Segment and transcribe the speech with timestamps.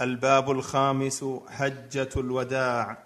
[0.00, 2.98] الباب الخامس حجة الوداع.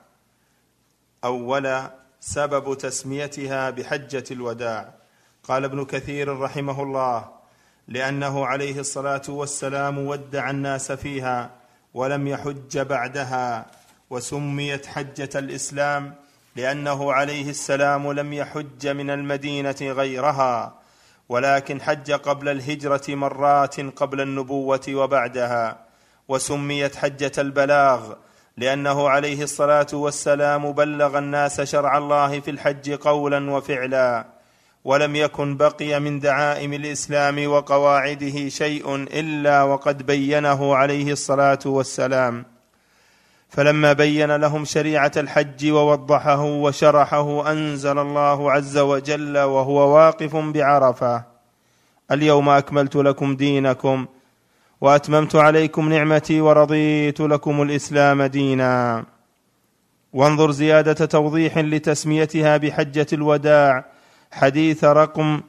[1.24, 4.94] اولا سبب تسميتها بحجة الوداع.
[5.44, 7.28] قال ابن كثير رحمه الله
[7.88, 11.50] لأنه عليه الصلاة والسلام ودع الناس فيها
[11.94, 13.66] ولم يحج بعدها
[14.10, 16.14] وسميت حجة الإسلام
[16.56, 20.74] لأنه عليه السلام لم يحج من المدينة غيرها
[21.28, 25.89] ولكن حج قبل الهجرة مرات قبل النبوة وبعدها.
[26.30, 28.12] وسميت حجة البلاغ
[28.56, 34.24] لأنه عليه الصلاة والسلام بلغ الناس شرع الله في الحج قولا وفعلا
[34.84, 42.44] ولم يكن بقي من دعائم الإسلام وقواعده شيء إلا وقد بينه عليه الصلاة والسلام.
[43.48, 51.24] فلما بين لهم شريعة الحج ووضحه وشرحه أنزل الله عز وجل وهو واقف بعرفة.
[52.12, 54.06] اليوم أكملت لكم دينكم
[54.80, 59.04] وأتممت عليكم نعمتي ورضيت لكم الإسلام دينا.
[60.12, 63.84] وانظر زيادة توضيح لتسميتها بحجة الوداع.
[64.32, 65.40] حديث رقم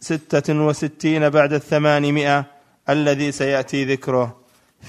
[0.00, 2.44] ستة وستين بعد الثمانمائة
[2.88, 4.36] الذي سيأتي ذكره.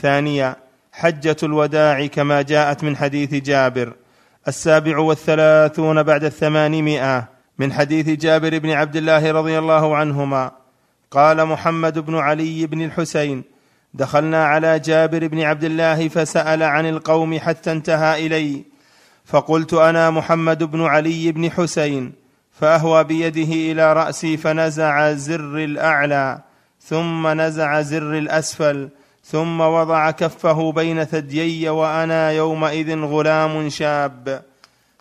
[0.01, 0.55] ثانيا
[0.91, 3.93] حجة الوداع كما جاءت من حديث جابر.
[4.47, 7.27] السابع والثلاثون بعد الثمانمائة
[7.59, 10.51] من حديث جابر بن عبد الله رضي الله عنهما.
[11.11, 13.54] قال محمد بن علي بن الحسين
[13.95, 18.63] دخلنا على جابر بن عبد الله فسأل عن القوم حتى انتهى إلي.
[19.25, 22.13] فقلت أنا محمد بن علي بن حسين
[22.51, 26.41] فأهوى بيده إلى رأسي فنزع زر الأعلى
[26.81, 28.89] ثم نزع زر الأسفل
[29.23, 34.41] ثم وضع كفه بين ثديي وأنا يومئذ غلام شاب.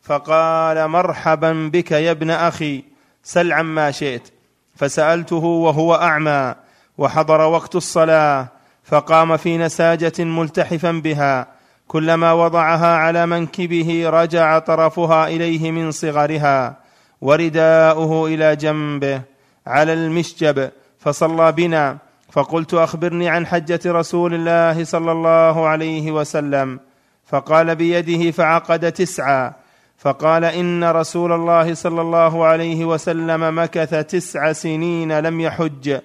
[0.02, 2.84] فقال مرحبا بك يا ابن أخي
[3.22, 4.28] سل عما شئت.
[4.76, 6.54] فسألته وهو أعمى
[6.98, 8.53] وحضر وقت الصلاة
[8.84, 11.46] فقام في نساجة ملتحفا بها.
[11.88, 16.76] كلما وضعها على منكبه رجع طرفها إليه من صغرها
[17.20, 19.22] ورداؤه إلى جنبه
[19.66, 21.98] على المشجب فصلى بنا.
[22.32, 26.80] فقلت أخبرني عن حجة رسول الله صلى الله عليه وسلم.
[27.26, 29.52] فقال بيده فعقد تسعا.
[29.98, 35.98] فقال إن رسول الله صلى الله عليه وسلم مكث تسع سنين لم يحج.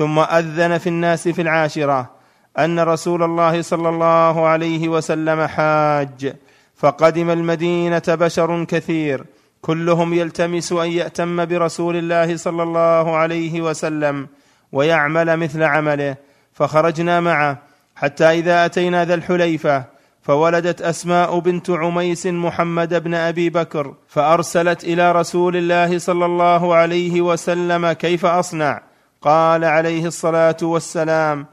[0.00, 2.10] ثم أذن في الناس في العاشرة
[2.58, 6.34] أن رسول الله صلى الله عليه وسلم حاج
[6.76, 9.24] فقدم المدينة بشر كثير
[9.62, 14.28] كلهم يلتمس أن يأتم برسول الله صلى الله عليه وسلم
[14.72, 16.16] ويعمل مثل عمله
[16.52, 17.58] فخرجنا معه
[17.96, 19.84] حتى إذا أتينا ذا الحليفة
[20.22, 27.20] فولدت أسماء بنت عميس محمد بن أبي بكر فأرسلت إلى رسول الله صلى الله عليه
[27.20, 28.89] وسلم كيف أصنع.
[29.22, 31.46] قال عليه الصلاة والسلام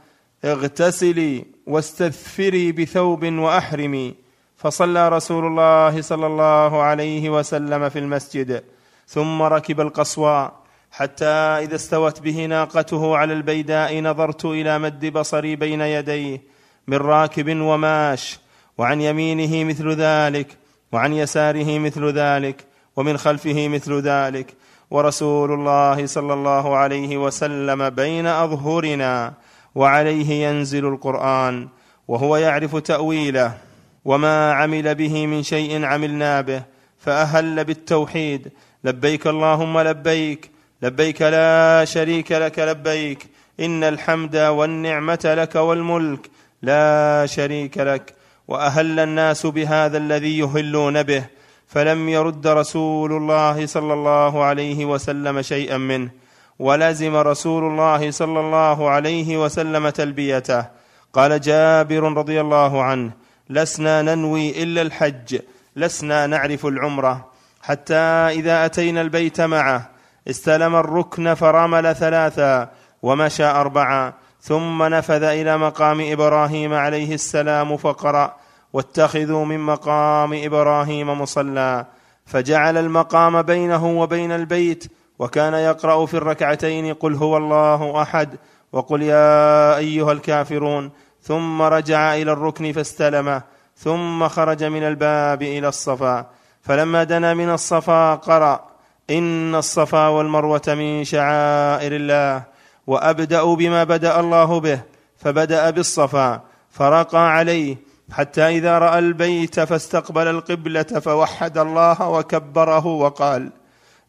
[0.45, 4.15] اغتسلي واستثفري بثوب وأحرمي.
[4.57, 8.63] فصلى رسول الله صلى الله عليه وسلم في المسجد
[9.07, 10.51] ثم ركب القصوى
[10.91, 16.41] حتى إذا استوت به ناقته على البيداء نظرت إلى مد بصري بين يديه
[16.87, 18.39] من راكب وماش
[18.77, 20.57] وعن يمينه مثل ذلك
[20.91, 24.53] وعن يساره مثل ذلك ومن خلفه مثل ذلك.
[24.91, 29.33] ورسول الله صلى الله عليه وسلم بين أظهرنا
[29.75, 31.67] وعليه ينزل القرآن
[32.07, 33.57] وهو يعرف تأويله
[34.05, 36.63] وما عمل به من شيء عملنا به
[36.99, 38.51] فأهل بالتوحيد
[38.83, 43.27] لبيك اللهم لبيك لبيك لا شريك لك لبيك
[43.59, 46.29] إن الحمد والنعمة لك والملك
[46.61, 48.13] لا شريك لك
[48.47, 51.23] وأهل الناس بهذا الذي يهلون به
[51.67, 56.09] فلم يرد رسول الله صلى الله عليه وسلم شيئا منه
[56.59, 60.65] ولزم رسول الله صلى الله عليه وسلم تلبيته.
[61.13, 63.11] قال جابر رضي الله عنه
[63.49, 65.39] لسنا ننوي إلا الحج
[65.75, 67.27] لسنا نعرف العمرة.
[67.61, 67.95] حتى
[68.39, 69.89] إذا أتينا البيت معه
[70.29, 72.69] استلم الركن فرمل ثلاثا
[73.01, 78.35] ومشى أربعا ثم نفذ إلى مقام إبراهيم عليه السلام فقرأ
[78.77, 81.85] واتخذوا من مقام إبراهيم مصلى
[82.25, 88.37] فجعل المقام بينه وبين البيت وكان يقرأ في الركعتين قل هو الله أحد
[88.71, 90.91] وقل يا أيها الكافرون
[91.21, 93.41] ثم رجع إلى الركن فاستلمه
[93.77, 96.25] ثم خرج من الباب إلى الصفا
[96.61, 98.65] فلما دنا من الصفا قرأ
[99.09, 102.43] إن الصفا والمروة من شعائر الله
[102.87, 104.79] وابدا بما بدأ الله به
[105.17, 106.41] فبدأ بالصفا
[106.71, 113.51] فرقى عليه حتى إذا رأى البيت فاستقبل القبلة فوحد الله وكبره وقال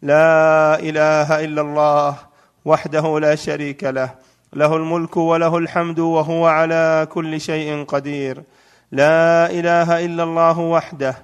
[0.03, 2.17] لا إله إلا الله
[2.65, 4.11] وحده لا شريك له
[4.53, 8.43] له الملك وله الحمد وهو على كل شيء قدير.
[8.93, 11.15] لا إله إلا الله وحده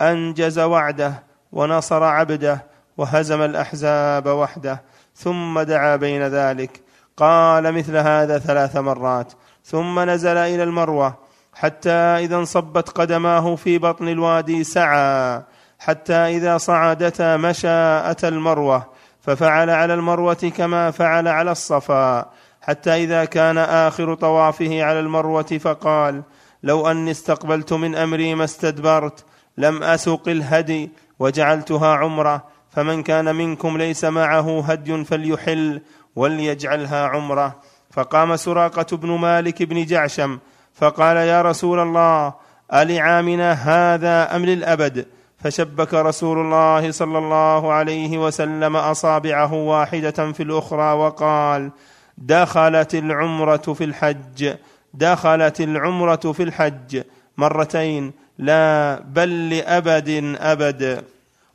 [0.00, 2.64] أنجز وعده ونصر عبده
[2.96, 4.82] وهزم الأحزاب وحده
[5.14, 6.80] ثم دعا بين ذلك.
[7.16, 9.32] قال مثل هذا ثلاث مرات
[9.64, 11.25] ثم نزل إلى المروة
[11.58, 15.42] حتى إذا انصبت قدماه في بطن الوادي سعى
[15.78, 17.68] حتى إذا صعدتا مشى
[18.10, 18.86] اتى المروة
[19.20, 22.30] ففعل على المروة كما فعل على الصفا
[22.62, 26.22] حتى إذا كان آخر طوافه على المروة فقال
[26.62, 29.24] لو أني استقبلت من أمري ما استدبرت
[29.58, 35.82] لم اسق الهدي وجعلتها عمرة فمن كان منكم ليس معه هدي فليحل
[36.16, 37.60] وليجعلها عمرة.
[37.90, 40.38] فقام سراقة بن مالك بن جعشم
[40.76, 42.34] فقال يا رسول الله
[42.72, 45.06] ألعامنا هذا أم للأبد؟
[45.38, 51.70] فشبك رسول الله صلى الله عليه وسلم أصابعه واحدة في الأخرى وقال
[52.18, 54.54] دخلت العمرة في الحج
[54.94, 57.02] دخلت العمرة في الحج
[57.36, 61.04] مرتين لا بل لأبد أبد.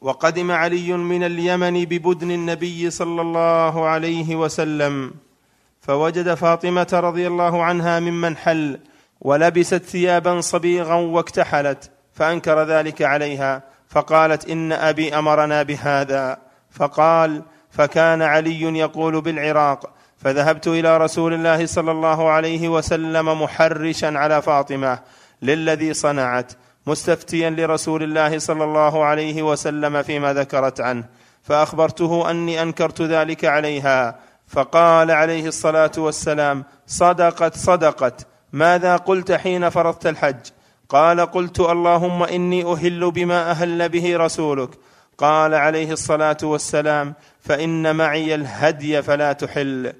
[0.02, 5.12] وقدم علي من اليمن ببدن النبي صلى الله عليه وسلم
[5.82, 8.80] فوجد فاطمة رضي الله عنها ممن حل
[9.22, 16.38] ولبست ثيابا صبيغا واكتحلت فأنكر ذلك عليها فقالت إن أبي أمرنا بهذا.
[16.72, 17.42] فقال
[17.72, 25.00] فكان علي يقول بالعراق فذهبت إلى رسول الله صلى الله عليه وسلم محرشا على فاطمة
[25.42, 26.54] للذي صنعت
[26.88, 31.04] مستفتيا لرسول الله صلى الله عليه وسلم فيما ذكرت عنه
[31.44, 34.20] فأخبرته أني أنكرت ذلك عليها.
[34.48, 38.28] فقال عليه الصلاة والسلام صدقت صدقت.
[38.54, 40.40] ماذا قلت حين فرضت الحج؟
[40.90, 44.70] قال قلت اللهم إني أهل بما أهل به رسولك.
[45.18, 49.94] قال عليه الصلاة والسلام فإن معي الهدي فلا تحل.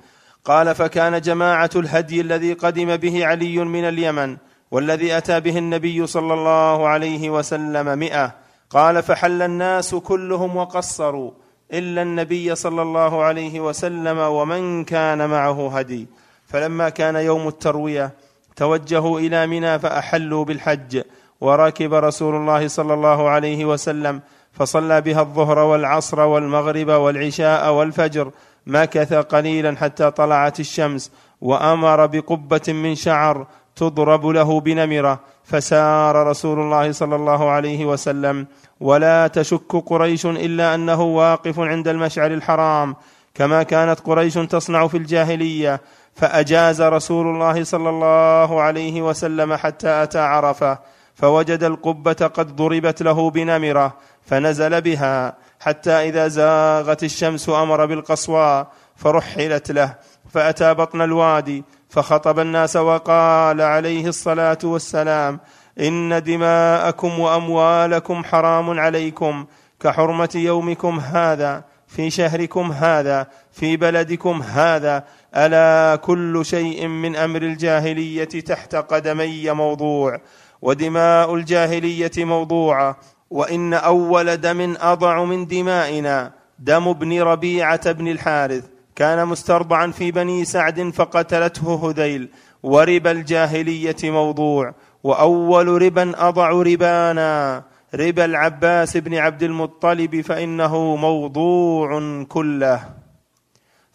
[0.46, 4.38] قال فكان جماعة الهدي الذي قدم به علي من اليمن
[4.72, 8.36] والذي أتى به النبي صلى الله عليه وسلم مئة.
[8.70, 11.32] قال فحل الناس كلهم وقصروا
[11.74, 16.08] إلا النبي صلى الله عليه وسلم ومن كان معه هدي.
[16.48, 18.12] فلما كان يوم التروية
[18.56, 21.02] توجهوا إلى منى فأحلوا بالحج.
[21.42, 24.22] وركب رسول الله صلى الله عليه وسلم
[24.54, 28.32] فصلى بها الظهر والعصر والمغرب والعشاء والفجر.
[28.68, 31.12] مكث قليلا حتى طلعت الشمس
[31.42, 35.20] وأمر بقبة من شعر تضرب له بنمرة.
[35.44, 38.48] فسار رسول الله صلى الله عليه وسلم.
[38.80, 42.96] ولا تشك قريش إلا أنه واقف عند المشعر الحرام
[43.36, 45.82] كما كانت قريش تصنع في الجاهلية.
[46.16, 50.80] فأجاز رسول الله صلى الله عليه وسلم حتى أتى عرفة
[51.16, 53.94] فوجد القبة قد ضربت له بنمرة
[54.26, 59.96] فنزل بها حتى إذا زاغت الشمس أمر بالقصواء فرحلت له
[60.30, 65.40] فأتى بطن الوادي فخطب الناس وقال عليه الصلاة والسلام
[65.80, 69.46] إن دماءكم وأموالكم حرام عليكم
[69.80, 75.04] كحرمة يومكم هذا في شهركم هذا في بلدكم هذا
[75.36, 80.22] ألا كل شيء من أمر الجاهلية تحت قدمي موضوع
[80.62, 82.98] ودماء الجاهلية موضوعه
[83.30, 88.64] وإن أول دم أضع من دمائنا دم ابن ربيعة بن الحارث
[88.96, 92.30] كان مسترضعا في بني سعد فقتلته هذيل
[92.64, 94.74] وربا الجاهلية موضوع
[95.04, 97.64] وأول ربا أضع ربانا
[97.96, 103.01] ربا العباس بن عبد المطلب فإنه موضوع كله.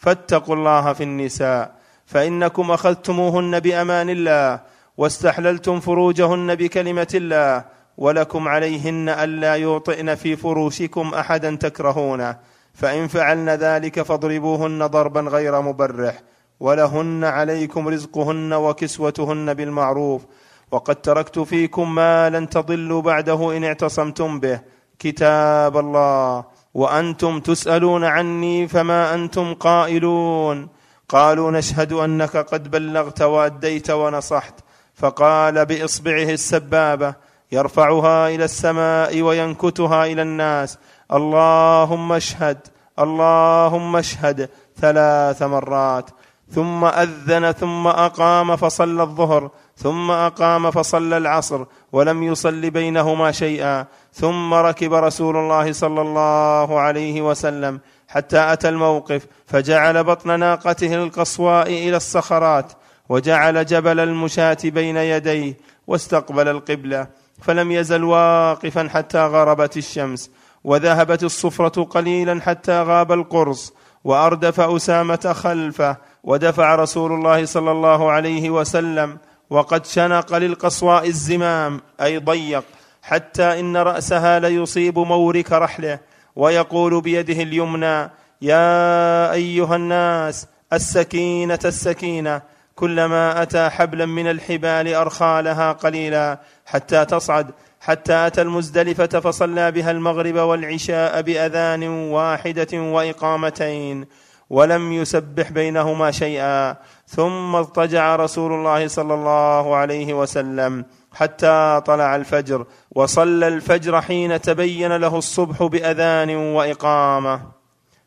[0.06, 1.74] فاتقوا الله في النساء
[2.06, 4.60] فإنكم أخذتموهن بأمان الله
[4.96, 7.64] واستحللتم فروجهن بكلمة الله
[7.98, 12.38] ولكم عليهن ألا يوطئن في فروشكم أحدا تكرهونه
[12.74, 16.22] فإن فعلن ذلك فاضربوهن ضربا غير مبرح
[16.60, 20.22] ولهن عليكم رزقهن وكسوتهن بالمعروف
[20.70, 24.60] وقد تركت فيكم ما لن تضلوا بعده إن اعتصمتم به
[24.98, 26.44] كتاب الله.
[26.76, 30.68] وأنتم تسألون عني فما أنتم قائلون.
[31.08, 34.54] قالوا نشهد أنك قد بلغت وأديت ونصحت.
[34.94, 37.14] فقال بإصبعه السبابة
[37.52, 40.78] يرفعها إلى السماء وينكتها إلى الناس.
[41.12, 42.58] اللهم اشهد
[42.98, 44.48] اللهم اشهد
[44.80, 46.10] ثلاث مرات.
[46.50, 49.50] ثم أذن ثم أقام فصلى الظهر.
[49.76, 53.86] ثم أقام فصلى العصر ولم يصل بينهما شيئا.
[54.12, 61.68] ثم ركب رسول الله صلى الله عليه وسلم حتى أتى الموقف فجعل بطن ناقته القصواء
[61.68, 62.72] إلى الصخرات
[63.08, 65.56] وجعل جبل المشاة بين يديه
[65.86, 67.06] واستقبل القبلة
[67.42, 70.30] فلم يزل واقفا حتى غربت الشمس
[70.64, 78.50] وذهبت الصفرة قليلا حتى غاب القرص وأردف أسامة خلفه ودفع رسول الله صلى الله عليه
[78.50, 79.18] وسلم
[79.50, 82.64] وقد شنق للقصواء الزمام أي ضيق
[83.02, 85.98] حتى إن رأسها ليصيب مورك رحله
[86.36, 88.10] ويقول بيده اليمنى
[88.42, 92.42] يا أيها الناس السكينة السكينة
[92.74, 97.50] كلما أتى حبلا من الحبال أرخى لها قليلا حتى تصعد
[97.80, 104.06] حتى أتى المزدلفة فصلى بها المغرب والعشاء بأذان واحدة وإقامتين
[104.50, 106.76] ولم يسبح بينهما شيئا.
[107.06, 110.84] ثم اضطجع رسول الله صلى الله عليه وسلم
[111.14, 117.40] حتى طلع الفجر وصلى الفجر حين تبين له الصبح بأذان وإقامة.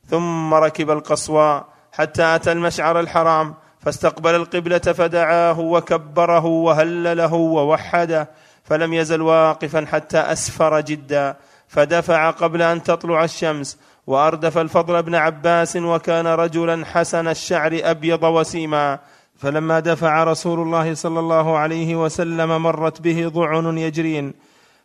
[0.10, 8.30] ثم ركب القصوى حتى أتى المشعر الحرام فاستقبل القبلة فدعاه وكبره وهلله ووحده
[8.64, 11.36] فلم يزل واقفا حتى أسفر جدا
[11.68, 13.78] فدفع قبل أن تطلع الشمس
[14.10, 19.00] وأردف الفضل بن عباس وكان رجلا حسن الشعر أبيض وسيما
[19.38, 24.34] فلما دفع رسول الله صلى الله عليه وسلم مرت به ضعن يجرين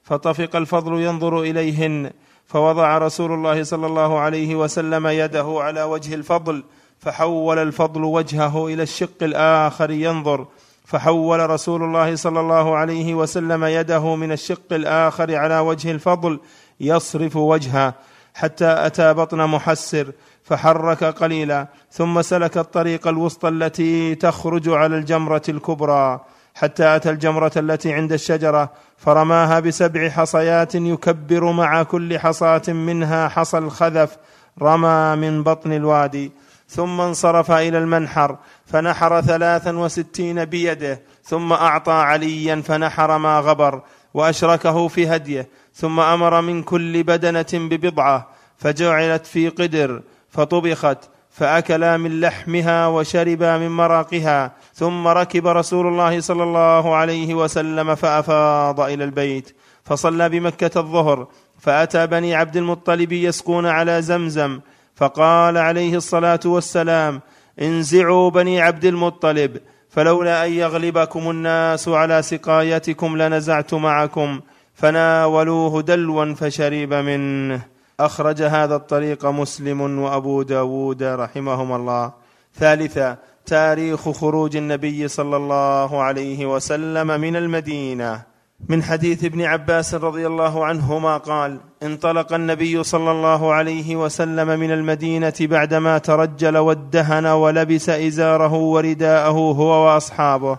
[0.03, 2.11] فطفق الفضل ينظر إليهن
[2.47, 6.65] فوضع رسول الله صلى الله عليه وسلم يده على وجه الفضل
[6.99, 10.47] فحول الفضل وجهه إلى الشق الآخر ينظر
[10.85, 16.41] فحول رسول الله صلى الله عليه وسلم يده من الشق الآخر على وجه الفضل
[16.81, 17.95] يصرف وجهه
[18.35, 20.13] حتى أتى بطن محسر
[20.45, 26.21] فحرك قليلا ثم سلك الطريق الوسطى التي تخرج على الجمرة الكبرى.
[26.55, 33.59] حتى أتى الجمرة التي عند الشجرة فرماها بسبع حصيات يكبر مع كل حصاة منها حصى
[33.59, 34.17] الخذف
[34.63, 36.33] رمى من بطن الوادي.
[36.69, 38.37] ثم انصرف إلى المنحر
[38.67, 43.83] فنحر ثلاثا وستين بيده ثم أعطى عليا فنحر ما غبر
[44.15, 45.49] وأشركه في هديه.
[45.75, 48.29] ثم أمر من كل بدنة ببضعة
[48.59, 50.99] فجعلت في قدر فطبخت
[51.31, 58.81] فأكلا من لحمها وشربا من مراقها ثم ركب رسول الله صلى الله عليه وسلم فأفاض
[58.81, 61.27] إلى البيت فصلى بمكة الظهر
[61.59, 64.61] فأتى بني عبد المطلب يسقون على زمزم
[64.95, 67.21] فقال عليه الصلاة والسلام
[67.63, 69.57] انزعوا بني عبد المطلب
[69.91, 74.41] فلولا أن يغلبكم الناس على سقايتكم لنزعت معكم
[74.75, 77.61] فناولوه دلوا فشرب منه.
[78.01, 82.13] أخرج هذا الطريق مسلم وأبو داود رحمهما الله.
[82.59, 83.17] ثالثا
[83.47, 88.23] تاريخ خروج النبي صلى الله عليه وسلم من المدينة.
[88.69, 94.71] من حديث ابن عباس رضي الله عنهما قال انطلق النبي صلى الله عليه وسلم من
[94.71, 100.59] المدينة بعدما ترجل وادهن ولبس إزاره ورداءه هو وأصحابه.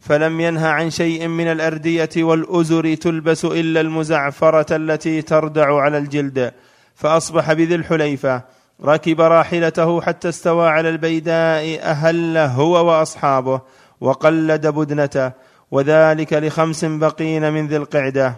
[0.00, 6.52] فلم ينه عن شيء من الأردية والأزر تلبس إلا المزعفرة التي تردع على الجلد
[6.94, 8.42] فأصبح بذي الحليفة
[8.84, 13.60] ركب راحلته حتى استوى على البيداء أهل هو وأصحابه
[14.00, 15.32] وقلد بدنته
[15.70, 18.34] وذلك لخمس بقين من ذي القعدة.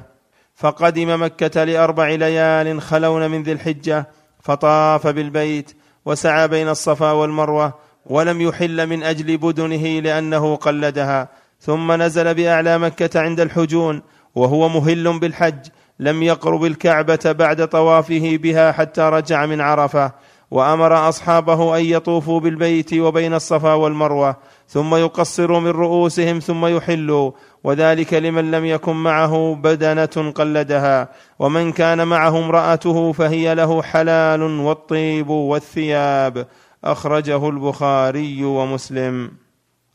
[0.54, 4.08] فقدم مكة لأربع ليال خلون من ذي الحجة
[4.42, 7.74] فطاف بالبيت وسعى بين الصفا والمروة
[8.06, 11.28] ولم يحل من أجل بدنه لأنه قلدها.
[11.64, 14.02] ثم نزل بأعلى مكة عند الحجون
[14.34, 15.66] وهو مهل بالحج
[15.98, 20.12] لم يقرب الكعبة بعد طوافه بها حتى رجع من عرفة
[20.50, 24.36] وأمر أصحابه أن يطوفوا بالبيت وبين الصفا والمروة
[24.68, 27.30] ثم يقصروا من رؤوسهم ثم يحلوا
[27.64, 35.28] وذلك لمن لم يكن معه بدنة قلدها ومن كان معه امرأته فهي له حلال والطيب
[35.28, 36.46] والثياب
[36.84, 39.41] أخرجه البخاري ومسلم.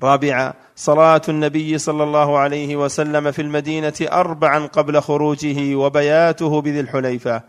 [0.03, 7.41] رابعا صلاة النبي صلى الله عليه وسلم في المدينة اربعا قبل خروجه وبياته بذي الحليفة.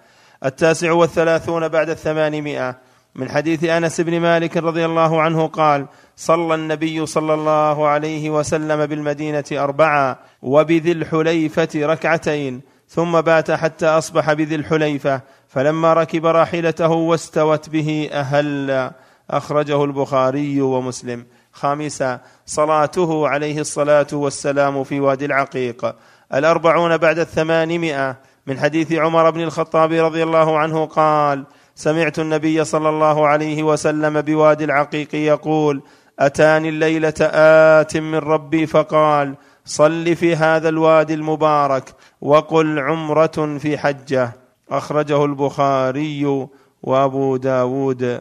[0.45, 2.79] التاسع والثلاثون بعد الثمانمائة.
[3.15, 5.87] من حديث أنس بن مالك رضي الله عنه قال
[6.17, 14.33] صلى النبي صلى الله عليه وسلم بالمدينة اربعا وبذي الحليفة ركعتين ثم بات حتى أصبح
[14.33, 15.21] بذي الحليفة.
[15.49, 18.91] فلما ركب راحلته واستوت به أهل.
[19.31, 21.27] أخرجه البخاري ومسلم.
[21.59, 25.95] خامسا صلاته عليه الصلاة والسلام في وادي العقيق.
[26.35, 32.89] الأربعون بعد الثمانمائة من حديث عمر بن الخطاب رضي الله عنه قال سمعت النبي صلى
[32.89, 35.83] الله عليه وسلم بوادي العقيق يقول
[36.19, 37.15] أتاني الليلة
[37.81, 39.35] آت من ربي فقال
[39.65, 44.33] صل في هذا الوادي المبارك وقل عمرة في حجة.
[44.71, 46.47] أخرجه البخاري
[46.83, 48.21] وأبو داود.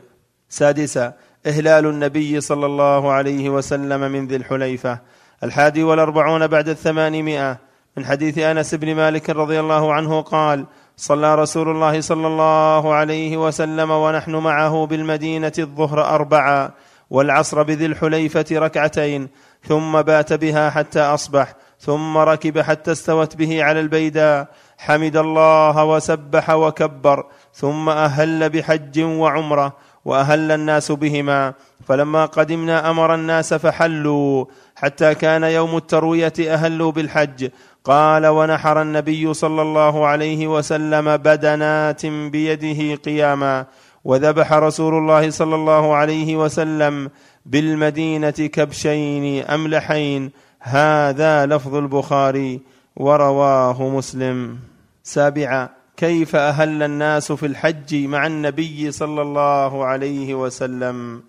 [0.49, 1.13] سادسا
[1.47, 4.99] إهلال النبي صلى الله عليه وسلم من ذي الحليفة
[5.43, 7.57] الحادي والأربعون بعد الثمانمائة
[7.97, 10.65] من حديث أنس بن مالك رضي الله عنه قال
[10.97, 16.71] صلى رسول الله صلى الله عليه وسلم ونحن معه بالمدينة الظهر أربعا
[17.09, 19.29] والعصر بذي الحليفة ركعتين
[19.63, 26.49] ثم بات بها حتى أصبح ثم ركب حتى استوت به على البيداء حمد الله وسبح
[26.49, 29.73] وكبر ثم أهل بحج وعمرة
[30.07, 31.53] وأهل الناس بهما
[31.87, 34.45] فلما قدمنا أمر الناس فحلوا
[34.75, 37.49] حتى كان يوم التروية اهلوا بالحج.
[37.83, 43.65] قال ونحر النبي صلى الله عليه وسلم بدنات بيده قياما
[44.03, 47.09] وذبح رسول الله صلى الله عليه وسلم
[47.45, 50.31] بالمدينة كبشين أملحين.
[50.59, 52.61] هذا لفظ البخاري
[52.95, 54.59] ورواه مسلم.
[55.03, 61.23] سابعا كيف أهل الناس في الحج مع النبي صلى الله عليه وسلم؟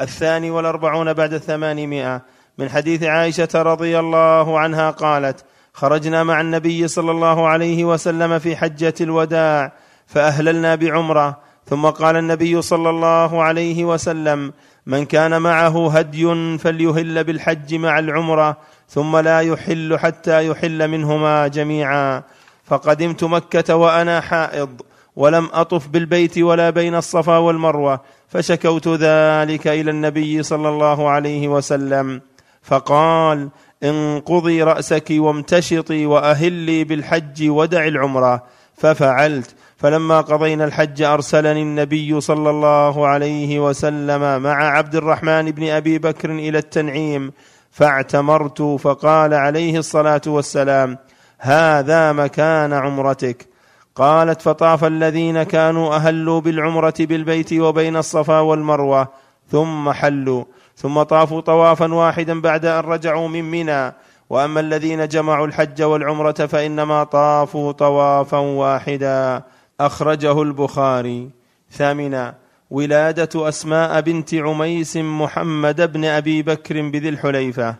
[0.00, 2.22] الثاني والأربعون بعد الثمانمائة.
[2.58, 8.56] من حديث عائشة رضي الله عنها قالت خرجنا مع النبي صلى الله عليه وسلم في
[8.56, 9.72] حجة الوداع
[10.06, 11.38] فأهللنا بعمرة.
[11.66, 14.52] ثم قال النبي صلى الله عليه وسلم
[14.86, 18.56] من كان معه هدي فليهل بالحج مع العمرة
[18.88, 22.22] ثم لا يحل حتى يحل منهما جميعا.
[22.70, 24.80] فقدمت مكة وأنا حائض
[25.16, 32.20] ولم أطف بالبيت ولا بين الصفا والمروة فشكوت ذلك إلى النبي صلى الله عليه وسلم
[32.62, 33.48] فقال
[33.84, 38.42] انقضي رأسك وامتشطي وأهلي بالحج ودع العمرة
[38.74, 39.54] ففعلت.
[39.76, 46.30] فلما قضينا الحج أرسلني النبي صلى الله عليه وسلم مع عبد الرحمن بن أبي بكر
[46.30, 47.32] إلى التنعيم
[47.70, 50.98] فاعتمرت فقال عليه الصلاة والسلام
[51.40, 53.46] هذا مكان عمرتك.
[53.94, 59.08] قالت فطاف الذين كانوا أهلوا بالعمرة بالبيت وبين الصفا والمروة
[59.50, 60.44] ثم حلوا.
[60.76, 63.92] ثم طافوا طوافا واحدا بعد أن رجعوا من منى.
[64.30, 69.42] وأما الذين جمعوا الحج والعمرة فإنما طافوا طوافا واحدا.
[69.80, 71.30] أخرجه البخاري.
[71.72, 72.34] ثامنا
[72.70, 77.74] ولادة أسماء بنت عميس محمد بن أبي بكر بذي الحليفة.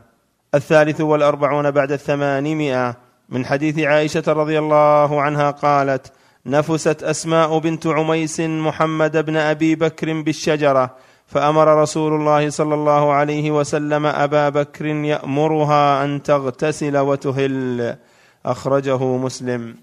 [0.54, 3.09] الثالث والأربعون بعد الثمانمائة.
[3.30, 6.12] من حديث عائشة رضي الله عنها قالت
[6.46, 13.50] نفست أسماء بنت عميس محمد بن أبي بكر بالشجرة فأمر رسول الله صلى الله عليه
[13.50, 17.96] وسلم أبا بكر يأمرها أن تغتسل وتهل.
[18.46, 19.76] أخرجه مسلم.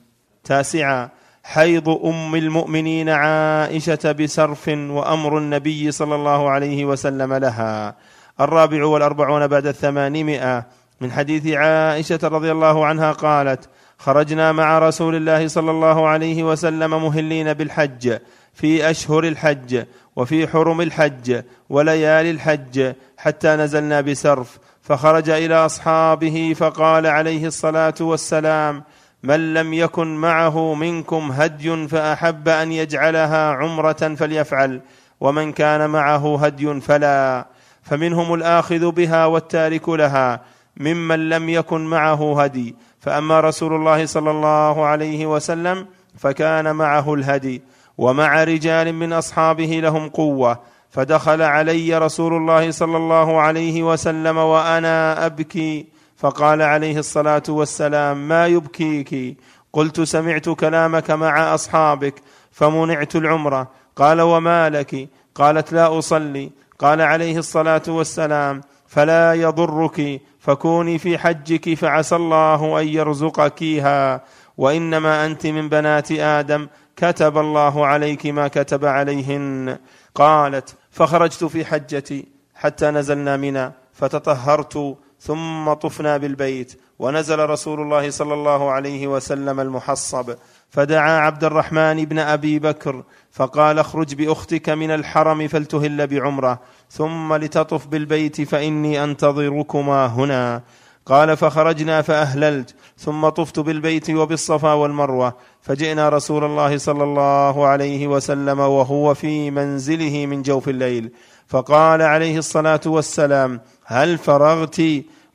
[0.43, 1.09] تاسعا
[1.43, 7.95] حيض أم المؤمنين عائشة بسرف وأمر النبي صلى الله عليه وسلم لها.
[8.41, 10.65] الرابع والأربعون بعد الثمانمائة
[11.01, 17.03] من حديث عائشة رضي الله عنها قالت خرجنا مع رسول الله صلى الله عليه وسلم
[17.05, 18.17] مهلين بالحج
[18.53, 19.83] في أشهر الحج
[20.15, 28.83] وفي حرم الحج وليالي الحج حتى نزلنا بسرف فخرج إلى أصحابه فقال عليه الصلاة والسلام
[29.23, 34.81] من لم يكن معه منكم هدي فأحب أن يجعلها عمرة فليفعل
[35.19, 37.45] ومن كان معه هدي فلا
[37.83, 40.41] فمنهم الآخذ بها والتارك لها
[40.79, 42.75] ممن لم يكن معه هدي.
[42.99, 45.85] فأما رسول الله صلى الله عليه وسلم
[46.17, 47.61] فكان معه الهدي.
[47.97, 50.59] ومع رجال من أصحابه لهم قوة.
[50.89, 55.85] فدخل علي رسول الله صلى الله عليه وسلم وأنا أبكي.
[56.17, 59.37] فقال عليه الصلاة والسلام ما يبكيك؟
[59.73, 62.13] قلت سمعت كلامك مع أصحابك
[62.51, 66.51] فمنعت العمره قال وما لك؟ قالت لا أصلي.
[66.79, 70.21] قال عليه الصلاة والسلام فلا يضرك.
[70.47, 74.21] فكوني في حجك فعسى الله أن يرزقكيها
[74.57, 79.77] وإنما أنت من بنات آدم كتب الله عليك ما كتب عليهن.
[80.15, 86.81] قالت فخرجت في حجتي حتى نزلنا منى فتطهرت ثم طفنا بالبيت.
[86.99, 90.35] ونزل رسول الله صلى الله عليه وسلم المحصب.
[90.69, 96.59] فدعا عبد الرحمن بن أبي بكر فقال اخرج بأختك من الحرم فلتهل بعمرة.
[96.89, 100.61] ثم لتطف بالبيت فإني أنتظركما هنا.
[101.07, 108.59] قال فخرجنا فأهللت ثم طفت بالبيت وبالصفا والمروة فجئنا رسول الله صلى الله عليه وسلم
[108.59, 111.11] وهو في منزله من جوف الليل
[111.47, 114.81] فقال عليه الصلاة والسلام هل فرغت؟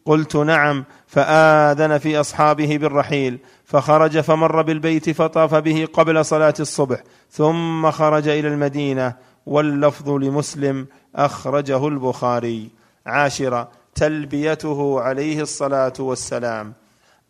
[0.06, 0.84] قلت نعم.
[1.06, 8.48] فآذن في أصحابه بالرحيل فخرج فمر بالبيت فطاف به قبل صلاة الصبح ثم خرج إلى
[8.48, 9.14] المدينة
[9.46, 10.86] واللفظ لمسلم
[11.16, 12.70] أخرجه البخاري.
[13.06, 16.72] عاشرا تلبيته عليه الصلاة والسلام.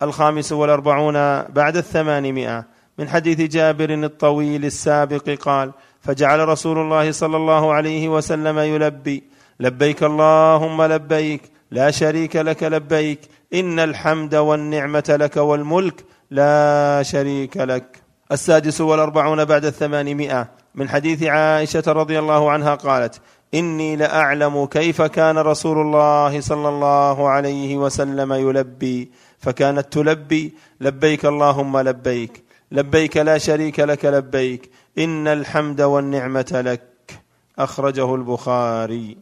[0.03, 2.65] الخامس والأربعون بعد الثمانمائة.
[2.99, 9.23] من حديث جابر الطويل السابق قال فجعل رسول الله صلى الله عليه وسلم يلبي.
[9.61, 11.43] لبيك اللهم لبيك.
[11.71, 13.21] لا شريك لك لبيك.
[13.55, 16.05] إن الحمد والنعمة لك والملك.
[16.31, 18.03] لا شريك لك.
[18.33, 20.49] السادس والأربعون بعد الثمانمائة.
[20.75, 23.21] من حديث عائشة رضي الله عنها قالت
[23.55, 29.11] إني لأعلم كيف كان رسول الله صلى الله عليه وسلم يلبي.
[29.39, 36.83] فكانت تلبي لبيك اللهم لبيك لبيك لا شريك لك لبيك إن الحمد والنعمة لك
[37.59, 39.17] أخرجه البخاري.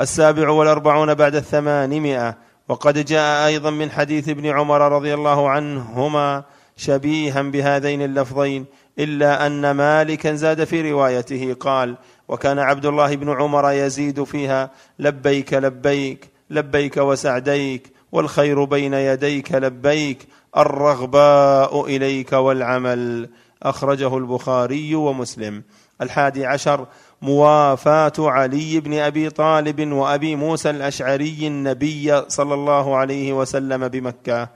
[0.00, 2.36] السابع والأربعون بعد الثمانمائة.
[2.68, 6.44] وقد جاء أيضا من حديث ابن عمر رضي الله عنهما
[6.76, 8.64] شبيها بهذين اللفظين
[8.98, 11.96] إلا أن مالكا زاد في روايته قال
[12.28, 20.28] وكان عبد الله بن عمر يزيد فيها لبيك لبيك لبيك وسعديك والخير بين يديك لبيك
[20.56, 23.28] الرغباء إليك والعمل.
[23.62, 25.62] أخرجه البخاري ومسلم.
[26.02, 26.86] الحادي عشر
[27.22, 34.48] موافاة علي بن أبي طالب وأبي موسى الأشعري النبي صلى الله عليه وسلم بمكة.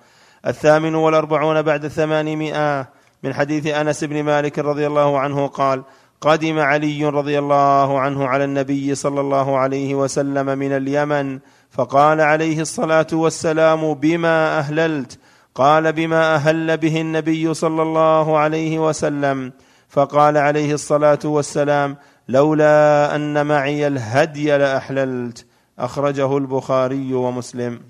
[0.47, 2.89] الثامن والأربعون بعد الثمانمائة.
[3.23, 5.83] من حديث أنس بن مالك رضي الله عنه قال
[6.21, 11.39] قدم علي رضي الله عنه على النبي صلى الله عليه وسلم من اليمن
[11.71, 15.19] فقال عليه الصلاة والسلام بما أهللت؟
[15.55, 19.53] قال بما أهل به النبي صلى الله عليه وسلم.
[19.89, 21.97] فقال عليه الصلاة والسلام
[22.29, 25.47] لولا أن معي الهدي لأحللت.
[25.79, 27.81] أخرجه البخاري ومسلم.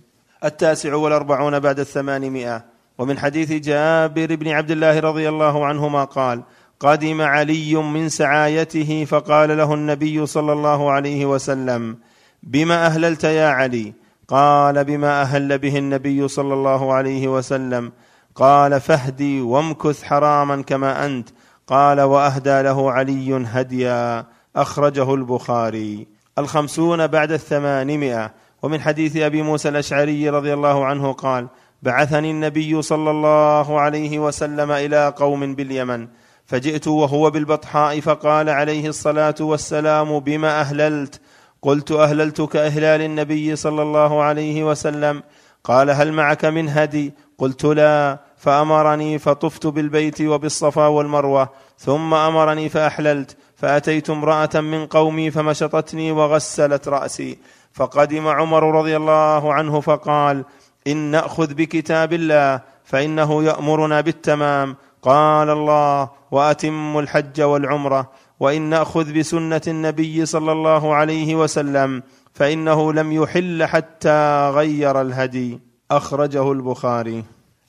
[0.45, 2.64] التاسع والأربعون بعد الثمانمائة.
[2.99, 6.43] ومن حديث جابر بن عبد الله رضي الله عنهما قال
[6.81, 11.97] قدم علي من سعايته فقال له النبي صلى الله عليه وسلم
[12.43, 13.93] بما أهللت يا علي؟
[14.29, 17.93] قال بما أهل به النبي صلى الله عليه وسلم.
[18.35, 21.29] قال فهدي وامكث حراما كما أنت.
[21.67, 24.27] قال وأهدى له علي هديا.
[24.57, 26.07] أخرجه البخاري.
[26.38, 28.33] الخمسون بعد الثمانمائة.
[28.62, 31.49] ومن حديث أبي موسى الأشعري رضي الله عنه قال
[31.83, 36.09] بعثني النبي صلى الله عليه وسلم إلى قوم باليمن.
[36.48, 41.20] فجئت وهو بالبطحاء فقال عليه الصلاة والسلام بما أهللت؟
[41.62, 45.22] قلت اهللت كاهلال النبي صلى الله عليه وسلم.
[45.64, 48.18] قال هل معك من هدي؟ قلت لا.
[48.37, 53.37] فأمرني فطفت بالبيت وبالصفا والمروة ثم أمرني فأحللت.
[53.56, 57.38] فأتيت امرأة من قومي فمشطتني وغسلت رأسي.
[57.72, 60.44] فقدم عمر رضي الله عنه فقال
[60.87, 64.76] إن نأخذ بكتاب الله فإنه يأمرنا بالتمام.
[65.02, 72.02] قال الله واتم الحج والعمرة وإن نأخذ بسنة النبي صلى الله عليه وسلم
[72.34, 75.61] فإنه لم يحل حتى غير الهدي.
[75.90, 77.24] أخرجه البخاري.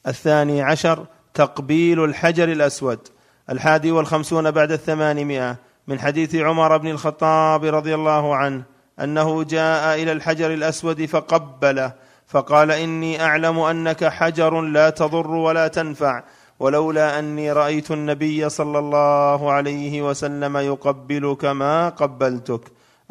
[0.07, 2.99] الثاني عشر تقبيل الحجر الأسود.
[3.49, 5.55] الحادي والخمسون بعد الثمانمائة
[5.87, 8.63] من حديث عمر بن الخطاب رضي الله عنه
[8.99, 11.93] أنه جاء إلى الحجر الأسود فقبله
[12.27, 16.23] فقال إني أعلم أنك حجر لا تضر ولا تنفع
[16.60, 22.62] ولولا أني رأيت النبي صلى الله عليه وسلم يقبلك ما قبلتك.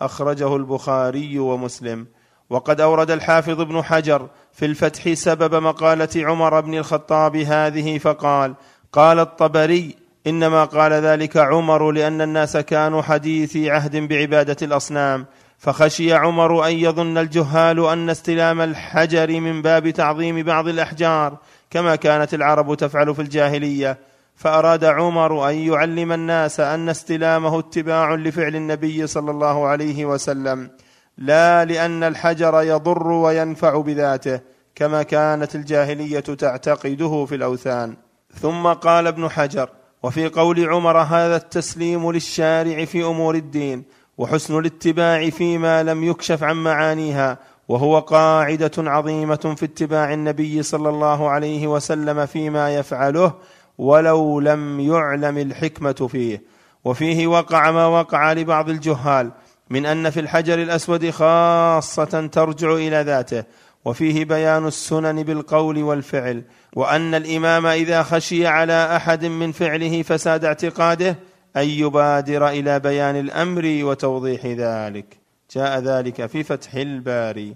[0.00, 2.06] أخرجه البخاري ومسلم.
[2.50, 8.54] وقد أورد الحافظ ابن حجر في الفتح سبب مقالة عمر بن الخطاب هذه فقال
[8.92, 15.26] قال الطبري إنما قال ذلك عمر لأن الناس كانوا حديثي عهد بعبادة الأصنام.
[15.58, 21.36] فخشي عمر أن يظن الجهال أن استلام الحجر من باب تعظيم بعض الأحجار.
[21.70, 23.98] كما كانت العرب تفعل في الجاهلية.
[24.36, 30.70] فأراد عمر أن يعلم الناس أن استلامه اتباع لفعل النبي صلى الله عليه وسلم
[31.18, 34.40] لا لأن الحجر يضر وينفع بذاته
[34.74, 37.96] كما كانت الجاهلية تعتقده في الأوثان.
[38.34, 39.68] ثم قال ابن حجر
[40.02, 43.84] وفي قول عمر هذا التسليم للشارع في أمور الدين
[44.18, 51.30] وحسن الاتباع فيما لم يكشف عن معانيها وهو قاعدة عظيمة في اتباع النبي صلى الله
[51.30, 53.34] عليه وسلم فيما يفعله
[53.78, 56.42] ولو لم يعلم الحكمة فيه.
[56.84, 59.30] وفيه وقع ما وقع لبعض الجهال
[59.70, 63.44] من أن في الحجر الأسود خاصة ترجع إلى ذاته.
[63.84, 66.44] وفيه بيان السنن بالقول والفعل
[66.76, 71.16] وأن الإمام إذا خشي على أحد من فعله فساد اعتقاده
[71.56, 75.27] أن يبادر إلى بيان الأمر وتوضيح ذلك.
[75.54, 77.54] جاء ذلك في فتح الباري.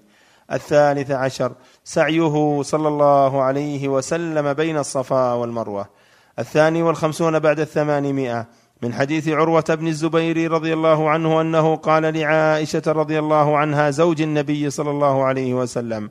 [0.53, 1.53] الثالث عشر
[1.85, 5.89] سعيه صلى الله عليه وسلم بين الصفا والمروة.
[6.39, 8.47] الثاني والخمسون بعد الثمانمائة
[8.83, 14.23] من حديث عروة بن الزبير رضي الله عنه أنه قال لعائشة رضي الله عنها زوج
[14.23, 16.11] النبي صلى الله عليه وسلم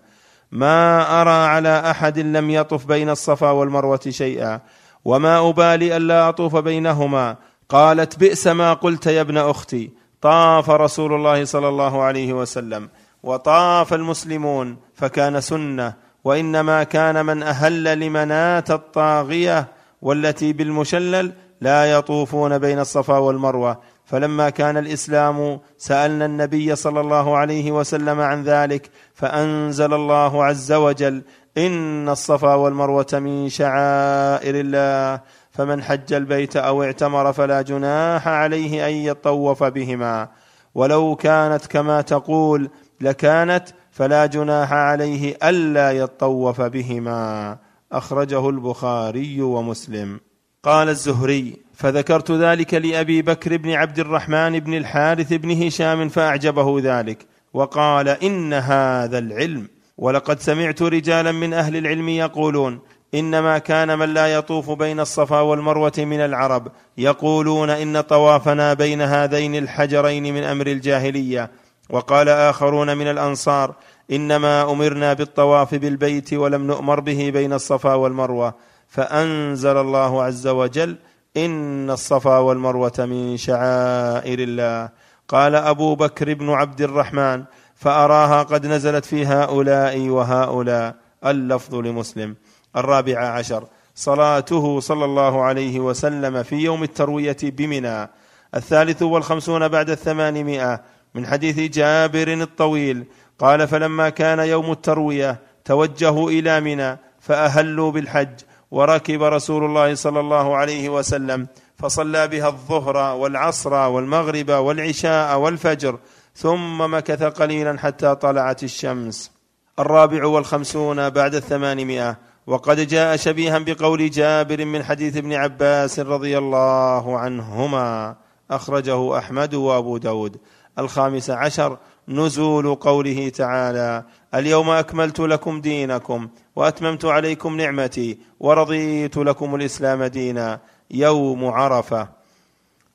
[0.52, 4.60] ما أرى على أحد لم يطف بين الصفا والمروة شيئا
[5.06, 7.38] وما أبالي ألا أطوف بينهما
[7.70, 10.01] قالت بئس ما قلت يا ابن أختي.
[10.22, 12.90] طاف رسول الله صلى الله عليه وسلم
[13.24, 19.68] وطاف المسلمون فكان سنة وإنما كان من أهل لمناة الطاغية
[20.02, 21.32] والتي بالمشلل
[21.62, 23.80] لا يطوفون بين الصفا والمروة.
[24.06, 31.22] فلما كان الإسلام سألنا النبي صلى الله عليه وسلم عن ذلك فأنزل الله عز وجل
[31.58, 35.22] إن الصفا والمروة من شعائر الله.
[35.62, 40.30] فمن حج البيت أو اعتمر فلا جناح عليه أن يطوف بهما.
[40.76, 42.70] ولو كانت كما تقول
[43.02, 47.58] لكانت فلا جناح عليه ألا يطوف بهما.
[47.92, 50.20] أخرجه البخاري ومسلم.
[50.64, 57.26] قال الزهري فذكرت ذلك لأبي بكر بن عبد الرحمن بن الحارث بن هشام فأعجبه ذلك.
[57.54, 59.68] وقال إن هذا العلم.
[59.98, 62.80] ولقد سمعت رجالا من أهل العلم يقولون
[63.16, 69.56] إنما كان من لا يطوف بين الصفا والمروة من العرب يقولون إن طوافنا بين هذين
[69.56, 71.52] الحجرين من أمر الجاهلية.
[71.90, 73.76] وقال آخرون من الأنصار
[74.12, 78.54] إنما أمرنا بالطواف بالبيت ولم نؤمر به بين الصفا والمروة.
[78.88, 80.96] فأنزل الله عز وجل
[81.38, 84.90] إن الصفا والمروة من شعائر الله.
[85.28, 87.44] قال أبو بكر بن عبد الرحمن
[87.76, 90.96] فأراها قد نزلت في هؤلاء وهؤلاء.
[91.26, 92.36] اللفظ لمسلم.
[92.76, 93.64] الرابع عشر.
[93.96, 98.10] صلاته صلى الله عليه وسلم في يوم التروية بمنى.
[98.56, 100.82] الثالث والخمسون بعد الثمانمائة.
[101.16, 103.06] من حديث جابر الطويل
[103.40, 108.40] قال فلما كان يوم التروية توجهوا إلى منى فأهلوا بالحج
[108.72, 116.00] وركب رسول الله صلى الله عليه وسلم فصلى بها الظهر والعصر والمغرب والعشاء والفجر
[116.36, 119.32] ثم مكث قليلا حتى طلعت الشمس.
[119.80, 122.18] الرابع والخمسون بعد الثمانمائة.
[122.48, 128.16] وقد جاء شبيها بقول جابر من حديث ابن عباس رضي الله عنهما.
[128.52, 130.38] أخرجه أحمد وأبو داود.
[130.80, 131.78] الخامس عشر
[132.08, 134.04] نزول قوله تعالى
[134.36, 140.60] اليوم أكملت لكم دينكم وأتممت عليكم نعمتي ورضيت لكم الإسلام دينا.
[140.92, 142.10] يوم عرفة.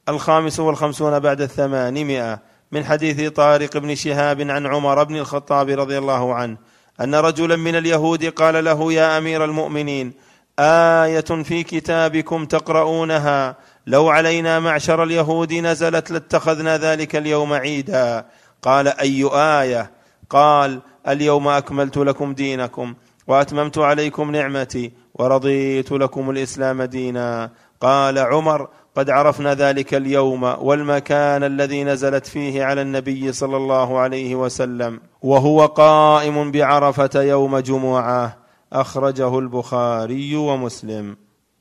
[0.08, 2.38] الخامس والخمسون بعد الثمانمائة.
[2.72, 6.56] من حديث طارق بن شهاب عن عمر بن الخطاب رضي الله عنه
[7.00, 10.12] أن رجلا من اليهود قال له يا أمير المؤمنين
[10.58, 13.56] آية في كتابكم تقرؤونها؟
[13.86, 18.26] لو علينا معشر اليهود نزلت لاتخذنا ذلك اليوم عيدا.
[18.62, 19.90] قال أي آية؟
[20.30, 22.94] قال اليوم أكملت لكم دينكم
[23.26, 27.50] وأتممت عليكم نعمتي ورضيت لكم الإسلام دينا.
[27.80, 34.34] قال عمر قد عرفنا ذلك اليوم والمكان الذي نزلت فيه على النبي صلى الله عليه
[34.34, 38.36] وسلم وهو قائم بعرفة يوم جمعة
[38.72, 41.16] أخرجه البخاري ومسلم.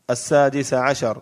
[0.10, 1.18] السادس عشر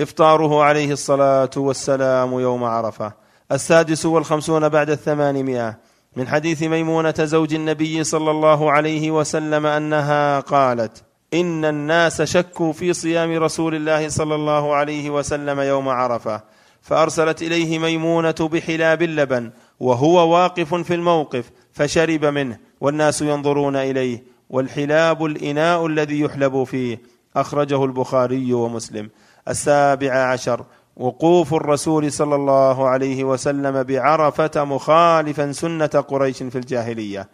[0.00, 3.12] إفطاره عليه الصلاة والسلام يوم عرفة.
[3.52, 5.78] السادس والخمسون بعد الثمانمائة.
[6.16, 12.92] من حديث ميمونة زوج النبي صلى الله عليه وسلم أنها قالت إن الناس شكوا في
[12.92, 16.40] صيام رسول الله صلى الله عليه وسلم يوم عرفة
[16.82, 25.24] فأرسلت إليه ميمونة بحلاب اللبن وهو واقف في الموقف فشرب منه والناس ينظرون إليه والحلاب
[25.24, 27.00] الإناء الذي يحلب فيه
[27.36, 29.10] أخرجه البخاري ومسلم.
[29.48, 30.64] السابع عشر
[30.96, 37.28] وقوف الرسول صلى الله عليه وسلم بعرفة مخالفا سنة قريش في الجاهلية.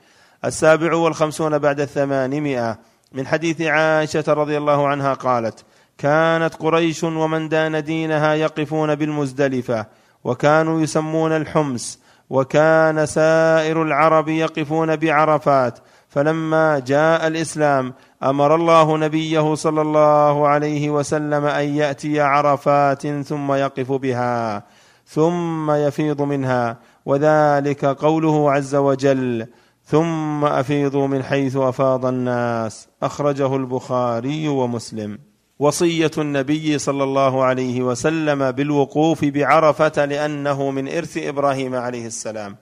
[0.44, 2.78] السابع والخمسون بعد الثمانمائة
[3.12, 5.64] من حديث عائشة رضي الله عنها قالت
[5.98, 9.86] كانت قريش ومن دان دينها يقفون بالمزدلفة
[10.24, 11.98] وكانوا يسمون الحمس
[12.30, 21.44] وكان سائر العرب يقفون بعرفات فلما جاء الإسلام أمر الله نبيه صلى الله عليه وسلم
[21.44, 24.62] أن يأتي عرفات ثم يقف بها
[25.06, 29.46] ثم يفيض منها وذلك قوله عز وجل
[29.90, 32.88] ثم أفيضوا من حيث أفاض الناس.
[33.02, 35.18] أخرجه البخاري ومسلم.
[35.58, 42.56] وصية النبي صلى الله عليه وسلم بالوقوف بعرفة لأنه من إرث إبراهيم عليه السلام.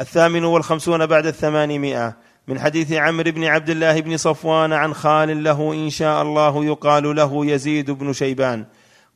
[0.00, 2.16] الثامن والخمسون بعد الثمانمائة.
[2.48, 7.16] من حديث عمرو بن عبد الله بن صفوان عن خال له إن شاء الله يقال
[7.16, 8.64] له يزيد بن شيبان.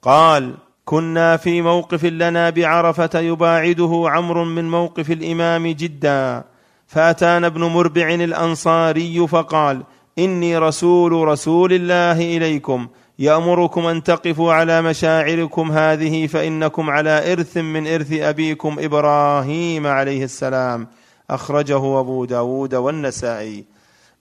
[0.03, 6.45] قال كنا في موقف لنا بعرفة يباعده عمرو من موقف الإمام جدا.
[6.91, 9.83] فأتانا ابن مربع الأنصاري فقال
[10.19, 12.89] إني رسول رسول الله إليكم.
[13.19, 20.89] يأمركم أن تقفوا على مشاعركم هذه فإنكم على إرث من إرث أبيكم إبراهيم عليه السلام.
[21.31, 23.65] أخرجه أبو داود والنسائي.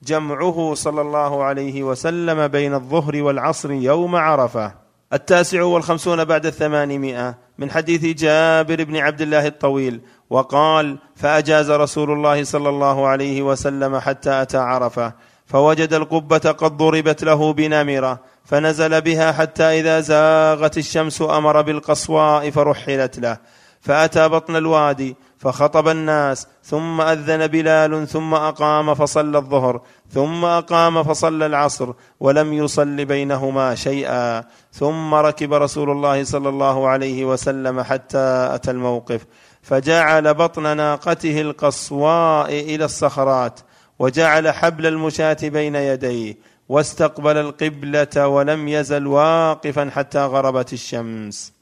[0.04, 4.74] جمعه صلى الله عليه وسلم بين الظهر والعصر يوم عرفة.
[5.14, 10.02] التاسع والخمسون بعد الثمانمائة من حديث جابر بن عبد الله الطويل.
[10.30, 15.14] وقال فأجاز رسول الله صلى الله عليه وسلم حتى أتى عرفة
[15.46, 23.20] فوجد القبة قد ضربت له بنمرة فنزل بها حتى إذا زاغت الشمس أمر بالقصواء فرحلت
[23.20, 23.38] له.
[23.82, 31.46] فأتى بطن الوادي فخطب الناس ثم أذن بلال ثم أقام فصلى الظهر ثم أقام فصلى
[31.46, 34.44] العصر ولم يصل بينهما شيئا.
[34.72, 39.26] ثم ركب رسول الله صلى الله عليه وسلم حتى أتى الموقف.
[39.62, 43.60] فجعل بطن ناقته القصواء إلى الصخرات
[44.00, 46.38] وجعل حبل المشاة بين يديه
[46.70, 51.54] واستقبل القبلة ولم يزل واقفا حتى غربت الشمس.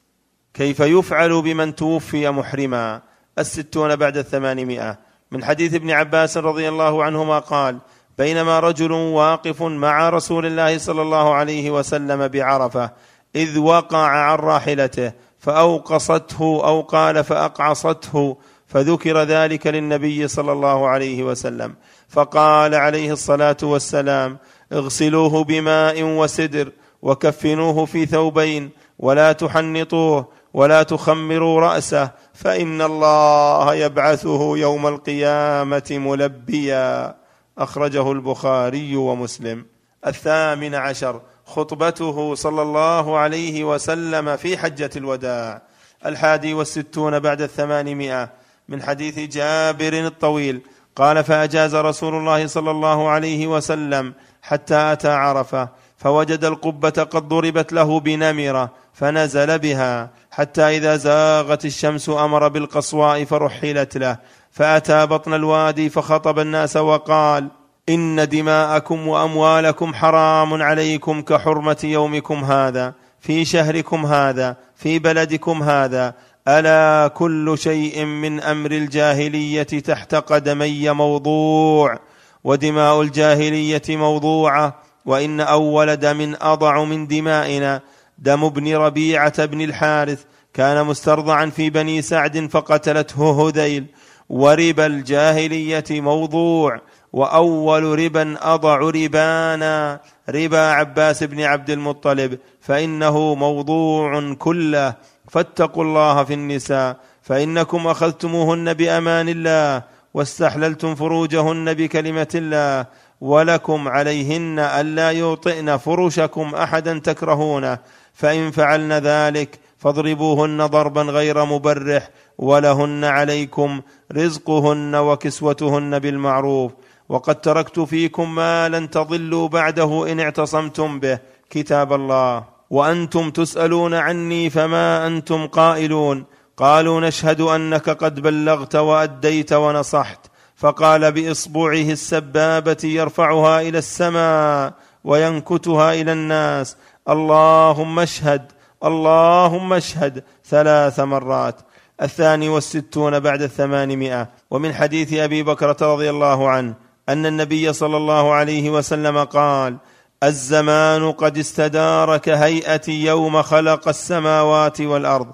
[0.53, 3.01] كيف يفعل بمن توفي محرما؟
[3.39, 4.97] الستون بعد الثمانمائة.
[5.31, 7.77] من حديث ابن عباس رضي الله عنهما قال
[8.17, 12.91] بينما رجل واقف مع رسول الله صلى الله عليه وسلم بعرفة
[13.36, 21.76] إذ وقع عن راحلته فأوقصته أو قال فأقعصته فذكر ذلك للنبي صلى الله عليه وسلم.
[22.10, 24.38] فقال عليه الصلاة والسلام
[24.73, 26.71] اغسلوه بماء وسدر
[27.02, 28.69] وكفنوه في ثوبين
[29.00, 37.15] ولا تحنطوه ولا تخمروا رأسه فإن الله يبعثه يوم القيامة ملبيا.
[37.58, 39.65] أخرجه البخاري ومسلم.
[40.08, 41.21] الثامن عشر.
[41.47, 45.62] خطبته صلى الله عليه وسلم في حجة الوداع
[46.05, 48.29] الحادي والستون بعد الثمانمائة
[48.69, 50.62] من حديث جابر الطويل
[50.95, 57.73] قال فأجاز رسول الله صلى الله عليه وسلم حتى أتى عرفة فوجد القبة قد ضربت
[57.73, 64.17] له بنمرة فنزل بها حتى إذا زاغت الشمس أمر بالقصواء فرحلت له
[64.51, 67.47] فأتى بطن الوادي فخطب الناس وقال
[67.89, 76.13] إن دماءكم وأموالكم حرام عليكم كحرمة يومكم هذا في شهركم هذا في بلدكم هذا.
[76.47, 82.00] ألا كل شيء من أمر الجاهلية تحت قدمي موضوع
[82.43, 84.76] ودماء الجاهلية موضوعة.
[85.06, 87.82] وإن أول دم أضع من دمائنا
[88.17, 90.23] دم ابن ربيعة بن الحارث.
[90.54, 93.86] كان مسترضعا في بني سعد فقتلته هذيل.
[94.30, 96.82] وربا الجاهلية موضوع.
[97.13, 104.93] وأول ربا أضع ربانا ربا عباس بن عبد المطلب فإنه موضوع كله.
[105.30, 112.86] فاتقوا الله في النساء فإنكم أخذتموهن بأمان الله واستحللتم فروجهن بكلمة الله
[113.22, 117.78] ولكم عليهن ألا يوطئن فرشكم أحدا تكرهونه.
[118.13, 123.82] فإن فعلن ذلك فاضربوهن ضربا غير مبرح ولهن عليكم
[124.13, 126.72] رزقهن وكسوتهن بالمعروف.
[127.10, 131.20] وقد تركت فيكم ما لن تضلوا بعده إن اعتصمتم به.
[131.50, 132.43] كتاب الله.
[132.70, 136.26] وأنتم تسألون عني فما أنتم قائلون.
[136.58, 140.20] قالوا نشهد أنك قد بلغت وأديت ونصحت.
[140.56, 146.78] فقال بإصبعه السبابة يرفعها إلى السماء وينكتها إلى الناس.
[147.10, 148.52] اللهم اشهد
[148.84, 151.56] اللهم اشهد ثلاث مرات.
[152.02, 154.30] الثاني والستون بعد الثمانمائة.
[154.52, 156.87] ومن حديث أبي بكرة رضي الله عنه.
[157.10, 159.78] أن النبي صلى الله عليه وسلم قال
[160.24, 165.28] الزمان قد استدار كهيئة يوم خلق السماوات والأرض.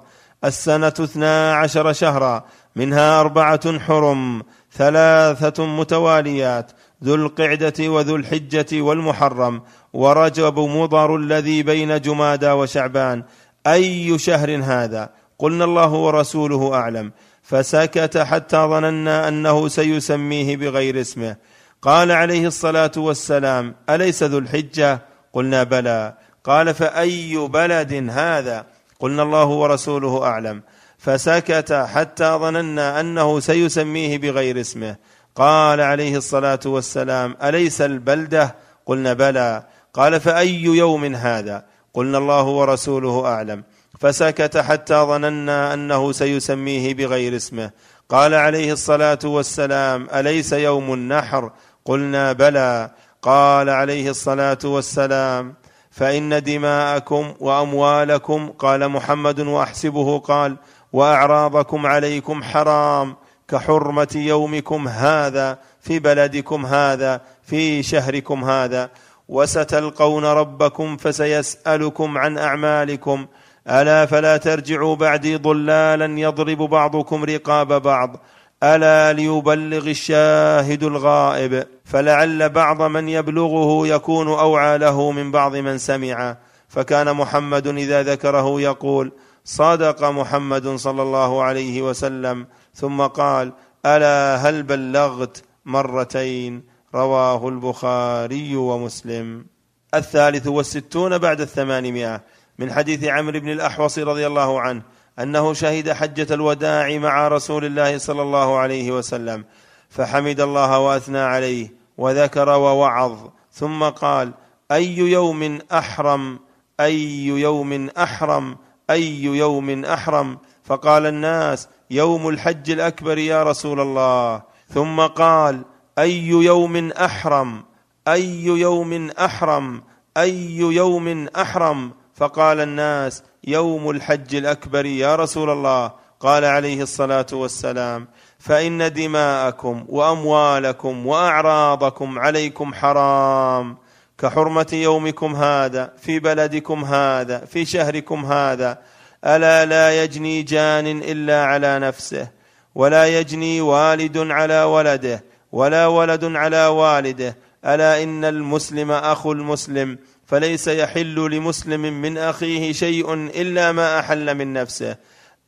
[0.44, 2.44] السنة اثنا عشر شهرا
[2.76, 6.72] منها أربعة حرم ثلاثة متواليات
[7.04, 9.62] ذو القعدة وذو الحجة والمحرم.
[9.92, 13.22] ورجب مضر الذي بين جمادى وشعبان.
[13.66, 17.12] أي شهر هذا؟ قلنا الله ورسوله أعلم.
[17.42, 21.36] فسكت حتى ظننا أنه سيسميه بغير اسمه.
[21.84, 25.00] قال عليه الصلاة والسلام أليس ذو الحجة؟
[25.32, 26.14] قلنا بلى.
[26.44, 28.66] قال فأي بلد هذا؟
[29.00, 30.62] قلنا الله ورسوله أعلم.
[30.98, 34.96] فسكت حتى ظننا أنه سيسميه بغير اسمه.
[35.34, 38.54] قال عليه الصلاة والسلام أليس البلدة؟
[38.86, 39.62] قلنا بلى.
[39.94, 43.64] قال فأي يوم هذا؟ قلنا الله ورسوله أعلم.
[44.00, 47.70] فسكت حتى ظننا أنه سيسميه بغير اسمه.
[48.08, 51.50] قال عليه الصلاة والسلام أليس يوم النحر؟
[51.84, 52.90] قلنا بلى.
[53.22, 55.54] قال عليه الصلاة والسلام
[55.90, 60.56] فإن دماءكم وأموالكم قال محمد وأحسبه قال
[60.92, 63.16] وأعراضكم عليكم حرام
[63.48, 68.90] كحرمة يومكم هذا في بلدكم هذا في شهركم هذا.
[69.28, 73.26] وستلقون ربكم فسيسألكم عن أعمالكم.
[73.68, 78.16] ألا فلا ترجعوا بعدي ضلالا يضرب بعضكم رقاب بعض.
[78.62, 86.36] ألا ليبلغ الشاهد الغائب فلعل بعض من يبلغه يكون أوعى له من بعض من سمع.
[86.68, 89.12] فكان محمد إذا ذكره يقول
[89.44, 92.46] صدق محمد صلى الله عليه وسلم.
[92.74, 93.52] ثم قال
[93.86, 96.62] ألا هل بلغت مرتين؟
[96.94, 99.46] رواه البخاري ومسلم.
[99.94, 102.20] الثالث والستون بعد الثمانمائة.
[102.58, 104.82] من حديث عمرو بن الأحوص رضي الله عنه
[105.18, 109.44] أنه شهد حجة الوداع مع رسول الله صلى الله عليه وسلم
[109.88, 113.18] فحمد الله وأثنى عليه وذكر ووعظ
[113.52, 114.32] ثم قال
[114.72, 116.38] أي يوم أحرم؟
[116.80, 118.56] أي يوم أحرم؟
[118.90, 124.42] أي يوم أحرم؟ فقال الناس يوم الحج الأكبر يا رسول الله.
[124.68, 125.64] ثم قال
[125.98, 127.64] أي يوم أحرم؟
[128.08, 129.82] أي يوم أحرم؟
[130.16, 135.92] أي يوم أحرم؟ فقال الناس يوم الحج الأكبر يا رسول الله.
[136.20, 138.08] قال عليه الصلاة والسلام
[138.38, 143.76] فإن دماءكم وأموالكم وأعراضكم عليكم حرام.
[144.18, 148.78] كحرمة يومكم هذا في بلدكم هذا في شهركم هذا.
[149.24, 152.28] ألا لا يجني جان إلا على نفسه
[152.74, 157.36] ولا يجني والد على ولده ولا ولد على والده.
[157.64, 164.52] ألا إن المسلم أخو المسلم فليس يحل لمسلم من أخيه شيء إلا ما أحل من
[164.52, 164.96] نفسه.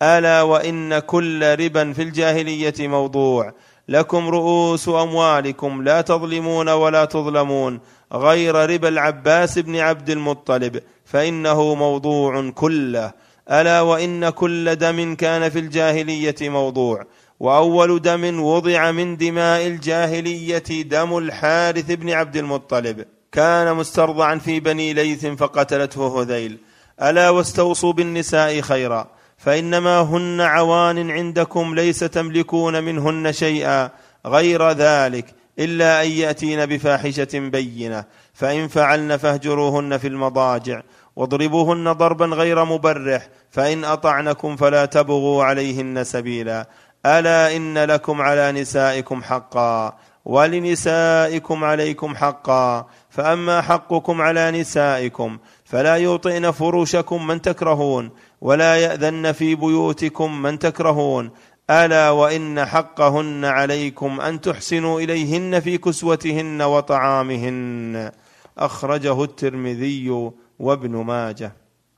[0.02, 3.52] ألا وإن كل ربا في الجاهلية موضوع.
[3.88, 7.80] لكم رؤوس أموالكم لا تظلمون ولا تظلمون.
[8.12, 10.82] غير ربا العباس بن عبد المطلب.
[11.04, 13.12] فإنه موضوع كله.
[13.50, 17.06] ألا وإن كل دم كان في الجاهلية موضوع.
[17.40, 23.04] وأول دم وضع من دماء الجاهلية دم الحارث بن عبد المطلب.
[23.36, 26.58] كان مسترضعا في بني ليث فقتلته هذيل.
[27.02, 29.06] ألا واستوصوا بالنساء خيرا
[29.38, 33.90] فإنما هن عوان عندكم ليس تملكون منهن شيئا
[34.26, 38.04] غير ذلك إلا أن يأتين بفاحشة بينة.
[38.34, 40.82] فإن فعلن فاهجروهن في المضاجع
[41.16, 46.68] واضربوهن ضربا غير مبرح فإن أطعنكم فلا تبغوا عليهن سبيلا.
[47.06, 49.96] ألا إن لكم على نسائكم حقا.
[50.26, 52.86] ولنسائكم عليكم حقا.
[53.10, 58.10] فأما حقكم على نسائكم فلا يوطئن فروشكم من تكرهون
[58.40, 61.30] ولا يأذن في بيوتكم من تكرهون.
[61.70, 68.10] ألا وإن حقهن عليكم أن تحسنوا إليهن في كسوتهن وطعامهن.
[68.58, 71.52] أخرجه الترمذي وابن ماجه.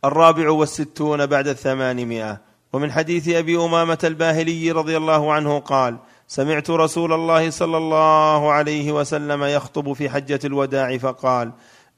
[0.05, 2.41] الرابع والستون بعد الثمانمائة.
[2.73, 5.97] ومن حديث أبي أمامة الباهلي رضي الله عنه قال
[6.29, 11.53] سمعت رسول الله صلى الله عليه وسلم يخطب في حجة الوداع فقال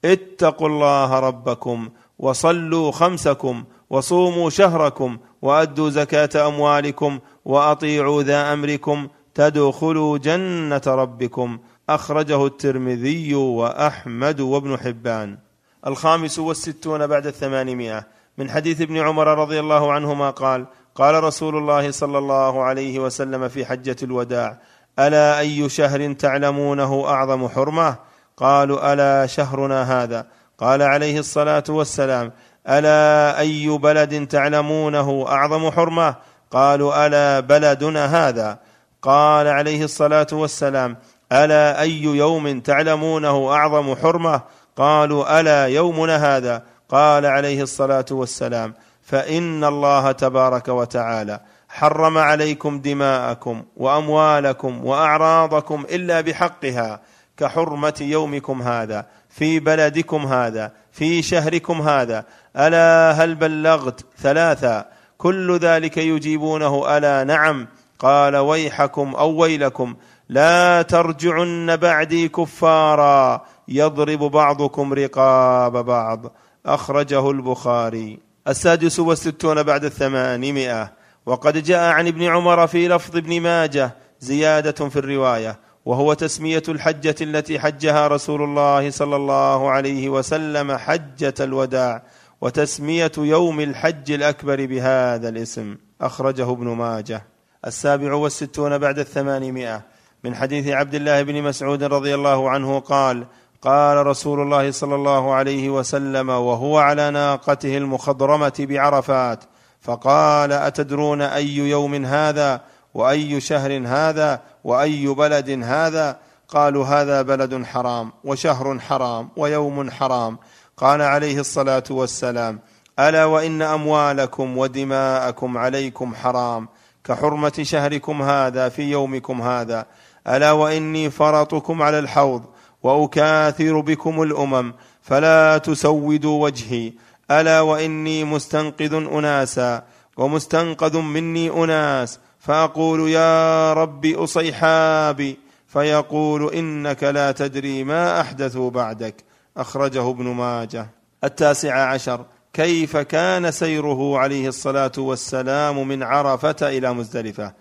[0.05, 10.83] اتقوا الله ربكم وصلوا خمسكم وصوموا شهركم وأدوا زكاة أموالكم وأطيعوا ذا أمركم تدخلوا جنة
[10.87, 11.59] ربكم.
[11.89, 15.39] أخرجه الترمذي وأحمد وابن حبان.
[15.87, 18.07] الخامس والستون بعد الثمانمائة.
[18.39, 20.66] من حديث ابن عمر رضي الله عنهما قال
[21.01, 24.59] قال رسول الله صلى الله عليه وسلم في حجة الوداع
[24.98, 27.96] ألا أي شهر تعلمونه أعظم حرمة؟
[28.36, 30.26] قالوا ألا شهرنا هذا.
[30.59, 32.32] قال عليه الصلاة والسلام
[32.68, 36.14] ألا أي بلد تعلمونه أعظم حرمة؟
[36.51, 38.59] قالوا ألا بلدنا هذا.
[39.03, 40.96] قال عليه الصلاة والسلام
[41.32, 44.40] ألا أي يوم تعلمونه أعظم حرمة؟
[44.76, 46.62] قالوا ألا يومنا هذا.
[46.88, 48.74] قال عليه الصلاة والسلام
[49.11, 57.00] فإن الله تبارك وتعالى حرم عليكم دماءكم وأموالكم وأعراضكم إلا بحقها
[57.36, 62.24] كحرمة يومكم هذا في بلدكم هذا في شهركم هذا.
[62.56, 64.88] ألا هل بلغت ثلاثا؟
[65.18, 67.66] كل ذلك يجيبونه ألا نعم.
[67.98, 69.94] قال ويحكم أو ويلكم
[70.28, 73.44] لا ترجعن بعدي كفارا.
[73.68, 76.32] يضرب بعضكم رقاب بعض.
[76.66, 78.30] أخرجه البخاري.
[78.51, 80.92] السادس والستون بعد الثمانمائة.
[81.26, 87.14] وقد جاء عن ابن عمر في لفظ ابن ماجه زيادة في الرواية وهو تسمية الحجة
[87.20, 92.03] التي حجها رسول الله صلى الله عليه وسلم حجة الوداع
[92.40, 97.26] وتسمية يوم الحج الأكبر بهذا الاسم أخرجه ابن ماجه.
[97.66, 99.82] السابع والستون بعد الثمانمائة.
[100.24, 103.26] من حديث عبد الله بن مسعود رضي الله عنه قال
[103.62, 109.44] قال رسول الله صلى الله عليه وسلم وهو على ناقته المخضرمة بعرفات
[109.80, 112.61] فقال أتدرون أي يوم هذا؟
[112.94, 120.38] وأي شهر هذا؟ وأي بلد هذا؟ قالوا هذا بلد حرام وشهر حرام ويوم حرام.
[120.76, 122.61] قال عليه الصلاة والسلام
[122.98, 126.68] ألا وإن أموالكم ودماءكم عليكم حرام
[127.04, 129.86] كحرمة شهركم هذا في يومكم هذا.
[130.28, 132.42] ألا وإني فرطكم على الحوض
[132.83, 134.72] وأكاثر بكم الأمم
[135.03, 136.93] فلا تسودوا وجهي.
[137.31, 139.83] ألا وإني مستنقذ أناسا
[140.16, 142.18] ومستنقذ مني أناس.
[142.41, 149.14] فأقول يا رب أصيحابي فيقول إنك لا تدري ما احدثوا بعدك.
[149.57, 150.87] أخرجه ابن ماجه.
[151.24, 152.24] التاسع عشر.
[152.53, 157.53] كيف كان سيره عليه الصلاة والسلام من عرفة إلى مزدلفة؟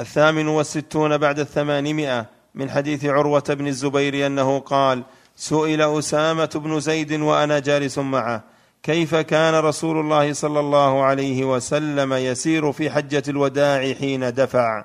[0.00, 2.37] الثامن والستون بعد الثمانمائة.
[2.54, 5.02] من حديث عروة بن الزبير أنه قال
[5.36, 8.44] سئل أسامة بن زيد وأنا جالس معه
[8.82, 14.84] كيف كان رسول الله صلى الله عليه وسلم يسير في حجة الوداع حين دفع؟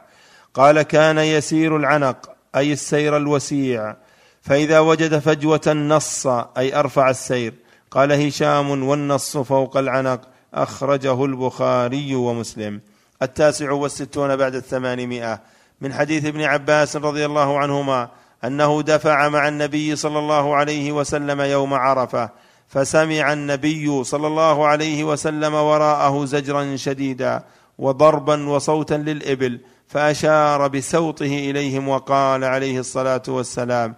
[0.53, 3.95] قال كان يسير العنق أي السير الوسيع
[4.41, 7.53] فإذا وجد فجوة نص أي أرفع السير.
[7.91, 10.21] قال هشام والنص فوق العنق
[10.53, 12.81] أخرجه البخاري ومسلم.
[13.21, 15.41] التاسع والستون بعد الثمانمائة.
[15.83, 18.09] من حديث ابن عباس رضي الله عنهما
[18.43, 22.29] أنه دفع مع النبي صلى الله عليه وسلم يوم عرفة
[22.67, 27.43] فسمع النبي صلى الله عليه وسلم وراءه زجرا شديدا
[27.77, 33.95] وضربا وصوتا للإبل فأشار بسوطه إليهم وقال عليه الصلاة والسلام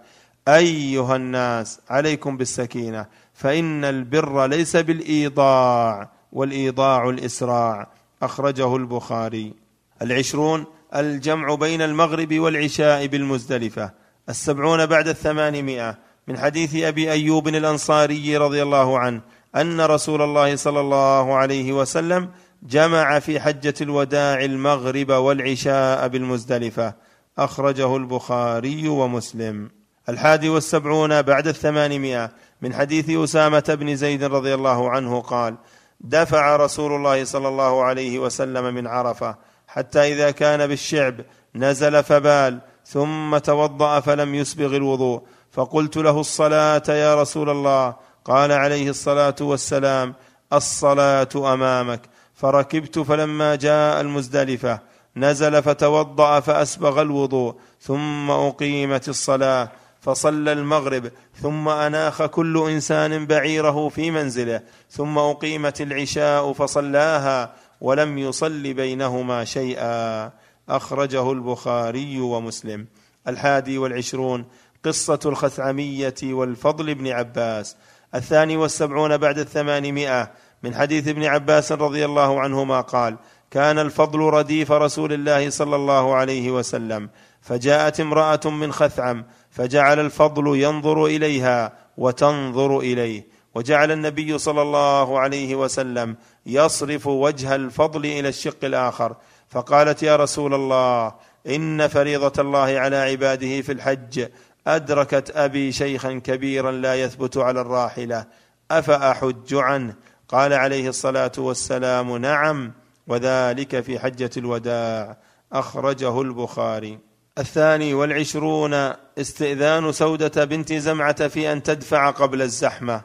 [0.48, 7.88] أيها الناس عليكم بالسكينة فإن البر ليس بالإيضاع والإيضاع الإسراع
[8.24, 9.54] أخرجه البخاري.
[10.02, 10.66] العشرون
[10.96, 13.92] الجمع بين المغرب والعشاء بالمزدلفة.
[14.30, 15.98] السبعون بعد الثمانمائة.
[16.28, 19.22] من حديث أبي أيوب الأنصاري رضي الله عنه
[19.56, 22.30] أن رسول الله صلى الله عليه وسلم
[22.64, 26.94] جمع في حجة الوداع المغرب والعشاء بالمزدلفة.
[27.38, 29.70] أخرجه البخاري ومسلم.
[30.10, 32.32] الحادي والسبعون بعد الثمانمائة.
[32.62, 35.56] من حديث أسامة بن زيد رضي الله عنه قال
[36.02, 39.36] دفع رسول الله صلى الله عليه وسلم من عرفة.
[39.76, 41.16] حتى إذا كان بالشعب
[41.56, 45.22] نزل فبال ثم توضأ فلم يسبغ الوضوء.
[45.52, 47.96] فقلت له الصلاة يا رسول الله.
[48.26, 50.14] قال عليه الصلاة والسلام
[50.54, 52.02] الصلاة أمامك.
[52.34, 54.80] فركبت فلما جاء المزدلفة
[55.18, 57.56] نزل فتوضأ فأسبغ الوضوء.
[57.82, 59.72] ثم أقيمت الصلاة
[60.02, 61.12] فصلى المغرب.
[61.42, 64.62] ثم أناخ كل إنسان بعيره في منزله.
[64.92, 67.54] ثم أقيمت العشاء فصلاها.
[67.82, 70.32] ولم يصل بينهما شيئا.
[70.70, 72.88] أخرجه البخاري ومسلم.
[73.28, 74.46] الحادي والعشرون
[74.86, 77.76] قصة الخثعمية والفضل بن عباس.
[78.16, 80.32] الثاني والسبعون بعد الثمانمائة
[80.64, 83.18] من حديث ابن عباس رضي الله عنهما قال
[83.52, 87.10] كان الفضل رديف رسول الله صلى الله عليه وسلم.
[87.42, 93.28] فجاءت امرأة من خثعم فجعل الفضل ينظر إليها وتنظر إليه.
[93.56, 96.16] وجعل النبي صلى الله عليه وسلم
[96.46, 99.16] يصرف وجه الفضل إلى الشق الآخر.
[99.50, 101.14] فقالت يا رسول الله
[101.48, 104.28] إن فريضة الله على عباده في الحج
[104.68, 108.26] أدركت أبي شيخا كبيرا لا يثبت على الراحلة
[108.72, 109.96] أفأحج عنه؟
[110.30, 112.74] قال عليه الصلاة والسلام نعم
[113.08, 115.18] وذلك في حجة الوداع.
[115.54, 117.00] أخرجه البخاري.
[117.38, 118.74] الثاني والعشرون
[119.18, 123.02] استئذان سودة بنت زمعة في أن تدفع قبل الزحمة.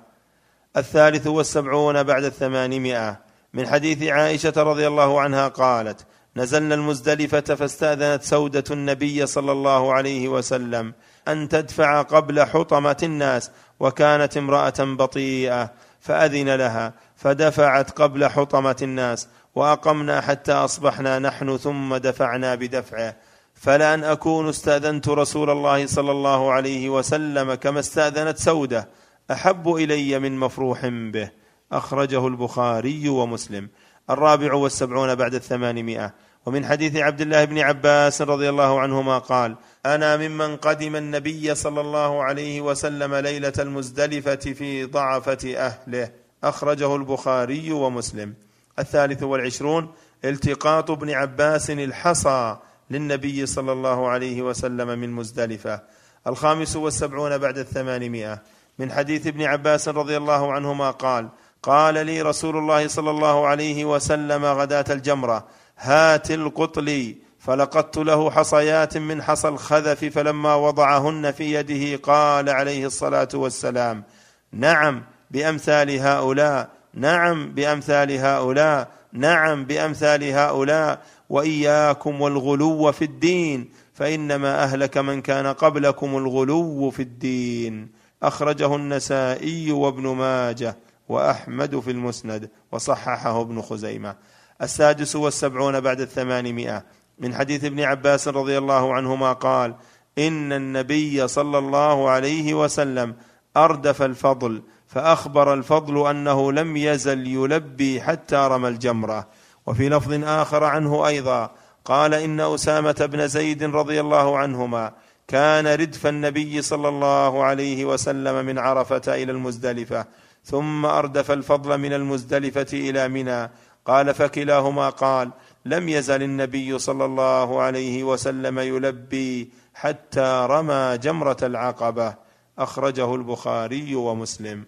[0.77, 3.30] الثالث والسبعون بعد الثمانمائة.
[3.55, 10.29] من حديث عائشة رضي الله عنها قالت نزلنا المزدلفة فاستأذنت سودة النبي صلى الله عليه
[10.29, 10.95] وسلم
[11.29, 20.21] أن تدفع قبل حطمة الناس وكانت امرأة بطيئة فأذن لها فدفعت قبل حطمة الناس وأقمنا
[20.21, 23.17] حتى أصبحنا نحن ثم دفعنا بدفعه.
[23.55, 28.89] فلأن أكون استأذنت رسول الله صلى الله عليه وسلم كما استأذنت سودة
[29.31, 31.40] أحب إلي من مفروح به.
[31.73, 33.69] أخرجه البخاري ومسلم.
[34.11, 36.15] الرابع والسبعون بعد الثمانمائة.
[36.47, 39.57] ومن حديث عبد الله بن عباس رضي الله عنهما قال
[39.87, 46.11] أنا ممن قدم النبي صلى الله عليه وسلم ليلة المزدلفة في ضعفة أهله.
[46.45, 48.35] أخرجه البخاري ومسلم.
[48.79, 49.93] الثالث والعشرون
[50.25, 52.57] التقاط ابن عباس الحصى
[52.91, 55.83] للنبي صلى الله عليه وسلم من مزدلفة.
[56.27, 58.43] الخامس والسبعون بعد الثمانمائة.
[58.79, 61.29] من حديث ابن عباس رضي الله عنهما قال
[61.63, 65.45] قال لي رسول الله صلى الله عليه وسلم غداة الجمرة
[65.79, 73.29] هات القطل فلقدت له حصيات من حصى الخذف فلما وضعهن في يده قال عليه الصلاة
[73.35, 74.05] والسلام
[74.53, 84.99] نعم بأمثال هؤلاء نعم بأمثال هؤلاء نعم بأمثال هؤلاء وإياكم والغلو في الدين فإنما أهلك
[84.99, 87.89] من كان قبلكم الغلو في الدين.
[88.23, 90.77] أخرجه النسائي وابن ماجه.
[91.11, 94.17] وأحمد في المسند وصححه ابن خزيمة.
[94.63, 96.85] السادس والسبعون بعد الثمانمائة.
[97.19, 99.75] من حديث ابن عباس رضي الله عنهما قال
[100.19, 103.15] إن النبي صلى الله عليه وسلم
[103.57, 109.29] أردف الفضل فأخبر الفضل أنه لم يزل يلبي حتى رمى الجمرة.
[109.67, 111.51] وفي لفظ آخر عنه أيضا
[111.85, 114.93] قال إن أسامة بن زيد رضي الله عنهما
[115.29, 120.07] كان ردف النبي صلى الله عليه وسلم من عرفة إلى المزدلفة.
[120.45, 123.51] ثم أردف الفضل من المزدلفة إلى منى.
[123.87, 125.31] قال فكلاهما قال
[125.65, 132.15] لم يزل النبي صلى الله عليه وسلم يلبي حتى رمى جمرة العقبة.
[132.59, 134.65] أخرجه البخاري ومسلم.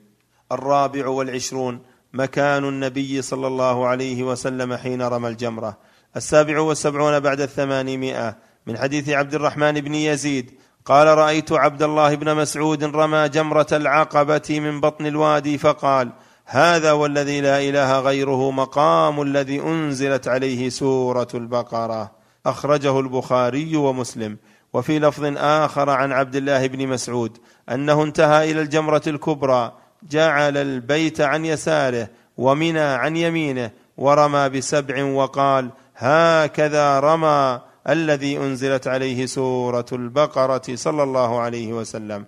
[0.52, 1.80] الرابع والعشرون
[2.12, 5.78] مكان النبي صلى الله عليه وسلم حين رمى الجمرة.
[6.16, 8.36] السابع والسبعون بعد الثمانمائة.
[8.66, 10.50] من حديث عبد الرحمن بن يزيد
[10.84, 16.10] قال رأيت عبد الله بن مسعود رمى جمرة العقبة من بطن الوادي فقال
[16.44, 22.10] هذا والذي لا إله غيره مقام الذي أنزلت عليه سورة البقرة.
[22.46, 24.36] أخرجه البخاري ومسلم.
[24.72, 27.38] وفي لفظ آخر عن عبد الله بن مسعود
[27.70, 29.72] أنه انتهى إلى الجمرة الكبرى
[30.10, 37.60] جعل البيت عن يساره ومنى عن يمينه ورمى بسبع وقال هكذا رمى.
[37.88, 42.26] الذي أنزلت عليه سورة البقرة صلى الله عليه وسلم.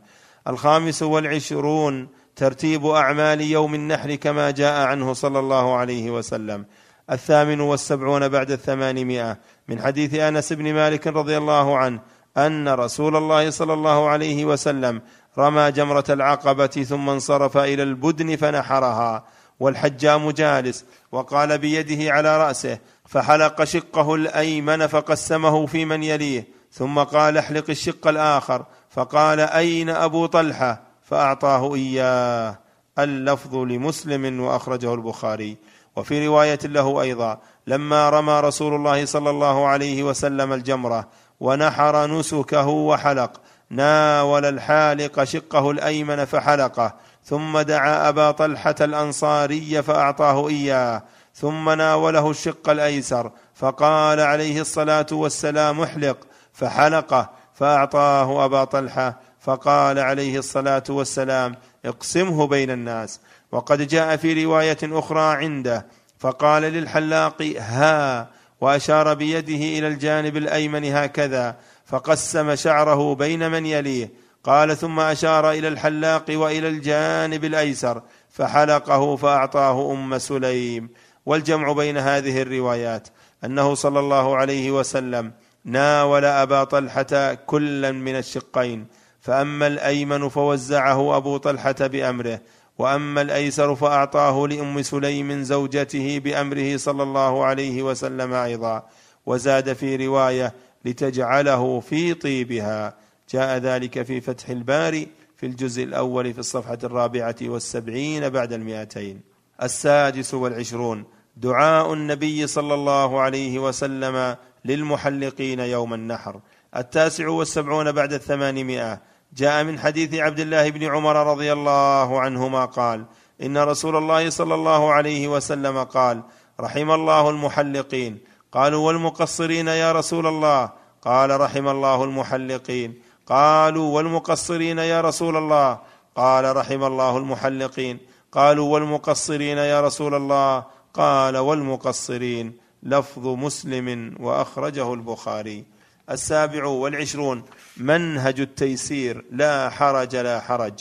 [0.49, 6.65] الخامس والعشرون ترتيب أعمال يوم النحر كما جاء عنه صلى الله عليه وسلم.
[7.11, 9.39] الثامن والسبعون بعد الثمانمائة
[9.69, 12.01] من حديث أنس بن مالك رضي الله عنه
[12.37, 15.03] أن رسول الله صلى الله عليه وسلم
[15.39, 19.25] رمى جمرة العقبة ثم انصرف إلى البدن فنحرها.
[19.61, 27.39] والحجام جالس وقال بيده على رأسه فحلق شقه الأيمن فقسمه في من يليه ثم قال
[27.39, 32.59] احلق الشق الآخر فقال أين أبو طلحة؟ فأعطاه إياه.
[32.99, 35.57] اللفظ لمسلم وأخرجه البخاري.
[35.97, 41.09] وفي رواية له أيضا لما رمى رسول الله صلى الله عليه وسلم الجمرة
[41.41, 43.41] ونحر نسكه وحلق
[43.71, 46.95] ناول الحالق شقه الأيمن فحلقه
[47.25, 51.03] ثم دعا أبا طلحة الأنصاري فأعطاه إياه
[51.35, 56.17] ثم ناوله الشق الأيسر فقال عليه الصلاة والسلام احلق
[56.53, 61.55] فحلقه فأعطاه أبا طلحة فقال عليه الصلاة والسلام
[61.85, 63.21] اقسمه بين الناس.
[63.53, 65.87] وقد جاء في رواية أخرى عنده
[66.19, 68.29] فقال للحلاق ها
[68.61, 71.57] وأشار بيده إلى الجانب الأيمن هكذا
[71.87, 79.93] فقسم شعره بين من يليه قال ثم أشار إلى الحلاق وإلى الجانب الأيسر فحلقه فأعطاه
[79.93, 80.89] أم سليم.
[81.27, 83.09] والجمع بين هذه الروايات
[83.45, 85.33] أنه صلى الله عليه وسلم
[85.65, 88.87] ناول أبا طلحة كلا من الشقين
[89.21, 92.41] فأما الأيمن فوزعه أبو طلحة بأمره
[92.79, 98.83] وأما الأيسر فأعطاه لأم سليم زوجته بأمره صلى الله عليه وسلم أيضا.
[99.27, 102.95] وزاد في رواية لتجعله في طيبها.
[103.31, 109.21] جاء ذلك في فتح الباري في الجزء الأول في الصفحة الرابعة والسبعين بعد المئتين.
[109.63, 111.05] السادس والعشرون.
[111.37, 116.41] دعاء النبي صلى الله عليه وسلم للمحلقين يوم النحر.
[116.77, 119.01] التاسع والسبعون بعد الثمانمائة.
[119.37, 123.05] جاء من حديث عبد الله بن عمر رضي الله عنهما قال
[123.43, 126.23] إن رسول الله صلى الله عليه وسلم قال
[126.61, 128.19] رحم الله المحلقين.
[128.53, 130.73] قالوا والمقصرين يا رسول الله؟
[131.03, 132.95] قال رحم الله المحلقين.
[133.27, 135.79] قالوا والمقصرين يا رسول الله.
[136.17, 137.99] قال رحم الله المحلقين.
[138.33, 140.65] قالوا والمقصرين يا رسول الله.
[140.95, 142.53] قال والمقصرين.
[142.83, 145.65] لفظ مسلم وأخرجه البخاري.
[146.11, 147.43] السابع والعشرون.
[147.77, 149.25] منهج التيسير.
[149.33, 150.73] لا حرج لا حرج.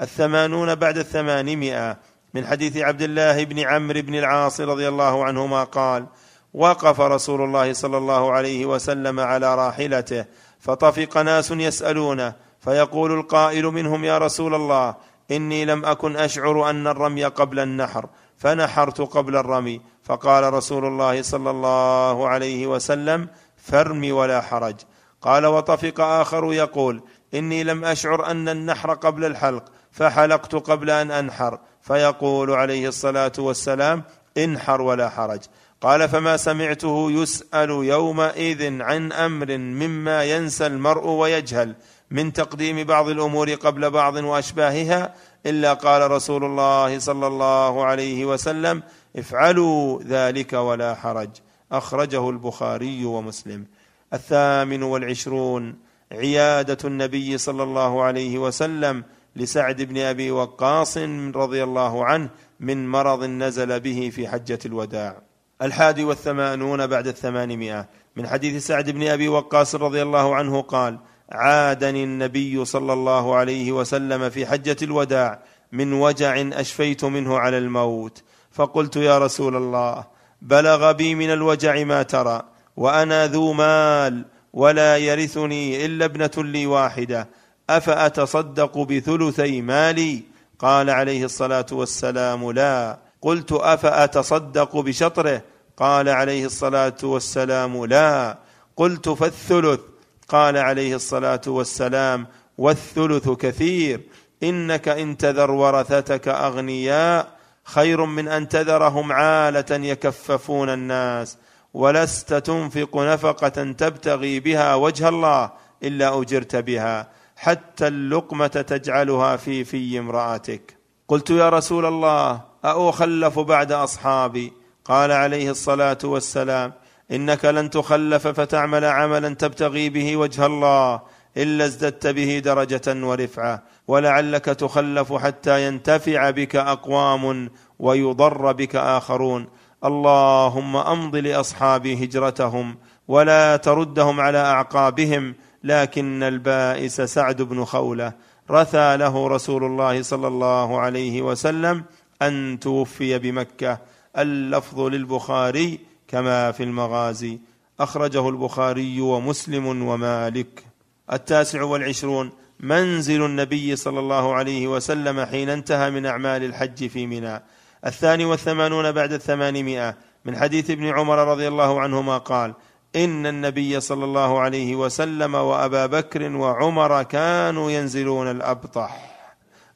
[0.00, 1.96] الثمانون بعد الثمانمائة.
[2.34, 6.06] من حديث عبد الله بن عمرو بن العاص رضي الله عنهما قال
[6.54, 10.24] وقف رسول الله صلى الله عليه وسلم على راحلته.
[10.60, 14.94] فطفق ناس يسألونه فيقول القائل منهم يا رسول الله
[15.30, 18.06] إني لم أكن أشعر أن الرمي قبل النحر
[18.36, 19.80] فنحرت قبل الرمي.
[20.04, 24.74] فقال رسول الله صلى الله عليه وسلم فارم ولا حرج.
[25.22, 27.02] قال وطفق آخر يقول
[27.34, 31.58] إني لم أشعر أن النحر قبل الحلق فحلقت قبل أن أنحر.
[31.82, 34.02] فيقول عليه الصلاة والسلام
[34.38, 35.40] انحر ولا حرج.
[35.80, 41.74] قال فما سمعته يسأل يومئذ عن أمر مما ينسى المرء ويجهل
[42.10, 45.14] من تقديم بعض الأمور قبل بعض وأشباهها
[45.46, 48.82] إلا قال رسول الله صلى الله عليه وسلم
[49.16, 51.30] افعلوا ذلك ولا حرج.
[51.72, 53.66] أخرجه البخاري ومسلم.
[54.12, 55.78] الثامن والعشرون.
[56.12, 59.04] عيادة النبي صلى الله عليه وسلم
[59.36, 60.98] لسعد بن أبي وقاص
[61.34, 65.29] رضي الله عنه من مرض نزل به في حجة الوداع.
[65.62, 67.86] الحادي والثمانون بعد الثمانمائة.
[68.16, 70.98] من حديث سعد بن أبي وقاص رضي الله عنه قال
[71.32, 75.42] عادني النبي صلى الله عليه وسلم في حجة الوداع
[75.72, 78.22] من وجع أشفيت منه على الموت.
[78.52, 80.04] فقلت يا رسول الله
[80.42, 82.42] بلغ بي من الوجع ما ترى
[82.76, 87.28] وأنا ذو مال ولا يرثني إلا ابنة لي واحدة.
[87.70, 90.22] أفأتصدق بثلثي مالي؟
[90.58, 93.09] قال عليه الصلاة والسلام لا.
[93.22, 95.42] قلت أفأتصدق بشطره؟
[95.76, 98.38] قال عليه الصلاة والسلام لا.
[98.76, 99.80] قلت فالثلث؟
[100.28, 102.26] قال عليه الصلاة والسلام
[102.58, 104.00] والثلث كثير.
[104.42, 107.28] إنك إن تذر ورثتك أغنياء
[107.64, 111.36] خير من أن تذرهم عالة يكففون الناس.
[111.74, 115.50] ولست تنفق نفقة تبتغي بها وجه الله
[115.82, 117.08] إلا أجرت بها.
[117.36, 120.76] حتى اللقمة تجعلها في في امرأتك.
[121.08, 124.52] قلت يا رسول الله أأخلف بعد أصحابي؟
[124.84, 126.72] قال عليه الصلاة والسلام
[127.12, 131.00] إنك لن تخلف فتعمل عملا تبتغي به وجه الله
[131.36, 139.46] إلا ازددت به درجة ورفعة ولعلك تخلف حتى ينتفع بك أقوام ويضر بك آخرون.
[139.84, 142.76] اللهم أمض لأصحابي هجرتهم
[143.08, 145.34] ولا تردهم على أعقابهم
[145.64, 148.12] لكن البائس سعد بن خولة
[148.50, 151.84] رثى له رسول الله صلى الله عليه وسلم
[152.22, 153.78] أن توفي بمكة.
[154.18, 157.38] اللفظ للبخاري كما في المغازي.
[157.80, 160.64] أخرجه البخاري ومسلم ومالك.
[161.12, 162.30] التاسع والعشرون.
[162.60, 167.42] منزل النبي صلى الله عليه وسلم حين انتهى من أعمال الحج في منى.
[167.86, 169.96] الثاني والثمانون بعد الثمانمائة.
[170.24, 172.54] من حديث ابن عمر رضي الله عنهما قال
[172.96, 179.09] إن النبي صلى الله عليه وسلم وأبا بكر وعمر كانوا ينزلون الأبطح.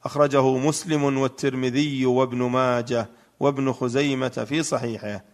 [0.05, 5.25] أخرجه مسلم والترمذي وابن ماجه وابن خزيمة في صحيحه.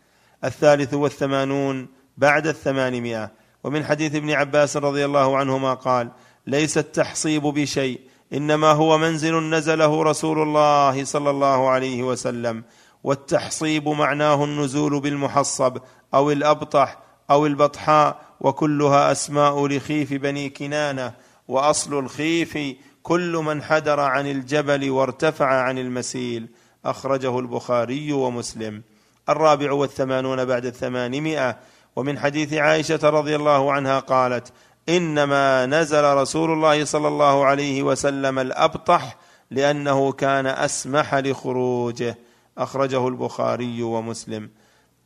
[0.44, 3.32] الثالث والثمانون بعد الثمانمائة.
[3.64, 6.10] ومن حديث ابن عباس رضي الله عنهما قال
[6.46, 8.00] ليس التحصيب بشيء
[8.32, 12.64] إنما هو منزل نزله رسول الله صلى الله عليه وسلم.
[13.04, 15.78] والتحصيب معناه النزول بالمحصب
[16.14, 16.98] أو الأبطح
[17.30, 21.12] أو البطحاء وكلها أسماء لخيف بني كنانة.
[21.48, 22.58] وأصل الخيف
[23.02, 26.48] كل من حدر عن الجبل وارتفع عن المسيل
[26.84, 28.82] أخرجه البخاري ومسلم.
[29.28, 31.56] الرابع والثمانون بعد الثمانمائة.
[31.96, 34.52] ومن حديث عائشة رضي الله عنها قالت
[34.88, 39.16] إنما نزل رسول الله صلى الله عليه وسلم الأبطح
[39.50, 42.18] لأنه كان أسمح لخروجه.
[42.58, 44.50] أخرجه البخاري ومسلم.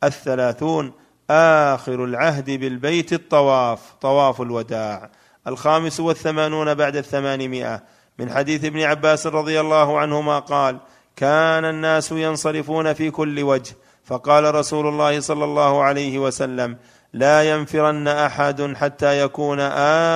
[0.03, 0.91] الثلاثون
[1.29, 5.09] آخر العهد بالبيت الطواف طواف الوداع.
[5.47, 7.83] الخامس والثمانون بعد الثمانمائة.
[8.19, 10.79] من حديث ابن عباس رضي الله عنهما قال
[11.15, 13.75] كان الناس ينصرفون في كل وجه.
[14.03, 16.77] فقال رسول الله صلى الله عليه وسلم
[17.13, 19.59] لا ينفرن أحد حتى يكون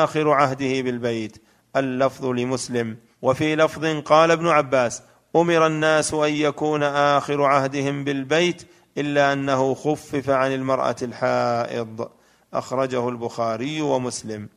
[0.04, 1.38] آخر عهده بالبيت.
[1.76, 2.98] اللفظ لمسلم.
[3.22, 5.02] وفي لفظ قال ابن عباس
[5.36, 8.62] أمر الناس أن يكون آخر عهدهم بالبيت
[8.98, 12.10] إلا أنه خفف عن المرأة الحائض.
[12.54, 14.50] أخرجه البخاري ومسلم.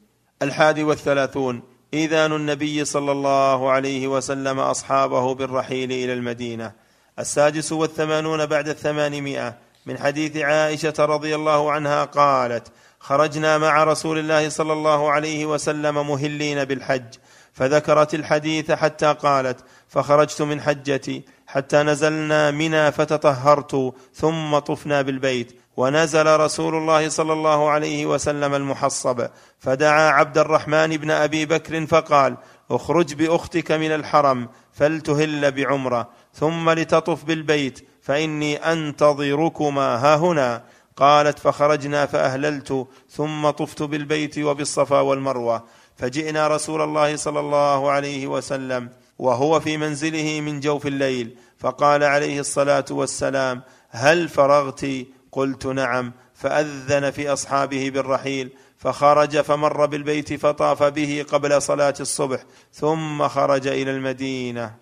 [0.42, 1.62] الحادي والثلاثون.
[1.94, 6.72] اذان النبي صلى الله عليه وسلم أصحابه بالرحيل إلى المدينة.
[7.18, 9.58] السادس والثمانون بعد الثمانمائة.
[9.86, 12.68] من حديث عائشة رضي الله عنها قالت
[13.00, 17.14] خرجنا مع رسول الله صلى الله عليه وسلم مهلين بالحج.
[17.52, 25.61] فذكرت الحديث حتى قالت فخرجت من حجتي حتى نزلنا منى فتطهرت ثم طفنا بالبيت.
[25.76, 29.26] ونزل رسول الله صلى الله عليه وسلم المحصب
[29.58, 32.36] فدعا عبد الرحمن بن أبي بكر فقال
[32.70, 40.62] اخرج بأختك من الحرم فلتهل بعمرة ثم لتطف بالبيت فإني أنتظركما ها هنا.
[40.96, 45.64] قالت فخرجنا فأهللت ثم طفت بالبيت وبالصفا والمروة
[45.96, 52.40] فجئنا رسول الله صلى الله عليه وسلم وهو في منزله من جوف الليل فقال عليه
[52.40, 54.86] الصلاة والسلام هل فرغت؟
[55.32, 63.28] قلت نعم فأذن في أصحابه بالرحيل فخرج فمر بالبيت فطاف به قبل صلاة الصبح ثم
[63.28, 64.76] خرج إلى المدينة.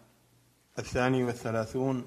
[0.79, 2.07] الثاني والثلاثون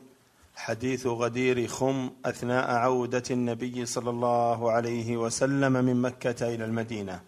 [0.55, 7.21] حديث غدير خم أثناء عودة النبي صلى الله عليه وسلم من مكة إلى المدينة.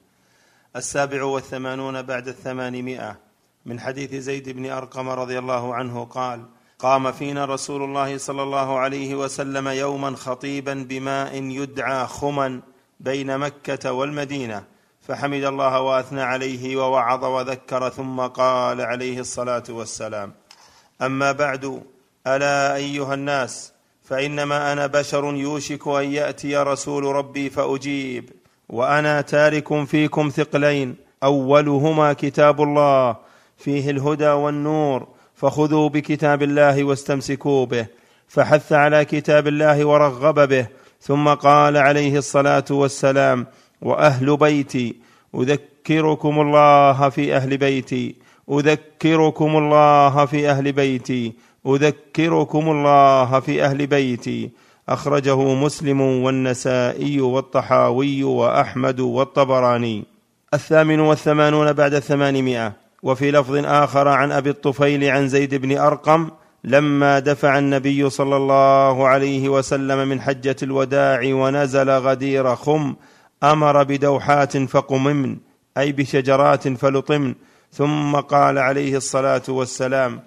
[0.76, 3.18] السابع والثمانون بعد الثمانمائة
[3.66, 6.46] من حديث زيد بن أرقم رضي الله عنه قال
[6.86, 12.62] قام فينا رسول الله صلى الله عليه وسلم يوما خطيبا بماء يدعى خما
[13.00, 14.64] بين مكة والمدينة
[15.08, 20.34] فحمد الله وأثنى عليه ووعظ وذكر ثم قال عليه الصلاة والسلام.
[21.02, 21.82] أما بعد
[22.28, 23.74] ألا أيها الناس
[24.04, 28.30] فإنما أنا بشر يوشك أن يأتي رسول ربي فأجيب
[28.70, 33.18] وأنا تارك فيكم ثقلين أولهما كتاب الله
[33.58, 37.86] فيه الهدى والنور فخذوا بكتاب الله واستمسكوا به
[38.28, 40.68] فحث على كتاب الله ورغب به
[41.02, 43.48] ثم قال عليه الصلاة والسلام
[43.82, 44.96] وأهل بيتي
[45.36, 48.16] أذكركم الله في أهل بيتي
[48.50, 51.34] أذكركم الله في أهل بيتي
[51.68, 54.50] أذكركم الله في أهل بيتي.
[54.90, 60.04] أخرجه مسلم والنسائي والطحاوي وأحمد والطبراني.
[60.54, 62.85] الثامن والثمانون بعد الثمانمائة.
[63.06, 66.30] وفي لفظ آخر عن أبي الطفيل عن زيد بن أرقم
[66.64, 72.96] لما دفع النبي صلى الله عليه وسلم من حجة الوداع ونزل غدير خم
[73.44, 75.38] أمر بدوحات فقممن
[75.78, 77.36] أي بشجرات فلطمن
[77.72, 80.22] ثم قال عليه الصلاة والسلام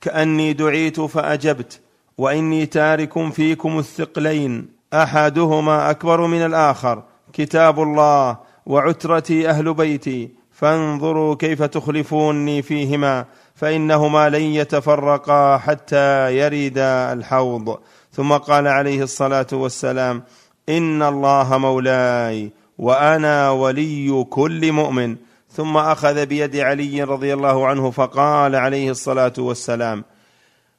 [0.00, 1.80] كأني دعيت فأجبت
[2.18, 7.02] وإني تارك فيكم الثقلين أحدهما أكبر من الآخر
[7.32, 17.78] كتاب الله وعترتي أهل بيتي فانظروا كيف تخلفوني فيهما فإنهما لن يتفرقا حتى يردا الحوض.
[18.12, 20.22] ثم قال عليه الصلاة والسلام
[20.68, 25.16] إن الله مولاي وأنا ولي كل مؤمن.
[25.50, 30.04] ثم أخذ بيد علي رضي الله عنه فقال عليه الصلاة والسلام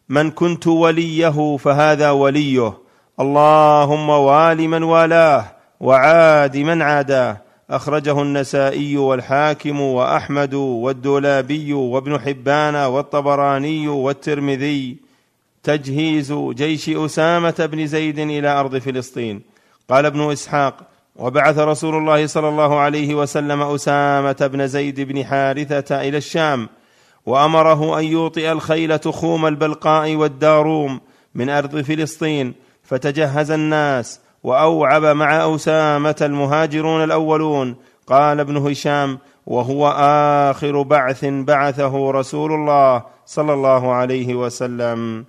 [0.09, 2.73] من كنت وليه فهذا وليه.
[3.19, 5.45] اللهم وال من والاه
[5.79, 7.43] وعاد من عاداه.
[7.70, 14.97] أخرجه النسائي والحاكم وأحمد والدولابي وابن حبان والطبراني والترمذي.
[15.64, 19.41] تجهيز جيش أسامة بن زيد إلى أرض فلسطين.
[19.89, 20.76] قال ابن إسحاق
[21.16, 26.70] وبعث رسول الله صلى الله عليه وسلم أسامة بن زيد بن حارثة إلى الشام
[27.26, 31.01] وأمره أن يوطئ الخيل تخوم البلقاء والداروم
[31.36, 32.53] من أرض فلسطين
[32.84, 37.76] فتجهز الناس وأوعب مع أسامة المهاجرون الأولون.
[38.08, 39.88] قال ابن هشام وهو
[40.50, 45.26] آخر بعث بعثه رسول الله صلى الله عليه وسلم.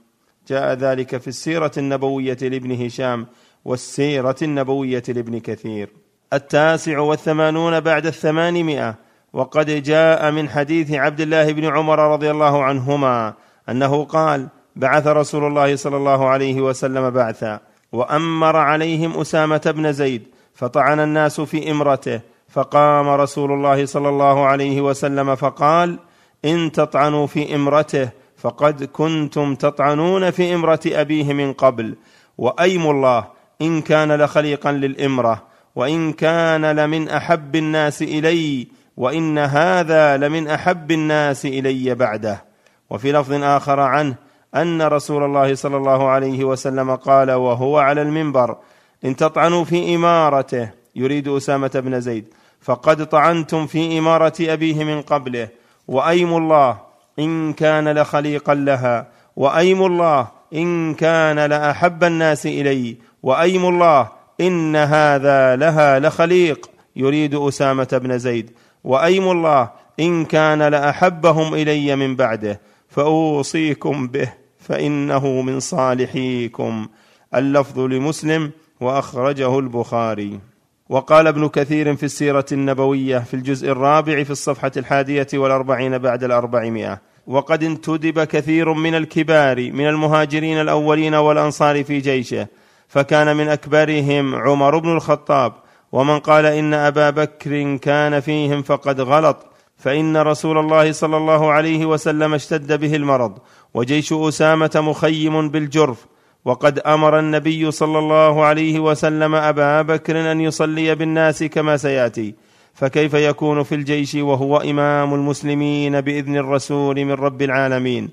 [0.48, 3.26] جاء ذلك في السيرة النبوية لابن هشام
[3.64, 5.88] والسيرة النبوية لابن كثير.
[6.32, 8.94] التاسع والثمانون بعد الثمانمائة.
[9.32, 13.34] وقد جاء من حديث عبد الله بن عمر رضي الله عنهما
[13.68, 17.60] أنه قال بعث رسول الله صلى الله عليه وسلم بعثا.
[17.94, 20.22] وأمر عليهم أسامة بن زيد
[20.54, 25.98] فطعن الناس في إمرته فقام رسول الله صلى الله عليه وسلم فقال
[26.44, 31.96] إن تطعنوا في إمرته فقد كنتم تطعنون في إمرة أبيه من قبل
[32.38, 33.24] وأيم الله
[33.62, 35.42] إن كان لخليقا للإمرة
[35.76, 42.44] وإن كان لمن أحب الناس إلي وإن هذا لمن أحب الناس إلي بعده.
[42.90, 44.14] وفي لفظ آخر عنه
[44.54, 48.56] أن رسول الله صلى الله عليه وسلم قال وهو على المنبر
[49.04, 52.24] إن تطعنوا في إمارته يريد أسامة بن زيد
[52.60, 55.48] فقد طعنتم في إمارة أبيه من قبله
[55.88, 56.76] وأيم الله
[57.18, 64.08] إن كان لخليقا لها وأيم الله إن كان لأحب الناس إلي وأيم الله
[64.40, 68.50] إن هذا لها لخليق يريد أسامة بن زيد
[68.84, 76.86] وأيم الله إن كان لأحبهم إلي من بعده فأوصيكم به فإنه من صالحيكم.
[77.34, 78.50] اللفظ لمسلم
[78.80, 80.40] وأخرجه البخاري.
[80.88, 87.00] وقال ابن كثير في السيرة النبوية في الجزء الرابع في الصفحة الحادية والأربعين بعد الأربعمائة.
[87.26, 92.46] وقد انتدب كثير من الكبار من المهاجرين الأولين والأنصار في جيشه
[92.88, 95.52] فكان من أكبرهم عمر بن الخطاب.
[95.92, 99.53] ومن قال إن أبا بكر كان فيهم فقد غلط
[99.84, 103.38] فإن رسول الله صلى الله عليه وسلم اشتد به المرض
[103.74, 106.06] وجيش أسامة مخيم بالجرف
[106.44, 112.34] وقد أمر النبي صلى الله عليه وسلم أبا بكر أن يصلي بالناس كما سيأتي.
[112.74, 118.10] فكيف يكون في الجيش وهو إمام المسلمين بإذن الرسول من رب العالمين؟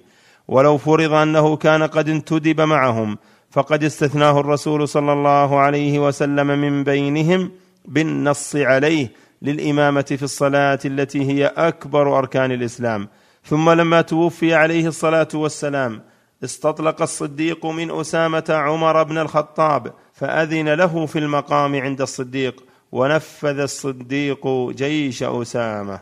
[0.48, 3.18] ولو فرض أنه كان قد انتدب معهم
[3.52, 7.52] فقد استثناه الرسول صلى الله عليه وسلم من بينهم
[7.86, 9.12] بالنص عليه
[9.42, 13.10] للإمامة في الصلاة التي هي أكبر أركان الإسلام.
[13.46, 16.04] ثم لما توفي عليه الصلاة والسلام
[16.44, 24.48] استطلق الصديق من أسامة عمر بن الخطاب فأذن له في المقام عند الصديق ونفذ الصديق
[24.70, 26.00] جيش أسامة.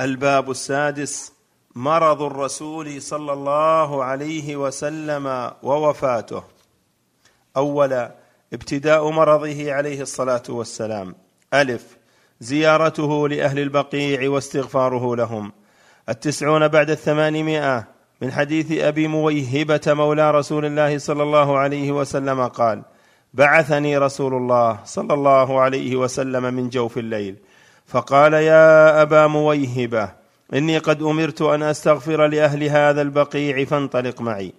[0.00, 1.32] الباب السادس
[1.74, 6.42] مرض الرسول صلى الله عليه وسلم ووفاته.
[7.56, 8.21] أولا
[8.52, 11.14] ابتداء مرضه عليه الصلاة والسلام.
[11.54, 11.96] ألف
[12.40, 15.52] زيارته لأهل البقيع واستغفاره لهم.
[16.08, 17.84] التسعون بعد الثمانمائة
[18.22, 22.82] من حديث أبي مويهبة مولى رسول الله صلى الله عليه وسلم قال
[23.34, 27.36] بعثني رسول الله صلى الله عليه وسلم من جوف الليل.
[27.86, 30.12] فقال يا أبا مويهبة
[30.54, 34.52] إني قد أمرت أن أستغفر لأهل هذا البقيع فانطلق معي.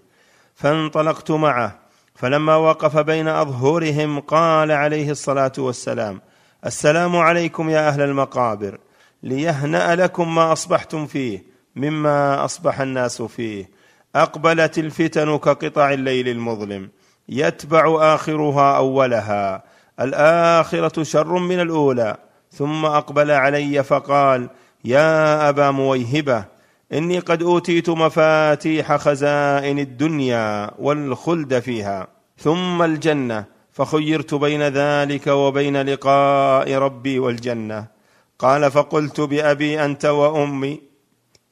[0.56, 1.82] فانطلقت معه.
[2.16, 6.22] فلما وقف بين اظهرهم قال عليه الصلاة والسلام
[6.66, 8.78] السلام عليكم يا أهل المقابر
[9.24, 11.43] ليهنأ لكم ما أصبحتم فيه
[11.76, 13.70] مما أصبح الناس فيه
[14.16, 16.89] أقبلت الفتن كقطع الليل المظلم
[17.30, 19.64] يتبع آخرها أولها
[19.99, 22.18] الآخرة شر من الأولى
[22.51, 24.49] ثم أقبل علي فقال
[24.86, 26.45] يا أبا مويهبة
[26.94, 36.74] إني قد أوتيت مفاتيح خزائن الدنيا والخلد فيها ثم الجنة فخيرت بين ذلك وبين لقاء
[36.74, 37.88] ربي والجنة.
[38.39, 40.82] قال فقلت بأبي أنت وأمي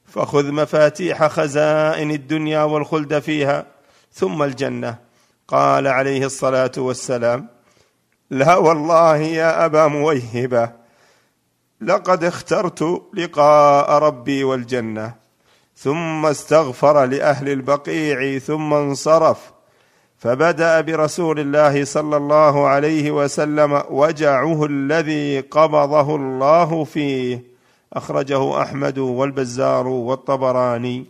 [0.06, 3.66] فخذ مفاتيح خزائن الدنيا والخلد فيها
[4.12, 4.98] ثم الجنة.
[5.48, 7.48] قال عليه الصلاة والسلام
[8.30, 10.72] لا والله يا أبا مويهبة
[11.80, 15.21] لقد اخترت لقاء ربي والجنة.
[15.82, 19.52] ثم استغفر لأهل البقيع ثم انصرف.
[20.18, 27.42] فبدأ برسول الله صلى الله عليه وسلم وجعه الذي قبضه الله فيه.
[27.92, 31.06] أخرجه أحمد والبزار والطبراني.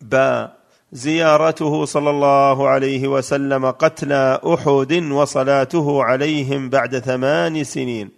[0.00, 0.52] با
[0.92, 8.10] زيارته صلى الله عليه وسلم قتلى أحد وصلاته عليهم بعد ثمان سنين.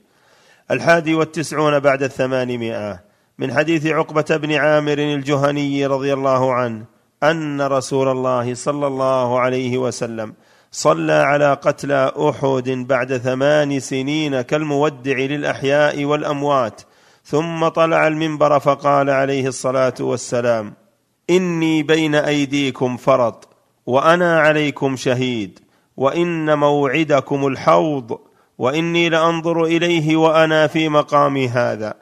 [0.70, 3.11] الحادي والتسعون بعد الثمانمائة.
[3.38, 6.84] من حديث عقبة بن عامر الجهني رضي الله عنه
[7.22, 10.34] أن رسول الله صلى الله عليه وسلم
[10.72, 16.82] صلى على قتلى أحد بعد ثمان سنين كالمودع للأحياء والأموات
[17.24, 20.74] ثم طلع المنبر فقال عليه الصلاة والسلام
[21.30, 23.48] إني بين أيديكم فرط
[23.86, 25.58] وأنا عليكم شهيد
[25.96, 28.18] وإن موعدكم الحوض
[28.58, 31.94] وإني لأنظر إليه وأنا في مقامي هذا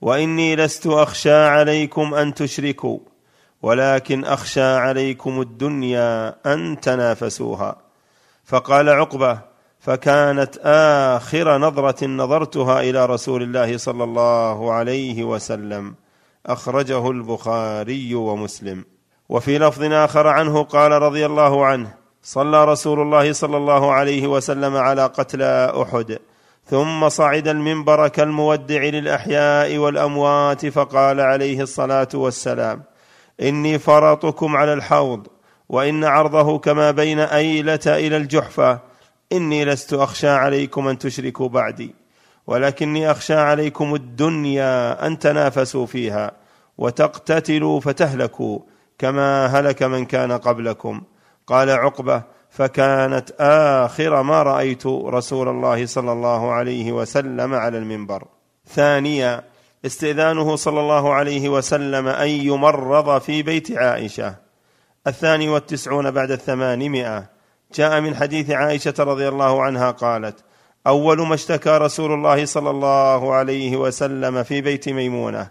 [0.00, 2.98] وإني لست أخشى عليكم أن تشركوا
[3.62, 7.76] ولكن أخشى عليكم الدنيا أن تنافسوها.
[8.44, 9.38] فقال عقبة
[9.80, 15.94] فكانت آخر نظرة نظرتها إلى رسول الله صلى الله عليه وسلم
[16.46, 18.84] أخرجه البخاري ومسلم.
[19.28, 24.76] وفي لفظ آخر عنه قال رضي الله عنه صلى رسول الله صلى الله عليه وسلم
[24.76, 26.18] على قتلى أحد.
[26.70, 32.82] ثم صعد المنبر كالمودع للأحياء والأموات فقال عليه الصلاة والسلام
[33.42, 35.26] إني فرطكم على الحوض
[35.68, 38.78] وإن عرضه كما بين أيلة إلى الجحفة
[39.32, 41.94] إني لست أخشى عليكم أن تشركوا بعدي
[42.46, 46.32] ولكني أخشى عليكم الدنيا أن تنافسوا فيها
[46.78, 48.58] وتقتتلوا فتهلكوا
[48.98, 51.02] كما هلك من كان قبلكم.
[51.46, 58.24] قال عقبة فكانت آخر ما رأيت رسول الله صلى الله عليه وسلم على المنبر.
[58.66, 59.42] ثانيا
[59.86, 64.34] استئذانه صلى الله عليه وسلم أن يمرض في بيت عائشة.
[65.06, 67.38] الثاني والتسعون بعد الثمانمائة.
[67.74, 70.44] جاء من حديث عائشة رضي الله عنها قالت
[70.86, 75.48] أول ما اشتكى رسول الله صلى الله عليه وسلم في بيت ميمونة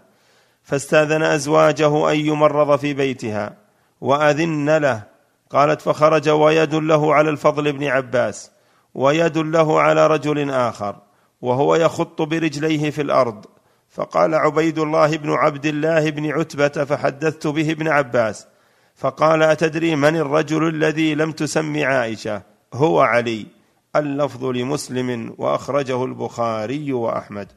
[0.62, 3.56] فاستأذن أزواجه أن يمرض في بيتها
[4.00, 5.02] وأذن له
[5.50, 8.50] قالت فخرج ويد له على الفضل بن عباس
[8.94, 10.96] ويد له على رجل آخر
[11.42, 13.44] وهو يخط برجليه في الأرض.
[13.90, 18.46] فقال عبيد الله بن عبد الله بن عتبة فحدثت به ابن عباس.
[18.94, 22.42] فقال أتدري من الرجل الذي لم تسم عائشة؟
[22.74, 23.46] هو علي.
[23.96, 27.48] اللفظ لمسلم وأخرجه البخاري وأحمد.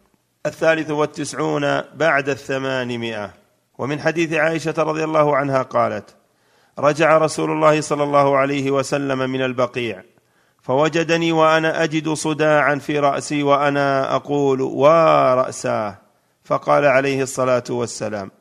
[0.45, 3.33] الثالث والتسعون بعد الثمانمائة.
[3.77, 6.15] ومن حديث عائشة رضي الله عنها قالت
[6.79, 10.03] رجع رسول الله صلى الله عليه وسلم من البقيع.
[10.61, 15.97] فوجدني وأنا أجد صداعا في رأسي وأنا أقول وراساه
[16.43, 18.31] فقال عليه الصلاة والسلام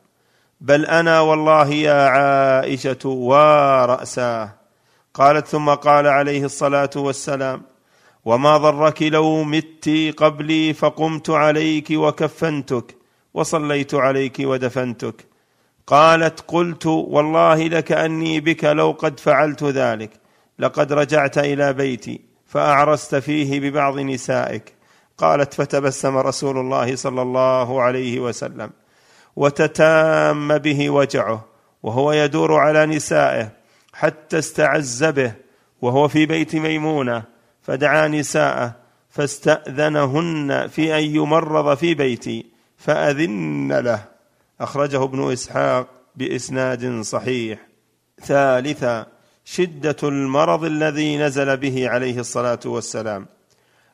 [0.61, 4.51] بل أنا والله يا عائشة وراساه
[5.15, 7.63] قالت ثم قال عليه الصلاة والسلام
[8.25, 12.97] وما ضرك لو مت قبلي فقمت عليك وكفنتك
[13.35, 15.30] وصليت عليك ودفنتك
[15.91, 20.11] قالت قلت والله لكاني بك لو قد فعلت ذلك
[20.59, 24.75] لقد رجعت إلى بيتي فأعرست فيه ببعض نسائك.
[25.19, 28.71] قالت فتبسم رسول الله صلى الله عليه وسلم
[29.37, 31.45] وتتام به وجعه
[31.83, 33.49] وهو يدور على نسائه
[33.93, 35.33] حتى استعز به
[35.83, 37.23] وهو في بيت ميمونة
[37.63, 38.77] فدعا نساءه
[39.11, 44.10] فاستأذنهن في أن يمرض في بيتي فأذن له.
[44.61, 45.87] أخرجه ابن إسحاق
[46.17, 47.59] بإسناد صحيح.
[48.23, 49.07] ثالثا
[49.45, 53.27] شدة المرض الذي نزل به عليه الصلاة والسلام.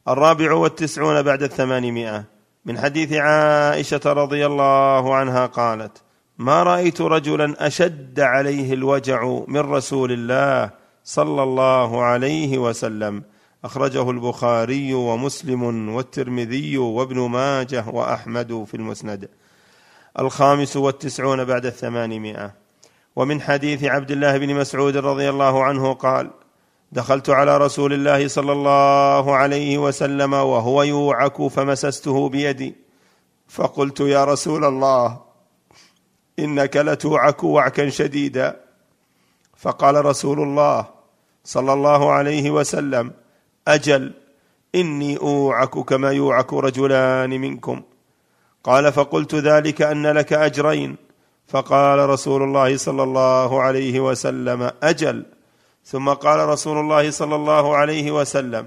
[0.09, 2.25] الرابع والتسعون بعد الثمانمائة.
[2.65, 6.03] من حديث عائشة رضي الله عنها قالت
[6.39, 10.71] ما رأيت رجلا أشد عليه الوجع من رسول الله
[11.05, 13.23] صلى الله عليه وسلم.
[13.65, 19.29] أخرجه البخاري ومسلم والترمذي وابن ماجه وأحمد في المسند.
[20.19, 22.55] الخامس والتسعون بعد الثمانمائة.
[23.17, 26.31] ومن حديث عبد الله بن مسعود رضي الله عنه قال
[26.93, 32.75] دخلت على رسول الله صلى الله عليه وسلم وهو يوعك فمسسته بيدي.
[33.49, 35.21] فقلت يا رسول الله
[36.39, 38.61] إنك لتوعك وعكا شديدا.
[39.57, 40.87] فقال رسول الله
[41.45, 43.13] صلى الله عليه وسلم
[43.69, 44.13] أجل
[44.75, 47.83] إني أوعك كما يوعك رجلان منكم.
[48.67, 50.97] قال فقلت ذلك أن لك أجرين.
[51.49, 55.27] فقال رسول الله صلى الله عليه وسلم أجل.
[55.85, 58.67] ثم قال رسول الله صلى الله عليه وسلم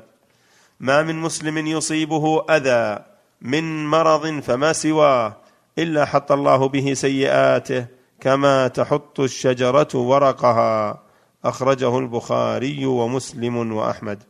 [0.79, 3.03] ما من مسلم يصيبه أذى
[3.41, 5.35] من مرض فما سواه
[5.77, 7.85] إلا حط الله به سيئاته
[8.19, 11.03] كما تحط الشجرة ورقها.
[11.45, 14.23] أخرجه البخاري ومسلم وأحمد.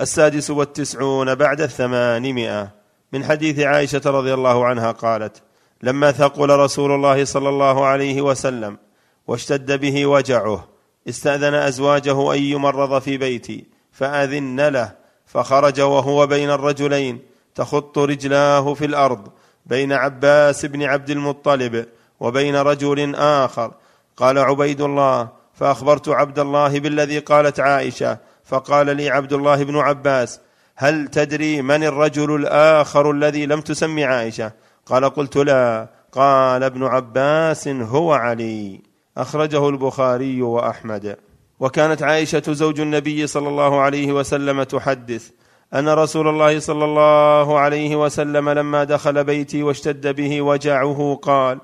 [0.00, 2.75] السادس والتسعون بعد الثمانمائة.
[3.12, 5.42] من حديث عائشة رضي الله عنها قالت
[5.82, 8.78] لما ثقل رسول الله صلى الله عليه وسلم
[9.26, 10.68] واشتد به وجعه
[11.08, 14.92] استأذن أزواجه أن يمرض في بيتي فأذن له
[15.26, 17.20] فخرج وهو بين الرجلين
[17.54, 19.28] تخط رجلاه في الأرض
[19.66, 21.86] بين عباس بن عبد المطلب
[22.20, 23.74] وبين رجل آخر.
[24.16, 30.40] قال عبيد الله فأخبرت عبد الله بالذي قالت عائشة فقال لي عبد الله بن عباس
[30.78, 34.52] هل تدري من الرجل الآخر الذي لم تسم عائشة؟
[34.86, 35.88] قال قلت لا.
[36.12, 38.80] قال ابن عباس هو علي.
[39.16, 41.16] أخرجه البخاري وأحمد.
[41.60, 45.30] وكانت عائشة زوج النبي صلى الله عليه وسلم تحدث.
[45.74, 51.58] أن رسول الله صلى الله عليه وسلم لما دخل بيتي واشتد به وجعه قال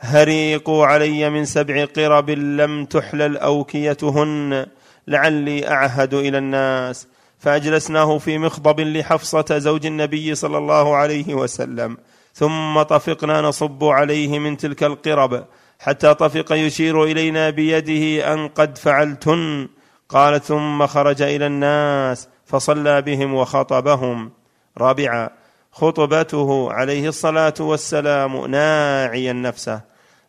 [0.00, 4.66] هريقوا علي من سبع قرب لم تحلل أوكيتهن.
[5.08, 7.06] لعلي أعهد إلى الناس.
[7.46, 11.96] فأجلسناه في مخضب لحفصة زوج النبي صلى الله عليه وسلم.
[12.34, 15.44] ثم طفقنا نصب عليه من تلك القرب
[15.78, 19.68] حتى طفق يشير إلينا بيده أن قد فعلتن.
[20.08, 24.32] قال ثم خرج إلى الناس فصلى بهم وخطبهم.
[24.78, 25.30] رابعا
[25.72, 29.80] خطبته عليه الصلاة والسلام ناعيا نفسه.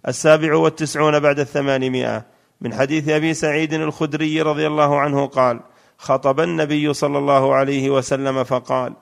[0.08, 2.26] السابع والتسعون بعد الثمانمائة.
[2.62, 5.60] من حديث أبي سعيد الخدري رضي الله عنه قال
[5.98, 8.94] خطب النبي صلى الله عليه وسلم فقال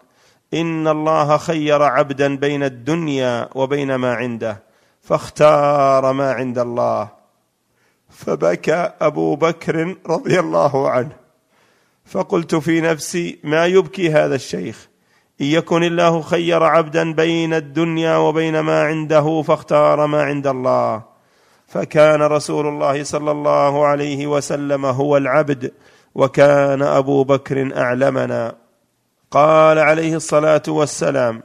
[0.53, 4.63] إن الله خير عبدا بين الدنيا وبين ما عنده
[5.01, 7.09] فاختار ما عند الله.
[8.09, 11.15] فبكى أبو بكر رضي الله عنه.
[12.05, 14.87] فقلت في نفسي ما يبكي هذا الشيخ؟
[15.41, 21.03] إن يكن الله خير عبدا بين الدنيا وبين ما عنده فاختار ما عند الله.
[21.67, 25.71] فكان رسول الله صلى الله عليه وسلم هو العبد
[26.16, 28.55] وكان أبو بكر أعلمنا.
[29.32, 31.43] قال عليه الصلاة والسلام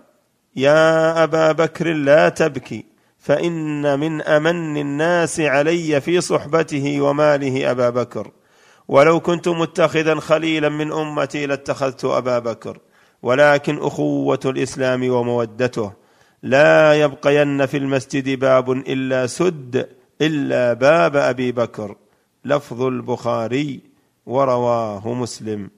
[0.57, 2.85] يا أبا بكر لا تبكي
[3.19, 8.31] فإن من أمن الناس علي في صحبته وماله أبا بكر.
[8.89, 12.79] ولو كنت متخذا خليلا من أمتي لاتخذت أبا بكر
[13.23, 15.93] ولكن أخوة الإسلام ومودته.
[16.43, 19.89] لا يبقين في المسجد باب إلا سد
[20.21, 21.97] إلا باب أبي بكر.
[22.45, 23.90] لفظ البخاري.
[24.27, 25.71] ورواه مسلم.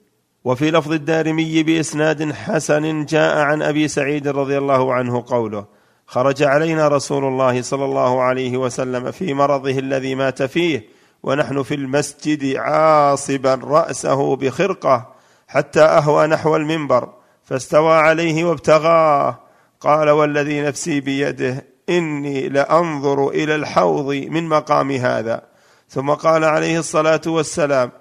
[0.43, 5.65] وفي لفظ الدارمي بإسناد حسن جاء عن أبي سعيد رضي الله عنه قوله
[6.07, 10.85] خرج علينا رسول الله صلى الله عليه وسلم في مرضه الذي مات فيه
[11.23, 15.13] ونحن في المسجد عاصبا رأسه بخرقة
[15.47, 17.09] حتى أهوى نحو المنبر
[17.43, 19.39] فاستوى عليه وابتغاه.
[19.81, 25.41] قال والذي نفسي بيده إني لأنظر إلى الحوض من مقام هذا.
[25.89, 27.91] ثم قال عليه الصلاة والسلام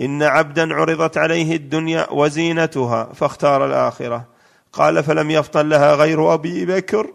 [0.00, 4.24] إن عبدا عرضت عليه الدنيا وزينتها فاختار الآخرة.
[4.72, 7.12] قال فلم يفطن لها غير أبي بكر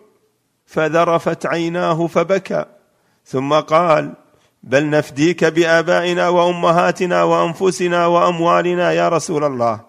[0.65, 2.65] فذرفت عيناه فبكى.
[3.25, 4.13] ثم قال
[4.63, 9.81] بل نفديك بآبائنا وأمهاتنا وأنفسنا وأموالنا يا رسول الله.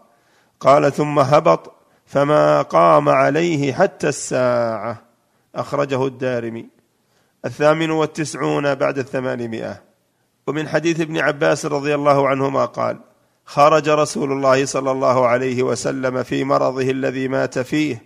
[0.61, 1.73] قال ثم هبط
[2.07, 5.03] فما قام عليه حتى الساعة.
[5.55, 6.69] أخرجه الدارمي.
[7.45, 9.88] الثامن والتسعون بعد الثمانمائة.
[10.49, 12.99] ومن حديث ابن عباس رضي الله عنهما قال
[13.45, 18.03] خرج رسول الله صلى الله عليه وسلم في مرضه الذي مات فيه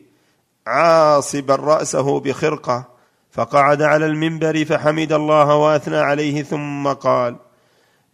[0.67, 2.89] عاصبا رأسه بخرقة
[3.31, 7.37] فقعد على المنبر فحمد الله وأثنى عليه ثم قال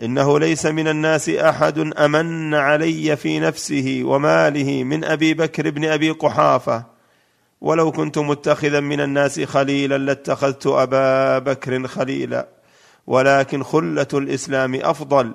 [0.03, 6.11] إنه ليس من الناس أحد أمن علي في نفسه وماله من أبي بكر بن أبي
[6.11, 6.85] قحافة
[7.61, 12.58] ولو كنت متخذا من الناس خليلا لاتخذت أبا بكر خليلا.
[13.09, 15.33] ولكن خلة الإسلام أفضل.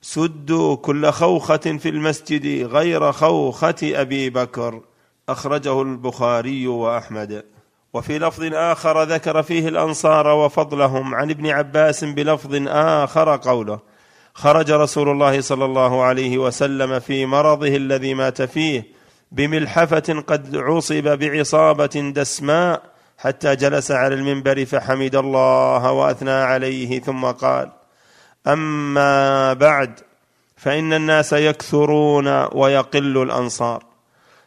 [0.00, 4.80] سدوا كل خوخة في المسجد غير خوخة أبي بكر.
[5.28, 7.44] أخرجه البخاري وأحمد.
[7.94, 13.78] وفي لفظ آخر ذكر فيه الأنصار وفضلهم عن ابن عباس بلفظ آخر قوله.
[14.34, 18.86] خرج رسول الله صلى الله عليه وسلم في مرضه الذي مات فيه
[19.32, 22.91] بملحفة قد عصب بعصابة دسماء
[23.22, 27.68] حتى جلس على المنبر فحمد الله وأثنى عليه ثم قال
[28.46, 30.00] أما بعد
[30.56, 33.84] فإن الناس يكثرون ويقل الأنصار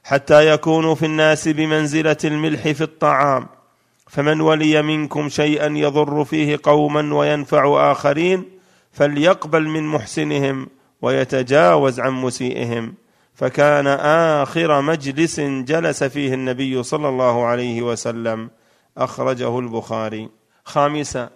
[0.04, 3.48] حتى يكونوا في الناس بمنزلة الملح في الطعام
[4.08, 8.46] فمن ولي منكم شيئا يضر فيه قوما وينفع آخرين
[8.92, 10.68] فليقبل من محسنهم
[11.02, 12.94] ويتجاوز عن مسيئهم.
[13.36, 13.88] فكان
[14.42, 18.50] آخر مجلس جلس فيه النبي صلى الله عليه وسلم.
[18.98, 20.30] أخرجه البخاري.
[20.66, 21.30] خامسا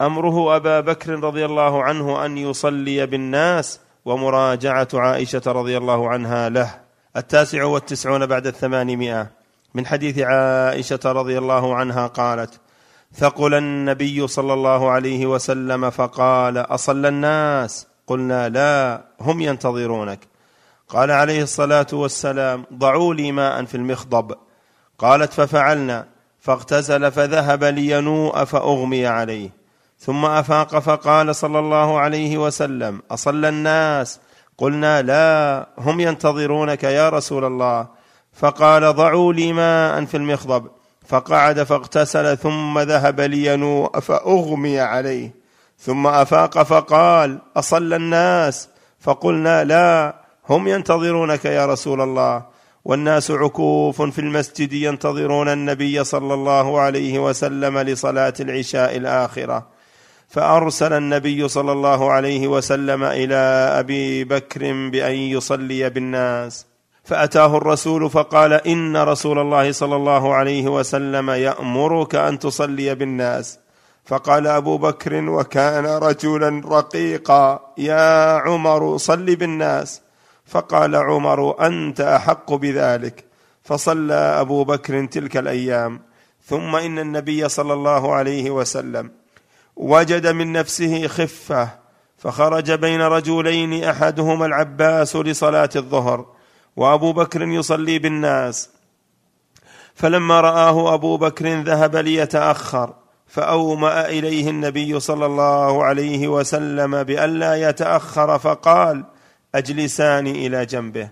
[0.00, 6.80] أمره أبا بكر رضي الله عنه أن يصلي بالناس ومراجعة عائشة رضي الله عنها له.
[7.16, 9.30] التاسع والتسعون بعد الثمانمائة.
[9.74, 12.60] من حديث عائشة رضي الله عنها قالت
[13.14, 20.20] ثقل النبي صلى الله عليه وسلم فقال أصلى الناس؟ قلنا لا هم ينتظرونك.
[20.88, 24.34] قال عليه الصلاة والسلام ضعوا لي ماء في المخضب.
[24.98, 26.06] قالت ففعلنا.
[26.40, 29.50] فاغتسل فذهب لينوء فأغمي عليه.
[29.98, 34.20] ثم أفاق فقال صلى الله عليه وسلم أصلى الناس؟
[34.58, 37.88] قلنا لا هم ينتظرونك يا رسول الله.
[38.32, 40.66] فقال ضعوا لي ماء في المخضب.
[41.06, 45.34] فقعد فاغتسل ثم ذهب لينوء فأغمي عليه.
[45.78, 48.68] ثم أفاق فقال أصلى الناس؟
[49.00, 50.14] فقلنا لا
[50.48, 52.42] هم ينتظرونك يا رسول الله.
[52.84, 59.66] والناس عكوف في المسجد ينتظرون النبي صلى الله عليه وسلم لصلاة العشاء الآخرة.
[60.28, 63.34] فأرسل النبي صلى الله عليه وسلم إلى
[63.78, 66.66] أبي بكر بأن يصلي بالناس.
[67.04, 73.58] فأتاه الرسول فقال إن رسول الله صلى الله عليه وسلم يأمرك أن تصلي بالناس.
[74.04, 80.02] فقال أبو بكر وكان رجلا رقيقا يا عمر صل بالناس.
[80.50, 83.24] فقال عمر أنت أحق بذلك.
[83.62, 86.00] فصلى أبو بكر تلك الأيام.
[86.46, 89.10] ثم إن النبي صلى الله عليه وسلم
[89.76, 91.68] وجد من نفسه خفة
[92.18, 96.26] فخرج بين رجلين أحدهما العباس لصلاة الظهر
[96.76, 98.70] وأبو بكر يصلي بالناس.
[99.94, 102.94] فلما رآه أبو بكر ذهب ليتأخر
[103.26, 109.04] فأومأ إليه النبي صلى الله عليه وسلم بألا يتأخر فقال
[109.54, 111.10] اجلساني إلى جنبه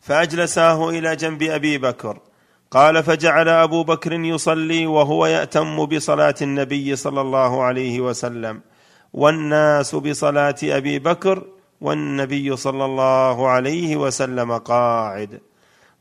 [0.00, 2.18] فأجلساه إلى جنب أبي بكر.
[2.70, 8.60] قال فجعل أبو بكر يصلي وهو يأتم بصلاة النبي صلى الله عليه وسلم.
[9.12, 11.44] والناس بصلاة أبي بكر
[11.80, 15.40] والنبي صلى الله عليه وسلم قاعد.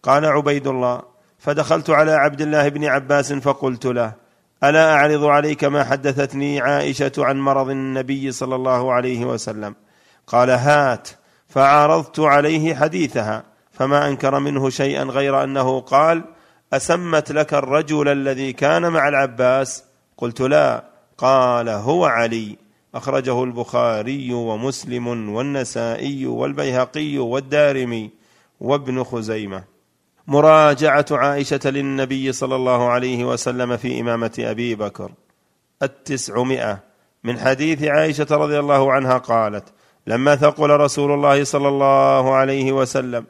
[0.04, 1.02] قال عبيد الله
[1.40, 4.14] فدخلت على عبد الله بن عباس فقلت له
[4.64, 9.76] ألا أعرض عليك ما حدثتني عائشة عن مرض النبي صلى الله عليه وسلم؟
[10.28, 11.10] قال هات.
[11.50, 16.24] فعارضت عليه حديثها فما أنكر منه شيئا غير أنه قال
[16.74, 19.84] أسمت لك الرجل الذي كان مع العباس؟
[20.18, 20.84] قلت لا.
[21.18, 22.58] قال هو علي.
[22.96, 28.10] أخرجه البخاري ومسلم والنسائي والبيهقي والدارمي
[28.60, 29.64] وابن خزيمة.
[30.28, 35.12] مراجعة عائشة للنبي صلى الله عليه وسلم في إمامة أبي بكر.
[35.84, 36.80] التسعمائة.
[37.24, 39.74] من حديث عائشة رضي الله عنها قالت
[40.10, 43.26] لما ثقل رسول الله صلى الله عليه وسلم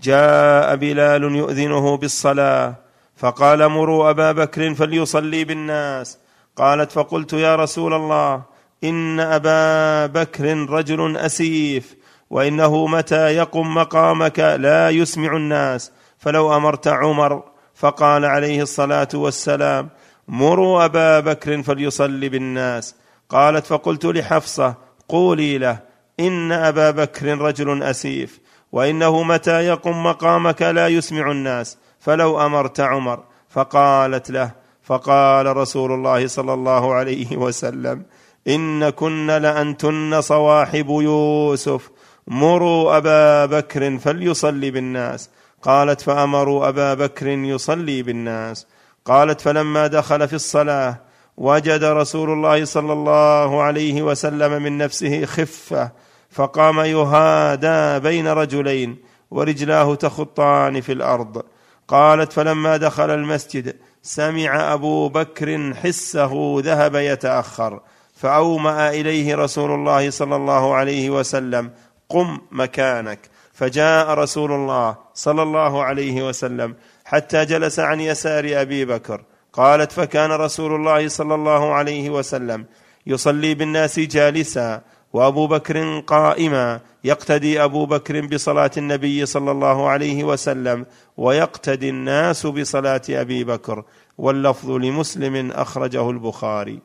[0.00, 2.74] جاء بلال يؤذنه بالصلاة
[3.16, 6.18] فقال مروا أبا بكر فليصلي بالناس.
[6.56, 8.42] قالت فقلت يا رسول الله
[8.84, 11.94] إن أبا بكر رجل أسيف
[12.30, 17.42] وإنه متى يقم مقامك لا يسمع الناس فلو أمرت عمر.
[17.74, 19.88] فقال عليه الصلاة والسلام
[20.28, 22.94] مروا أبا بكر فليصلي بالناس.
[23.28, 24.74] قالت فقلت لحفصة
[25.08, 25.89] قولي له
[26.20, 28.40] إن أبا بكر رجل أسيف
[28.72, 34.50] وإنه متى يقم مقامك لا يسمع الناس فلو أمرت عمر فقالت له
[34.82, 38.02] فقال رسول الله صلى الله عليه وسلم
[38.48, 41.90] إن كن لأنتن صواحب يوسف
[42.26, 45.30] مروا أبا بكر فليصلي بالناس.
[45.62, 48.66] قالت فأمروا أبا بكر يصلي بالناس.
[49.04, 51.00] قالت فلما دخل في الصلاة
[51.40, 55.90] وجد رسول الله صلى الله عليه وسلم من نفسه خفة
[56.30, 58.96] فقام يهادى بين رجلين
[59.30, 61.42] ورجلاه تخطان في الأرض.
[61.88, 67.80] قالت فلما دخل المسجد سمع أبو بكر حسه ذهب يتأخر
[68.14, 71.70] فأومأ إليه رسول الله صلى الله عليه وسلم
[72.08, 73.18] قم مكانك
[73.52, 79.22] فجاء رسول الله صلى الله عليه وسلم حتى جلس عن يسار أبي بكر
[79.52, 82.66] قالت فكان رسول الله صلى الله عليه وسلم
[83.06, 84.80] يصلي بالناس جالسا
[85.12, 90.86] وأبو بكر قائما يقتدي أبو بكر بصلاة النبي صلى الله عليه وسلم
[91.16, 93.84] ويقتدي الناس بصلاة أبي بكر
[94.18, 96.80] واللفظ لمسلم أخرجه البخاري.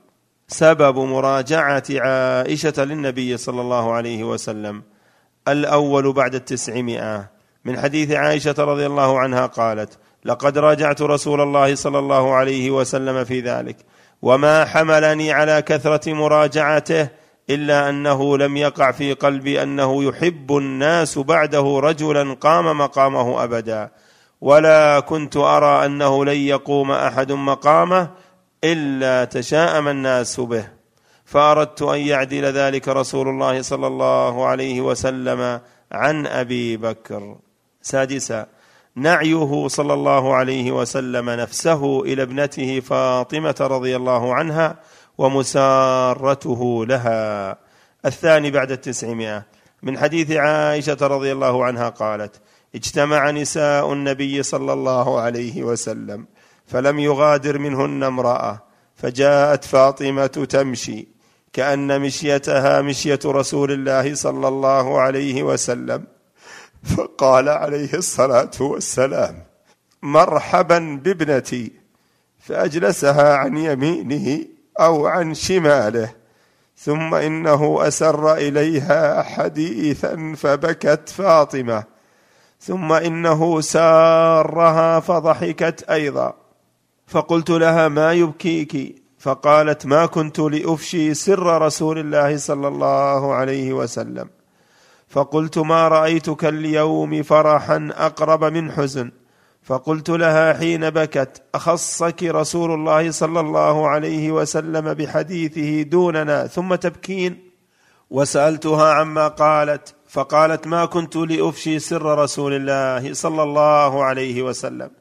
[0.47, 4.83] سبب مراجعة عائشة للنبي صلى الله عليه وسلم
[5.47, 7.29] الأول بعد التسعمائة.
[7.65, 13.23] من حديث عائشة رضي الله عنها قالت لقد راجعت رسول الله صلى الله عليه وسلم
[13.23, 13.77] في ذلك
[14.21, 17.09] وما حملني على كثرة مراجعته
[17.49, 23.91] إلا أنه لم يقع في قلبي أنه يحب الناس بعده رجلا قام مقامه ابدا.
[24.41, 28.09] ولا كنت أرى أنه لن يقوم أحد مقامه
[28.63, 30.67] إلا تشاءم الناس به.
[31.25, 35.59] فأردت أن يعدل ذلك رسول الله صلى الله عليه وسلم
[35.91, 37.37] عن أبي بكر.
[37.81, 38.54] سادسا.
[38.95, 44.79] نعيه صلى الله عليه وسلم نفسه إلى ابنته فاطمة رضي الله عنها
[45.17, 47.57] ومسارته لها.
[48.05, 49.45] الثاني بعد التسعمائة.
[49.83, 52.41] من حديث عائشة رضي الله عنها قالت
[52.75, 56.25] اجتمع نساء النبي صلى الله عليه وسلم
[56.65, 58.63] فلم يغادر منهن امرأة
[58.95, 61.07] فجاءت فاطمة تمشي
[61.53, 66.14] كأن مشيتها مشية رسول الله صلى الله عليه وسلم.
[66.85, 69.43] فقال عليه الصلاة والسلام
[70.03, 71.71] مرحبا بابنتي
[72.39, 74.45] فأجلسها عن يمينه
[74.79, 76.11] أو عن شماله
[76.77, 81.83] ثم إنه أسر إليها حديثا فبكت فاطمة
[82.61, 86.33] ثم إنه سارها فضحكت أيضا
[87.07, 94.29] فقلت لها ما يبكيك؟ فقالت ما كنت لأفشي سر رسول الله صلى الله عليه وسلم.
[95.09, 99.11] فقلت ما رأيتك اليوم فرحا أقرب من حزن.
[99.63, 107.51] فقلت لها حين بكت أخصك رسول الله صلى الله عليه وسلم بحديثه دوننا ثم تبكين؟
[108.09, 114.91] وسألتها عما قالت فقالت ما كنت لأفشي سر رسول الله صلى الله عليه وسلم.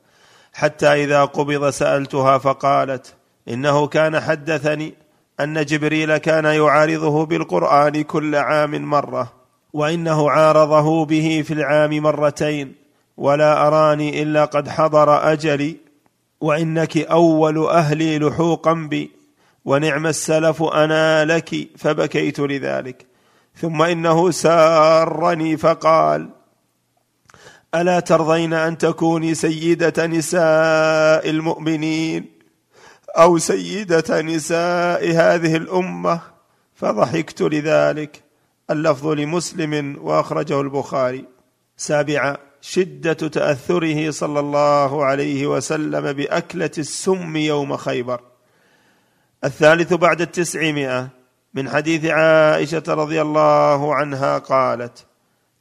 [0.53, 3.15] حتى إذا قبض سألتها فقالت
[3.49, 4.95] إنه كان حدثني
[5.41, 9.44] أن جبريل كان يعارضه بالقرآن كل عام مرة.
[9.75, 12.75] وإنه عارضه به في العام مرتين
[13.17, 15.77] ولا أراني إلا قد حضر أجلي
[16.41, 19.11] وإنك أول أهلي لحوقا بي
[19.65, 23.07] ونعم السلف أنا لك فبكيت لذلك.
[23.57, 26.29] ثم إنه سارني فقال
[27.75, 32.25] ألا ترضين أن تكوني سيدة نساء المؤمنين
[33.19, 36.21] أو سيدة نساء هذه الأمة؟
[36.75, 38.24] فضحكت لذلك.
[38.71, 41.25] اللفظ لمسلم وأخرجه البخاري.
[41.77, 48.21] سابعا شدة تأثره صلى الله عليه وسلم بأكلة السم يوم خيبر.
[49.45, 51.09] الثالث بعد التسعمائة
[51.55, 55.07] من حديث عائشة رضي الله عنها قالت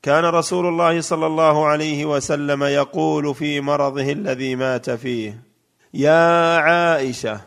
[0.02, 5.44] كان رسول الله صلى الله عليه وسلم يقول في مرضه الذي مات فيه
[5.94, 7.42] يا عائشة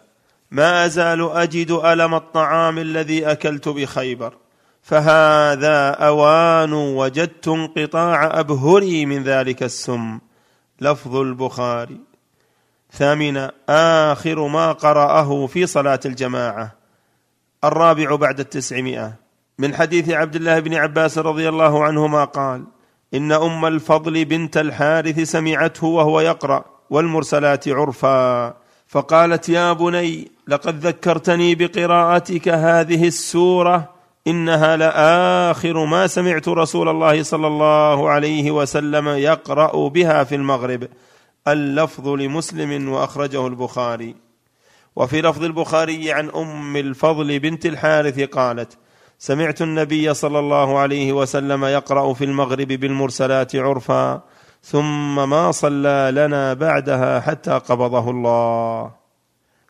[0.50, 4.34] ما أزال أجد ألم الطعام الذي أكلت بخيبر؟
[4.86, 10.18] فهذا أوان وجدت انقطاع أبهري من ذلك السم.
[10.80, 12.00] لفظ البخاري.
[12.92, 16.74] ثامنا آخر ما قرأه في صلاة الجماعة.
[17.64, 19.14] الرابع بعد التسعمائة.
[19.58, 22.64] من حديث عبد الله بن عباس رضي الله عنهما قال
[23.14, 28.54] إن أم الفضل بنت الحارث سمعته وهو يقرأ والمرسلات عرفا.
[28.86, 33.95] فقالت يا بني لقد ذكرتني بقراءتك هذه السورة
[34.26, 40.88] إنها لآخر ما سمعت رسول الله صلى الله عليه وسلم يقرأ بها في المغرب
[41.48, 44.14] اللفظ لمسلم وأخرجه البخاري.
[44.96, 48.78] وفي لفظ البخاري عن أم الفضل بنت الحارث قالت
[49.18, 54.22] سمعت النبي صلى الله عليه وسلم يقرأ في المغرب بالمرسلات عرفا
[54.62, 58.90] ثم ما صلى لنا بعدها حتى قبضه الله.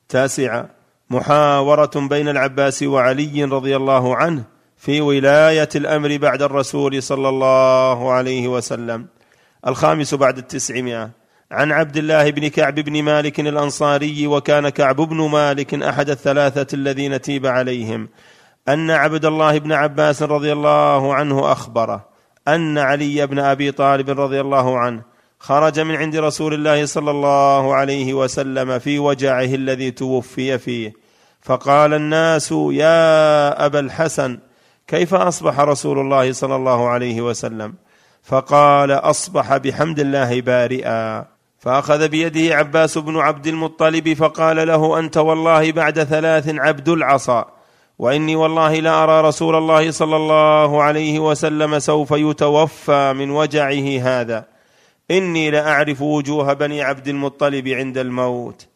[0.08, 0.75] تاسعا
[1.10, 4.44] محاورة بين العباس وعلي رضي الله عنه
[4.76, 9.06] في ولاية الأمر بعد الرسول صلى الله عليه وسلم.
[9.66, 11.10] الخامس بعد التسعمائة.
[11.50, 17.20] عن عبد الله بن كعب بن مالك الأنصاري وكان كعب بن مالك أحد الثلاثة الذين
[17.20, 18.08] تيب عليهم.
[18.68, 22.08] أن عبد الله بن عباس رضي الله عنه أخبره
[22.48, 25.02] أن علي بن أبي طالب رضي الله عنه
[25.38, 30.92] خرج من عند رسول الله صلى الله عليه وسلم في وجعه الذي توفي فيه.
[31.42, 34.38] فقال الناس يا أبا الحسن
[34.86, 37.74] كيف أصبح رسول الله صلى الله عليه وسلم؟
[38.22, 41.26] فقال أصبح بحمد الله بارئا.
[41.58, 47.44] فأخذ بيده عباس بن عبد المطلب فقال له أنت والله بعد ثلاث عبد العصا
[47.98, 54.55] وإني والله لا أرى رسول الله صلى الله عليه وسلم سوف يتوفى من وجعه هذا.
[55.10, 58.66] إني لأعرف وجوه بني عبد المطلب عند الموت.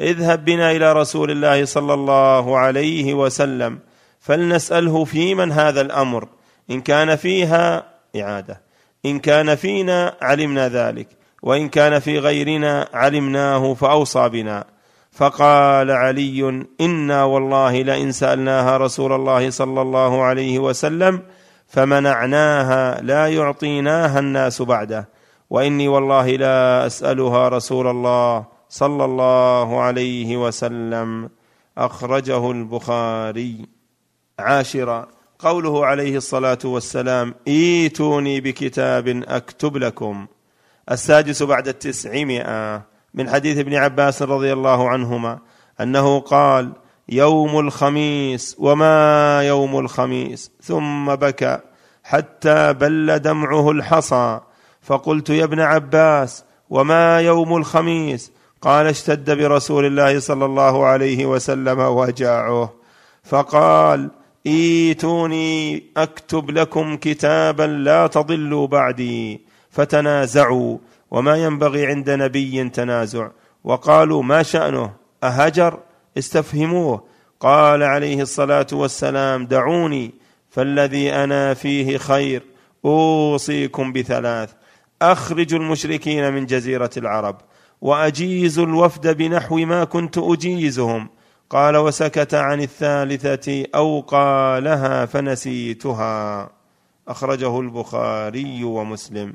[0.00, 3.78] اذهب بنا إلى رسول الله صلى الله عليه وسلم
[4.20, 6.28] فلنسأله في من هذا الأمر.
[6.70, 7.84] إن كان فيها
[8.16, 8.60] إعادة
[9.06, 11.08] إن كان فينا علمنا ذلك
[11.42, 14.64] وإن كان في غيرنا علمناه فأوصى بنا.
[15.12, 21.22] فقال علي إنا والله لئن سألناها رسول الله صلى الله عليه وسلم
[21.68, 25.08] فمنعناها لا يعطيناها الناس بعده.
[25.50, 31.30] وإني والله لا أسألها رسول الله صلى الله عليه وسلم.
[31.78, 33.66] أخرجه البخاري.
[34.38, 35.06] عاشرا
[35.38, 40.26] قوله عليه الصلاة والسلام إيتوني بكتاب أكتب لكم.
[40.90, 42.82] السادس بعد التسعمائة.
[43.14, 45.38] من حديث ابن عباس رضي الله عنهما
[45.80, 46.72] أنه قال
[47.08, 50.50] يوم الخميس وما يوم الخميس.
[50.62, 51.58] ثم بكى
[52.04, 54.40] حتى بل دمعه الحصى.
[54.82, 58.32] فقلت يا ابن عباس وما يوم الخميس؟
[58.62, 62.72] قال اشتد برسول الله صلى الله عليه وسلم وجاعه.
[63.24, 64.10] فقال
[64.46, 69.40] إيتوني أكتب لكم كتابا لا تضلوا بعدي
[69.70, 70.78] فتنازعوا
[71.10, 73.28] وما ينبغي عند نبي تنازع.
[73.64, 74.92] وقالوا ما شأنه؟
[75.22, 75.78] أهجر؟
[76.18, 77.04] استفهموه.
[77.40, 80.14] قال عليه الصلاة والسلام دعوني
[80.50, 82.42] فالذي أنا فيه خير
[82.84, 84.52] أوصيكم بثلاث.
[85.02, 87.36] اخرجوا المشركين من جزيرة العرب
[87.80, 91.08] واجيزوا الوفد بنحو ما كنت أجيزهم.
[91.50, 96.50] قال وسكت عن الثالثة أو قالها فنسيتها.
[97.08, 99.34] أخرجه البخاري ومسلم.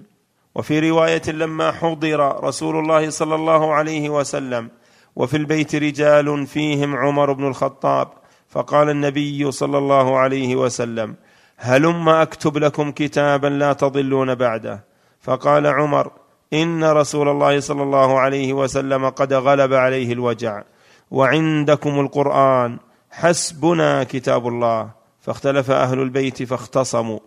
[0.56, 4.70] وفي رواية لما حضر رسول الله صلى الله عليه وسلم
[5.16, 8.08] وفي البيت رجال فيهم عمر بن الخطاب
[8.50, 11.16] فقال النبي صلى الله عليه وسلم
[11.58, 14.93] هلم أكتب لكم كتابا لا تضلون بعده.
[15.24, 16.12] فقال عمر
[16.54, 20.64] إن رسول الله صلى الله عليه وسلم قد غلب عليه الوجع
[21.12, 22.78] وعندكم القرآن
[23.12, 24.90] حسبنا كتاب الله.
[25.22, 27.20] فاختلف أهل البيت فاختصموا.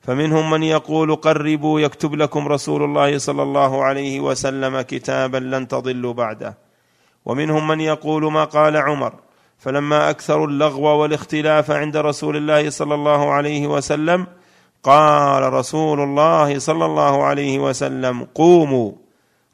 [0.00, 6.12] فمنهم من يقول قربوا يكتب لكم رسول الله صلى الله عليه وسلم كتابا لن تضلوا
[6.12, 6.58] بعده.
[7.24, 9.14] ومنهم من يقول ما قال عمر
[9.58, 14.26] فلما أكثروا اللغو والاختلاف عند رسول الله صلى الله عليه وسلم
[14.82, 18.92] قال رسول الله صلى الله عليه وسلم قوموا.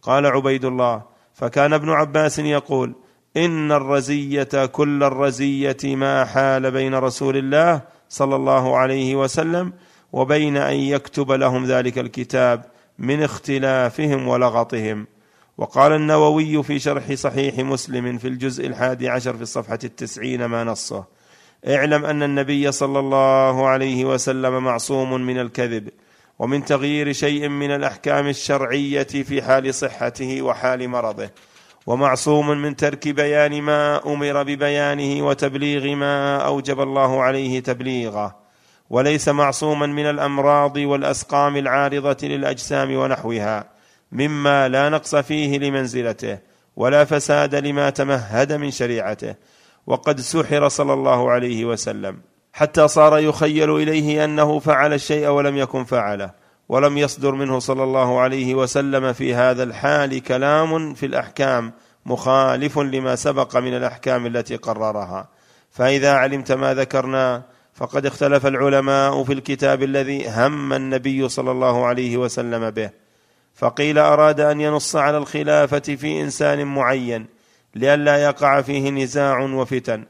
[0.03, 1.03] قال عبيد الله
[1.35, 2.95] فكان ابن عباس يقول
[3.37, 9.73] إن الرزية كل الرزية ما حال بين رسول الله صلى الله عليه وسلم
[10.13, 12.65] وبين أن يكتب لهم ذلك الكتاب
[12.99, 15.07] من اختلافهم ولغطهم.
[15.59, 21.18] وقال النووي في شرح صحيح مسلم في الجزء الحادي عشر في الصفحة التسعين ما نصه.
[21.67, 25.89] اعلم أن النبي صلى الله عليه وسلم معصوم من الكذب
[26.39, 31.31] ومن تغيير شيء من الأحكام الشرعية في حال صحته وحال مرضه
[31.87, 38.37] ومعصوم من ترك بيان ما أمر ببيانه وتبليغ ما أوجب الله عليه تبليغه
[38.91, 43.65] وليس معصوما من الأمراض والأسقام العارضة للأجسام ونحوها
[44.13, 46.39] مما لا نقص فيه لمنزلته
[46.77, 49.35] ولا فساد لما تمهد من شريعته
[49.89, 52.21] وقد سحر صلى الله عليه وسلم
[52.53, 56.31] حتى صار يخيل إليه أنه فعل الشيء ولم يكن فعله
[56.69, 61.73] ولم يصدر منه صلى الله عليه وسلم في هذا الحال كلام في الأحكام
[62.07, 65.29] مخالف لما سبق من الأحكام التي قررها.
[65.71, 67.43] فإذا علمت ما ذكرنا
[67.75, 72.91] فقد اختلف العلماء في الكتاب الذي هم النبي صلى الله عليه وسلم به
[73.55, 77.38] فقيل أراد أن ينص على الخلافة في إنسان معين
[77.75, 80.05] لئلا يقع فيه نزاع وفتن.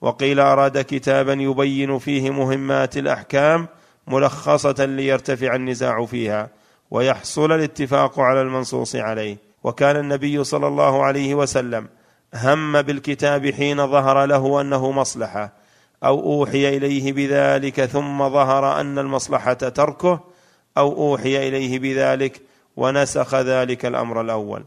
[0.00, 3.68] وقيل أراد كتابا يبين فيه مهمات الأحكام
[4.06, 6.48] ملخصة ليرتفع النزاع فيها
[6.90, 9.36] ويحصل الاتفاق على المنصوص عليه.
[9.64, 11.88] وكان النبي صلى الله عليه وسلم
[12.34, 15.52] هم بالكتاب حين ظهر له أنه مصلحة
[16.04, 20.20] أو أوحي إليه بذلك ثم ظهر أن المصلحة تركه
[20.78, 22.42] أو أوحي إليه بذلك
[22.76, 24.64] ونسخ ذلك الأمر الأول.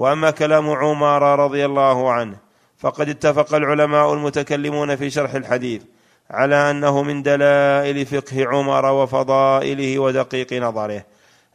[0.00, 2.36] وأما كلام عمر رضي الله عنه
[2.78, 5.82] فقد اتفق العلماء المتكلمون في شرح الحديث
[6.30, 11.04] على أنه من دلائل فقه عمر وفضائله ودقيق نظره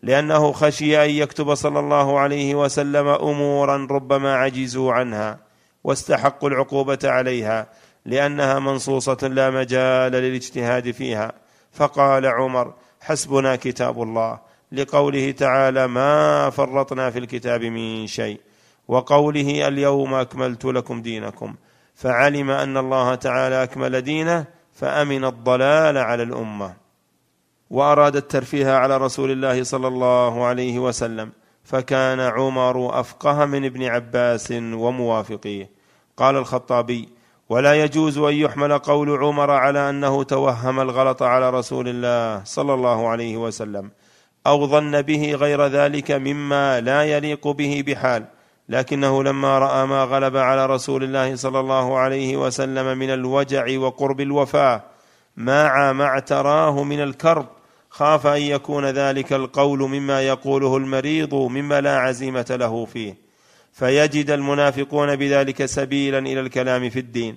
[0.01, 5.39] لأنه خشي أن يكتب صلى الله عليه وسلم أمورا ربما عجزوا عنها
[5.83, 7.67] واستحقوا العقوبة عليها
[8.05, 11.31] لأنها منصوصة لا مجال للاجتهاد فيها
[11.71, 14.39] فقال عمر حسبنا كتاب الله.
[14.75, 18.39] لقوله تعالى ما فرطنا في الكتاب من شيء
[18.87, 21.55] وقوله اليوم أكملت لكم دينكم
[21.95, 26.73] فعلم أن الله تعالى أكمل دينه فأمن الضلال على الأمة
[27.69, 31.31] وأراد الترفيه على رسول الله صلى الله عليه وسلم
[31.63, 35.69] فكان عمر أفقه من ابن عباس وموافقيه
[36.17, 37.09] قال الخطابي
[37.49, 43.07] ولا يجوز أن يحمل قول عمر على أنه توهم الغلط على رسول الله صلى الله
[43.07, 43.91] عليه وسلم
[44.47, 48.25] أو ظن به غير ذلك مما لا يليق به بحال.
[48.69, 54.21] لكنه لما رأى ما غلب على رسول الله صلى الله عليه وسلم من الوجع وقرب
[54.21, 54.83] الوفاة
[55.37, 57.45] مع ما اعتراه من الكرب
[57.89, 63.15] خاف أن يكون ذلك القول مما يقوله المريض مما لا عزيمة له فيه.
[63.73, 67.35] فيجد المنافقون بذلك سبيلا إلى الكلام في الدين.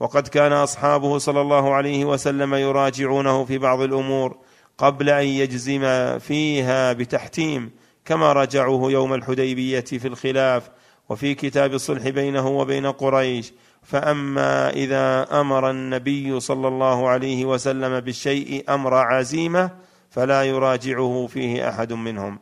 [0.00, 4.36] وقد كان أصحابه صلى الله عليه وسلم يراجعونه في بعض الأمور
[4.80, 7.70] قبل أن يجزم فيها بتحتيم
[8.04, 10.70] كما راجعوه يوم الحديبية في الخلاف
[11.08, 13.52] وفي كتاب الصلح بينه وبين قريش.
[13.82, 19.70] فأما إذا أمر النبي صلى الله عليه وسلم بالشيء أمر عزيمة
[20.10, 22.38] فلا يراجعه فيه أحد منهم.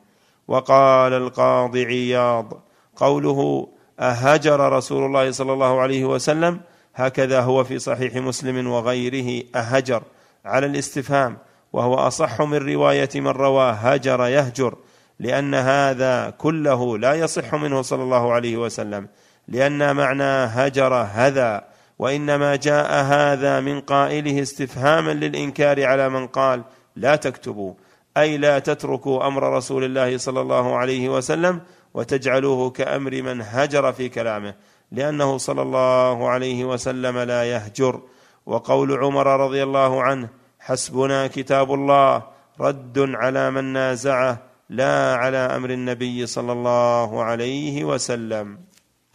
[0.49, 2.63] وقال القاضي عياض
[2.97, 3.69] قوله
[4.01, 6.61] أهجر رسول الله صلى الله عليه وسلم؟
[6.95, 10.03] هكذا هو في صحيح مسلم وغيره أهجر
[10.45, 11.39] على الاستفهام.
[11.79, 14.75] وهو أصح من رواية من روى هجر يهجر
[15.21, 19.09] لأن هذا كله لا يصح منه صلى الله عليه وسلم
[19.49, 21.65] لأن معنى هجر هذا
[21.99, 26.65] وإنما جاء هذا من قائله استفهاما للإنكار على من قال
[26.97, 27.75] لا تكتبوا
[28.17, 31.61] أي لا تتركوا أمر رسول الله صلى الله عليه وسلم
[31.95, 34.55] وتجعلوه كأمر من هجر في كلامه
[34.93, 38.01] لأنه صلى الله عليه وسلم لا يهجر.
[38.47, 40.29] وقول عمر رضي الله عنه
[40.69, 42.23] حسبنا كتاب الله
[42.61, 44.39] رد على من نازعه
[44.71, 48.59] لا على أمر النبي صلى الله عليه وسلم.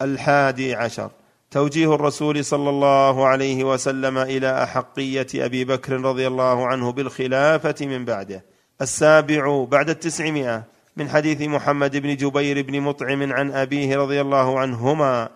[0.02, 1.10] الحادي عشر.
[1.50, 8.04] توجيه الرسول صلى الله عليه وسلم إلى أحقية أبي بكر رضي الله عنه بالخلافة من
[8.04, 8.44] بعده.
[8.82, 10.62] السابع بعد التسعمائة
[10.96, 15.28] من حديث محمد بن جبير بن مطعم عن أبيه رضي الله عنهما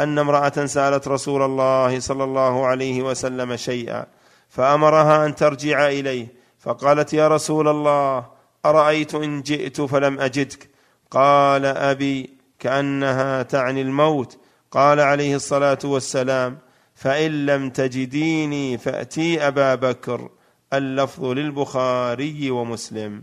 [0.00, 4.06] أن امرأة سألت رسول الله صلى الله عليه وسلم شيئا.
[4.48, 6.26] فأمرها أن ترجع إليه.
[6.58, 8.26] فقالت يا رسول الله
[8.66, 10.68] أرأيت إن جئت فلم أجدك؟
[11.10, 14.38] قال أبي كأنها تعني الموت.
[14.70, 16.58] قال عليه الصلاة والسلام
[16.94, 20.28] فإن لم تجديني فأتي أبا بكر
[20.72, 23.22] اللفظ للبخاري ومسلم.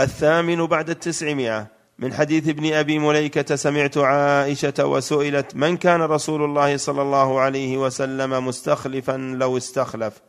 [0.00, 1.66] الثامن بعد التسعمائة
[1.98, 7.76] من حديث ابن أبي مليكة سمعت عائشة وسئلت من كان رسول الله صلى الله عليه
[7.76, 10.20] وسلم مستخلفا لو استخلف؟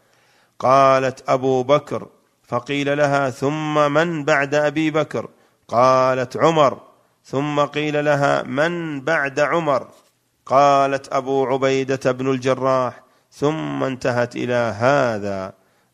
[0.63, 2.07] قالت أبو بكر
[2.43, 5.29] فقيل لها ثم من بعد أبي بكر؟
[5.67, 6.81] قالت عمر.
[7.25, 9.87] ثم قيل لها من بعد عمر؟
[10.45, 13.03] قالت أبو عبيدة بن الجراح.
[13.31, 15.53] ثم انتهت إلى هذا.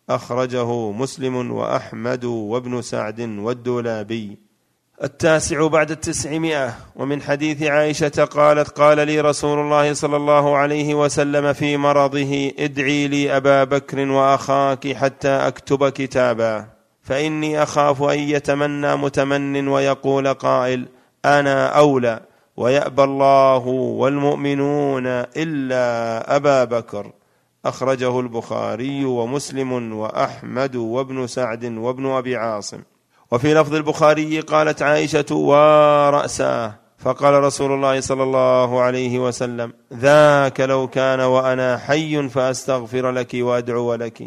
[0.09, 4.48] أخرجه مسلم وأحمد وابن سعد والدولابي.
[5.03, 11.53] التاسع بعد التسعمائة ومن حديث عائشة قالت قال لي رسول الله صلى الله عليه وسلم
[11.53, 16.65] في مرضه ادعي لي أبا بكر وأخاك حتى أكتب كتابا
[17.01, 20.85] فإني أخاف أن يتمنى متمن ويقول قائل
[21.25, 22.19] أنا أولى
[22.57, 25.07] ويأبى الله والمؤمنون
[25.37, 27.11] إلا أبا بكر.
[27.65, 32.81] أخرجه البخاري ومسلم وأحمد وابن سعد وابن أبي عاصم.
[33.31, 40.87] وفي لفظ البخاري قالت عائشة وراساه فقال رسول الله صلى الله عليه وسلم ذاك لو
[40.87, 44.23] كان وأنا حي فأستغفر لك وأدعو لك.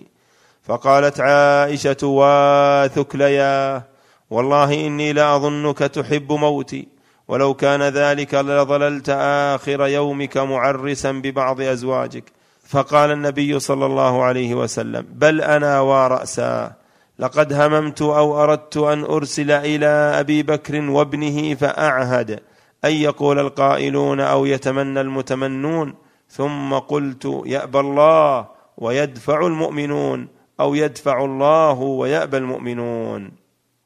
[0.62, 3.82] فقالت عائشة واثكليا
[4.30, 6.88] والله إني لاظنك تحب موتي
[7.28, 9.08] ولو كان ذلك لظللت
[9.54, 12.24] آخر يومك معرسا ببعض أزواجك.
[12.68, 16.81] فقال النبي صلى الله عليه وسلم بل أنا وراسا
[17.22, 22.40] لقد هممت أو أردت أن أرسل إلى أبي بكر وابنه فأعهد
[22.84, 25.94] أن يقول القائلون أو يتمنى المتمنون
[26.28, 28.46] ثم قلت يأبى الله
[28.78, 30.28] ويدفع المؤمنون
[30.60, 33.30] أو يدفع الله ويأبى المؤمنون.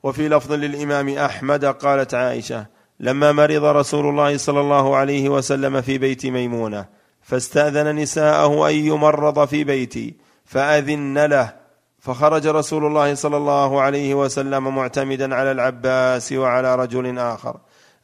[0.03, 2.67] وفي لفظ للإمام أحمد قالت عائشة
[3.01, 6.87] لما مرض رسول الله صلى الله عليه وسلم في بيت ميمونة
[7.23, 10.15] فاستأذن نساءه أن يمرض في بيتي
[10.45, 11.66] فأذن له
[12.07, 17.57] فخرج رسول الله صلى الله عليه وسلم معتمدا على العباس وعلى رجل آخر.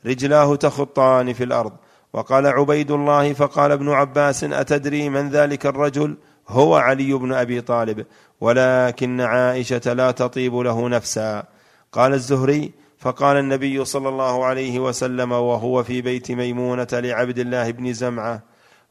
[0.06, 1.72] رجلاه تخطان في الأرض.
[2.12, 6.16] وقال عبيد الله فقال ابن عباس أتدري من ذلك الرجل؟
[6.48, 8.06] هو علي بن أبي طالب.
[8.40, 11.44] ولكن عائشة لا تطيب له نفسا.
[11.92, 17.92] قال الزهري فقال النبي صلى الله عليه وسلم وهو في بيت ميمونة لعبد الله بن
[17.92, 18.42] زمعة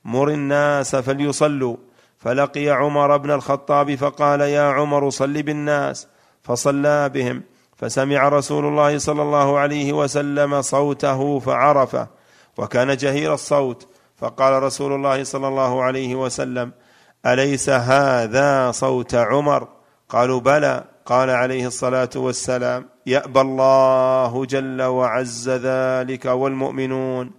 [0.05, 1.77] مر الناس فليصلوا.
[2.21, 6.07] فلقي عمر بن الخطاب فقال يا عمر صل بالناس
[6.43, 7.43] فصلى بهم
[7.75, 12.07] فسمع رسول الله صلى الله عليه وسلم صوته فعرفه
[12.57, 13.87] وكان جهير الصوت
[14.17, 16.71] فقال رسول الله صلى الله عليه وسلم
[17.25, 19.67] أليس هذا صوت عمر؟
[20.09, 20.83] قالوا بلى.
[21.05, 27.31] قال عليه الصلاة والسلام يأبى الله جل وعز ذلك والمؤمنون.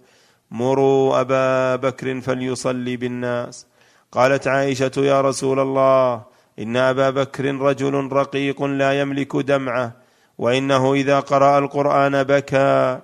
[0.51, 3.67] مروا أبا بكر فليصلي بالناس.
[4.13, 6.21] قالت عائشة يا رسول الله
[6.59, 9.91] إن أبا بكر رجل رقيق لا يملك دمعه
[10.37, 12.99] وإنه إذا قرأ القرآن بكى.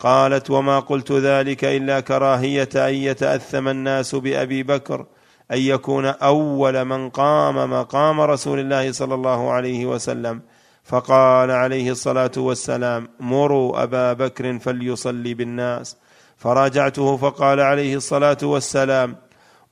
[0.00, 5.06] قالت وما قلت ذلك إلا كراهية أن يتأثم الناس بأبي بكر
[5.52, 10.40] أن يكون أول من قام مقام رسول الله صلى الله عليه وسلم.
[10.84, 15.96] فقال عليه الصلاة والسلام مروا أبا بكر فليصلي بالناس.
[16.36, 19.16] فراجعته فقال عليه الصلاة والسلام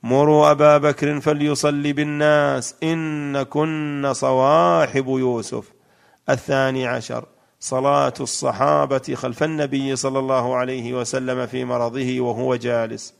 [0.03, 5.71] مروا أبا بكر فليصلي بالناس إن كن صواحب يوسف.
[6.29, 7.25] الثاني عشر
[7.59, 13.13] صلاة الصحابة خلف النبي صلى الله عليه وسلم في مرضه وهو جالس.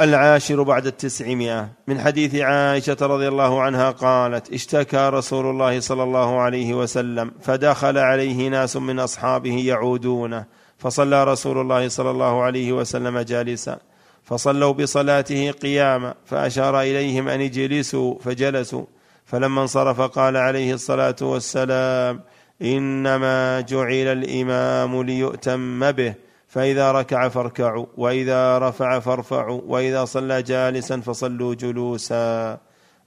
[0.00, 6.40] العاشر بعد التسعمائة من حديث عائشة رضي الله عنها قالت اشتكى رسول الله صلى الله
[6.40, 10.44] عليه وسلم فدخل عليه ناس من أصحابه يعودونه
[10.78, 13.78] فصلى رسول الله صلى الله عليه وسلم جالسا.
[14.26, 18.84] فصلوا بصلاته قياما فأشار إليهم أن اجلسوا فجلسوا.
[19.24, 22.20] فلما انصرف قال عليه الصلاة والسلام
[22.62, 26.14] إنما جعل الإمام ليؤتم به
[26.48, 32.58] فإذا ركع فاركعوا وإذا رفع فارفعوا وإذا صلى جالسا فصلوا جلوسا.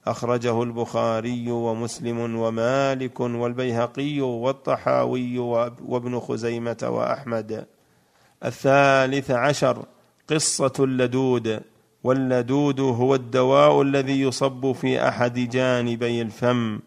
[0.07, 7.65] أخرجه البخاري ومسلم ومالك والبيهقي والطحاوي وابن خزيمة وأحمد.
[8.45, 9.85] الثالث عشر.
[10.29, 11.61] قصة اللدود
[12.03, 16.79] واللدود هو الدواء الذي يصب في أحد جانبي الفم.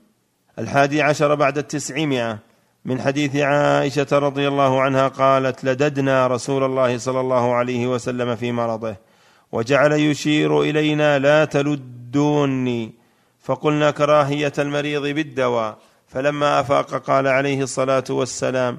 [0.59, 2.39] الحادي عشر بعد التسعمائة
[2.85, 8.53] من حديث عائشة رضي الله عنها قالت لددنا رسول الله صلى الله عليه وسلم في
[8.53, 8.97] مرضه
[9.53, 12.93] وجعل يشير إلينا لا تلدوني.
[13.41, 15.79] فقلنا كراهية المريض بالدواء.
[16.09, 18.79] فلما أفاق قال عليه الصلاة والسلام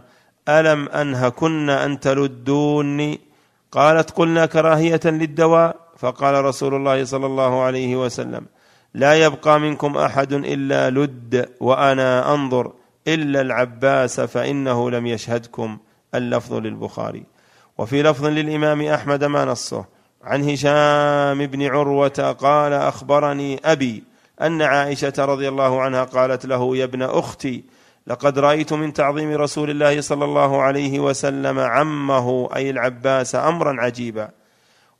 [0.49, 3.32] ألم أنهكن أن تلدوني؟
[3.73, 5.75] قالت قلنا كراهية للدواء.
[5.97, 8.45] فقال رسول الله صلى الله عليه وسلم
[8.93, 12.73] لا يبقى منكم أحد إلا لد وأنا أنظر
[13.07, 15.77] إلا العباس فإنه لم يشهدكم.
[16.15, 17.23] اللفظ للبخاري.
[17.77, 19.85] وفي لفظ للإمام أحمد ما نصه
[20.23, 24.03] عن هشام بن عروة قال أخبرني أبي
[24.41, 27.63] أن عائشة رضي الله عنها قالت له يا ابن أختي
[28.07, 34.29] لقد رأيت من تعظيم رسول الله صلى الله عليه وسلم عمه أي العباس امرا عجيبا.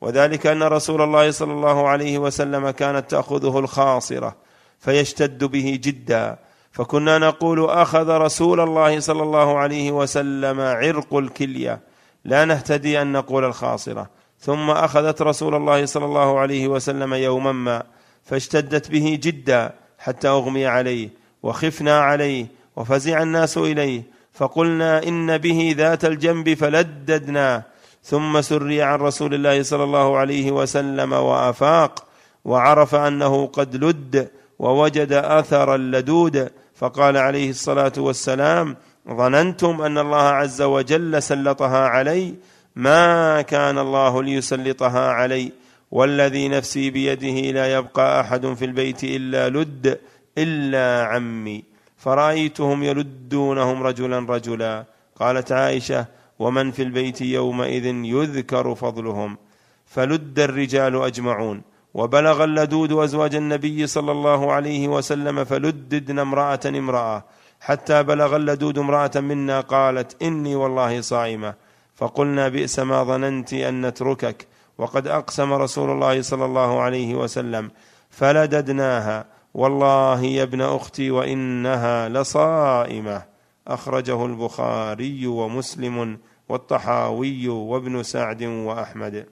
[0.01, 4.35] وذلك أن رسول الله صلى الله عليه وسلم كانت تأخذه الخاصرة
[4.80, 6.38] فيشتد به جدا.
[6.71, 11.80] فكنا نقول أخذ رسول الله صلى الله عليه وسلم عرق الكلية.
[12.25, 14.09] لا نهتدي أن نقول الخاصرة.
[14.39, 17.84] ثم أخذت رسول الله صلى الله عليه وسلم يوما ما
[18.23, 21.09] فاشتدت به جدا حتى أغمي عليه
[21.43, 24.03] وخفنا عليه وفزع الناس إليه.
[24.33, 27.63] فقلنا إن به ذات الجنب فلددناه
[28.03, 32.05] ثم سري عن رسول الله صلى الله عليه وسلم وأفاق.
[32.45, 34.29] وعرف أنه قد لد
[34.59, 36.49] ووجد أثر اللدود.
[36.75, 38.75] فقال عليه الصلاة والسلام
[39.09, 42.35] ظننتم أن الله عز وجل سلطها علي؟
[42.75, 45.51] ما كان الله ليسلطها علي.
[45.91, 49.99] والذي نفسي بيده لا يبقى أحد في البيت إلا لد
[50.37, 51.72] إلا عمي.
[52.03, 54.85] فرأيتهم يلدونهم رجلا رجلا.
[55.19, 56.05] قالت عائشة
[56.39, 59.38] ومن في البيت يومئذ يذكر فضلهم.
[59.85, 61.61] فلد الرجال أجمعون.
[61.93, 67.23] وبلغ اللدود أزواج النبي صلى الله عليه وسلم فلددن امرأة امرأة.
[67.61, 71.53] حتى بلغ اللدود امرأة منا قالت إني والله صائمة.
[71.95, 74.47] فقلنا بئس ما ظننت أن نتركك.
[74.77, 77.71] وقد أقسم رسول الله صلى الله عليه وسلم.
[78.09, 79.32] فلددناها.
[79.53, 83.21] والله يا ابن أختي وإنها لصائمة.
[83.67, 86.17] أخرجه البخاري ومسلم
[86.49, 89.25] والطحاوي وابن سعد وأحمد.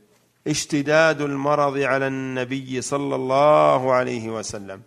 [0.47, 4.81] اشتداد المرض على النبي صلى الله عليه وسلم.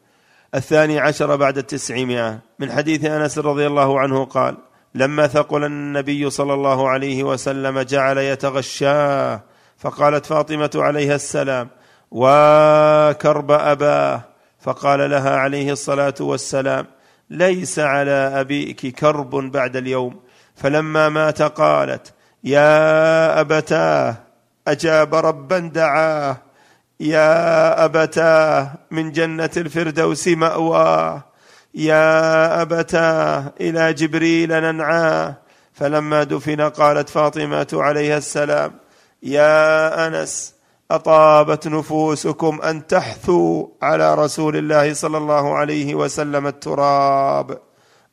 [0.54, 2.38] الثاني عشر بعد التسعمائة.
[2.58, 4.56] من حديث أنس رضي الله عنه قال
[4.94, 9.40] لما ثقل النبي صلى الله عليه وسلم جعل يتغشاه
[9.78, 11.68] فقالت فاطمة عليها السلام
[12.10, 14.33] وكرب أباه.
[14.64, 16.86] فقال لها عليه الصلاة والسلام
[17.30, 20.20] ليس على أبيك كرب بعد اليوم.
[20.56, 22.12] فلما مات قالت
[22.44, 24.16] يا أبتاه
[24.68, 26.36] أجاب ربا دعاه.
[27.00, 31.24] يا أبتاه من جنة الفردوس مأواه.
[31.74, 35.34] يا أبتاه إلى جبريل ننعاه.
[35.72, 38.72] فلما دفن قالت فاطمة عليها السلام
[39.22, 40.53] يا أنس
[40.90, 47.58] أطابت نفوسكم أن تحثوا على رسول الله صلى الله عليه وسلم التراب.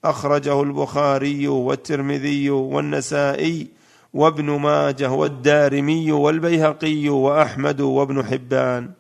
[0.05, 3.67] أخرجه البخاري والترمذي والنسائي
[4.13, 8.91] وابن ماجه والدارمي والبيهقي وأحمد وابن حبان.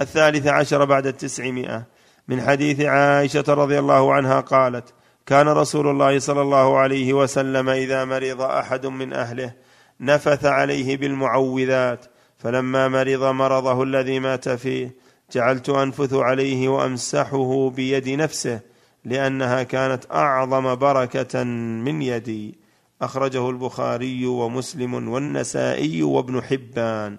[0.00, 1.82] الثالث عشر بعد التسعمائة.
[2.28, 4.84] من حديث عائشة رضي الله عنها قالت
[5.26, 9.52] كان رسول الله صلى الله عليه وسلم إذا مرض أحد من أهله
[10.00, 12.06] نفث عليه بالمعوذات.
[12.40, 14.94] فلما مرض مرضه الذي مات فيه
[15.32, 18.60] جعلت أنفث عليه وأمسحه بيد نفسه
[19.04, 21.44] لأنها كانت أعظم بركة
[21.84, 22.58] من يدي.
[23.02, 27.18] أخرجه البخاري ومسلم والنسائي وابن حبان.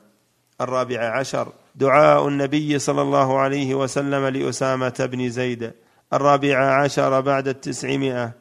[0.61, 1.47] الرابع عشر.
[1.75, 5.71] دعاء النبي صلى الله عليه وسلم لأسامة بن زيد.
[6.13, 8.31] الرابع عشر بعد التسعمائة.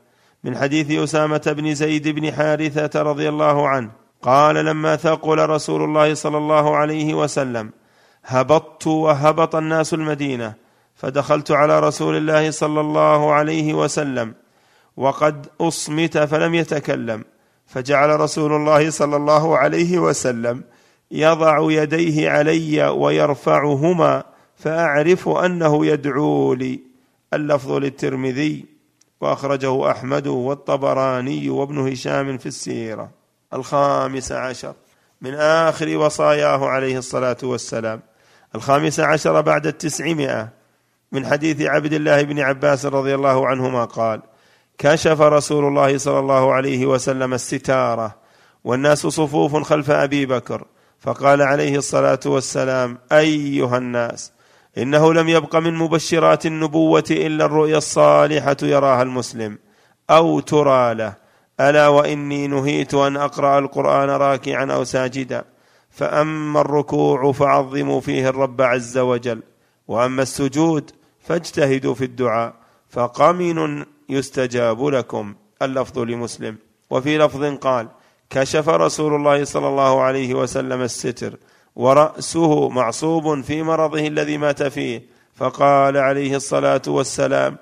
[0.44, 3.90] من حديث أسامة بن زيد بن حارثة رضي الله عنه
[4.22, 7.70] قال لما ثقل رسول الله صلى الله عليه وسلم
[8.24, 10.54] هبطت وهبط الناس المدينة
[10.94, 14.34] فدخلت على رسول الله صلى الله عليه وسلم
[14.96, 17.24] وقد أصمت فلم يتكلم
[17.66, 20.62] فجعل رسول الله صلى الله عليه وسلم
[21.10, 24.24] يضع يديه علي ويرفعهما
[24.56, 26.80] فأعرف أنه يدعو لي.
[27.34, 28.64] اللفظ للترمذي
[29.20, 33.19] وأخرجه أحمد والطبراني وابن هشام في السيرة.
[33.54, 34.74] الخامس عشر
[35.20, 38.00] من آخر وصاياه عليه الصلاة والسلام.
[38.54, 40.48] الخامس عشر بعد التسعمائة
[41.12, 44.20] من حديث عبد الله بن عباس رضي الله عنهما قال
[44.78, 48.16] كشف رسول الله صلى الله عليه وسلم الستارة
[48.64, 50.64] والناس صفوف خلف أبي بكر
[51.00, 54.32] فقال عليه الصلاة والسلام أيها الناس
[54.78, 59.58] إنه لم يبق من مبشرات النبوة إلا الرؤيا الصالحة يراها المسلم
[60.10, 61.19] أو ترى له.
[61.60, 65.44] ألا وإني نهيت أن أقرأ القرآن راكعا أو ساجدا؟
[65.90, 69.42] فأما الركوع فعظموا فيه الرب عز وجل
[69.88, 72.54] وأما السجود فاجتهدوا في الدعاء
[72.90, 76.56] فقمن يستجاب لكم اللفظ لمسلم.
[76.90, 77.88] وفي لفظ قال
[78.30, 81.36] كشف رسول الله صلى الله عليه وسلم الستر
[81.76, 85.02] ورأسه معصوب في مرضه الذي مات فيه
[85.34, 87.56] فقال عليه الصلاة والسلام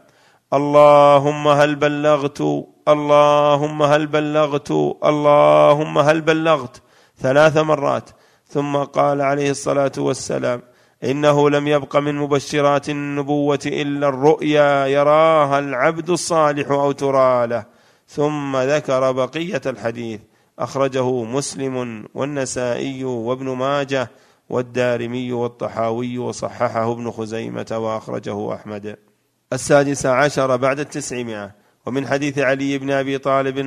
[0.53, 2.41] اللهم هل بلغت
[2.89, 4.71] اللهم هل بلغت
[5.05, 6.83] اللهم هل بلغت.
[7.19, 8.11] ثلاث مرات.
[8.47, 10.63] ثم قال عليه الصلاة والسلام
[11.05, 17.65] إنه لم يبق من مبشرات النبوة إلا الرؤيا يراها العبد الصالح أو ترى له.
[18.09, 20.21] ثم ذكر بقية الحديث.
[20.59, 24.11] أخرجه مسلم والنسائي وابن ماجه
[24.51, 29.08] والدارمي والطحاوي وصححه ابن خزيمة وأخرجه أحمد.
[29.53, 31.51] السادس عشر بعد التسعمائة.
[31.87, 33.59] ومن حديث علي بن أبي طالب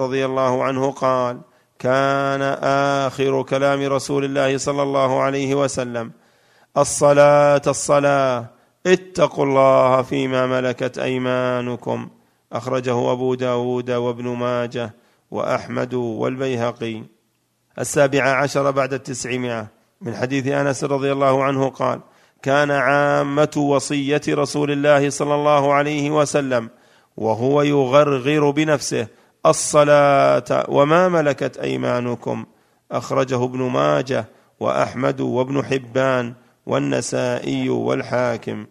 [0.00, 1.40] رضي الله عنه قال
[1.78, 2.42] كان
[3.06, 6.12] آخر كلام رسول الله صلى الله عليه وسلم
[6.76, 8.46] الصلاة الصلاة
[8.86, 12.08] اتقوا الله فيما ملكت أيمانكم.
[12.52, 14.94] أخرجه أبو داود وابن ماجه
[15.30, 17.02] وأحمد والبيهقي.
[17.78, 19.66] السابع عشر بعد التسعمائة.
[20.00, 22.00] من حديث أنس رضي الله عنه قال
[22.42, 26.70] كان عامة وصية رسول الله صلى الله عليه وسلم
[27.16, 29.06] وهو يغرغر بنفسه
[29.46, 32.46] الصلاة وما ملكت أيمانكم.
[32.92, 34.24] أخرجه ابن ماجه
[34.60, 36.34] وأحمد وابن حبان
[36.66, 38.66] والنسائي والحاكم.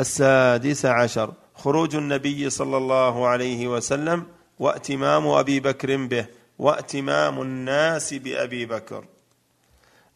[0.00, 1.32] السادس عشر.
[1.54, 4.24] خروج النبي صلى الله عليه وسلم
[4.58, 6.26] واتمام أبي بكر به
[6.58, 9.04] واتمام الناس بأبي بكر.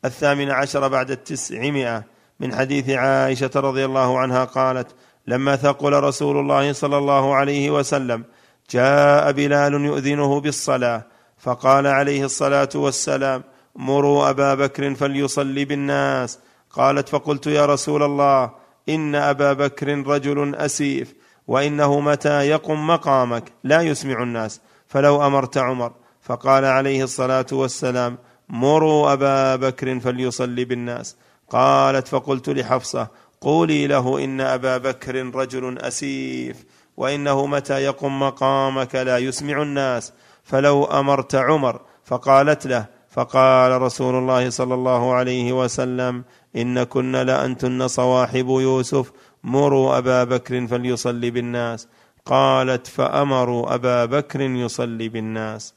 [0.04, 2.04] الثامن عشر بعد التسعمائة.
[2.40, 4.88] من حديث عائشة رضي الله عنها قالت
[5.26, 8.24] لما ثقل رسول الله صلى الله عليه وسلم
[8.70, 11.06] جاء بلال يؤذنه بالصلاة
[11.38, 13.42] فقال عليه الصلاة والسلام
[13.76, 16.38] مروا أبا بكر فليصلي بالناس.
[16.70, 18.50] قالت فقلت يا رسول الله
[18.88, 21.14] إن أبا بكر رجل أسيف
[21.46, 25.92] وإنه متى يقم مقامك؟ لا يسمع الناس فلو أمرت عمر.
[26.22, 28.18] فقال عليه الصلاة والسلام
[28.48, 31.16] مروا أبا بكر فليصلي بالناس.
[31.50, 33.08] قالت فقلت لحفصة
[33.40, 36.64] قولي له إن أبا بكر رجل أسيف
[36.96, 40.12] وإنه متى يقم مقامك لا يسمع الناس؟
[40.44, 46.24] فلو أمرت عمر فقالت له فقال رسول الله صلى الله عليه وسلم
[46.56, 49.12] إن كن لأنتن صواحب يوسف
[49.44, 51.88] مروا أبا بكر فليصلي بالناس.
[52.26, 55.74] قالت فأمروا أبا بكر يصلي بالناس.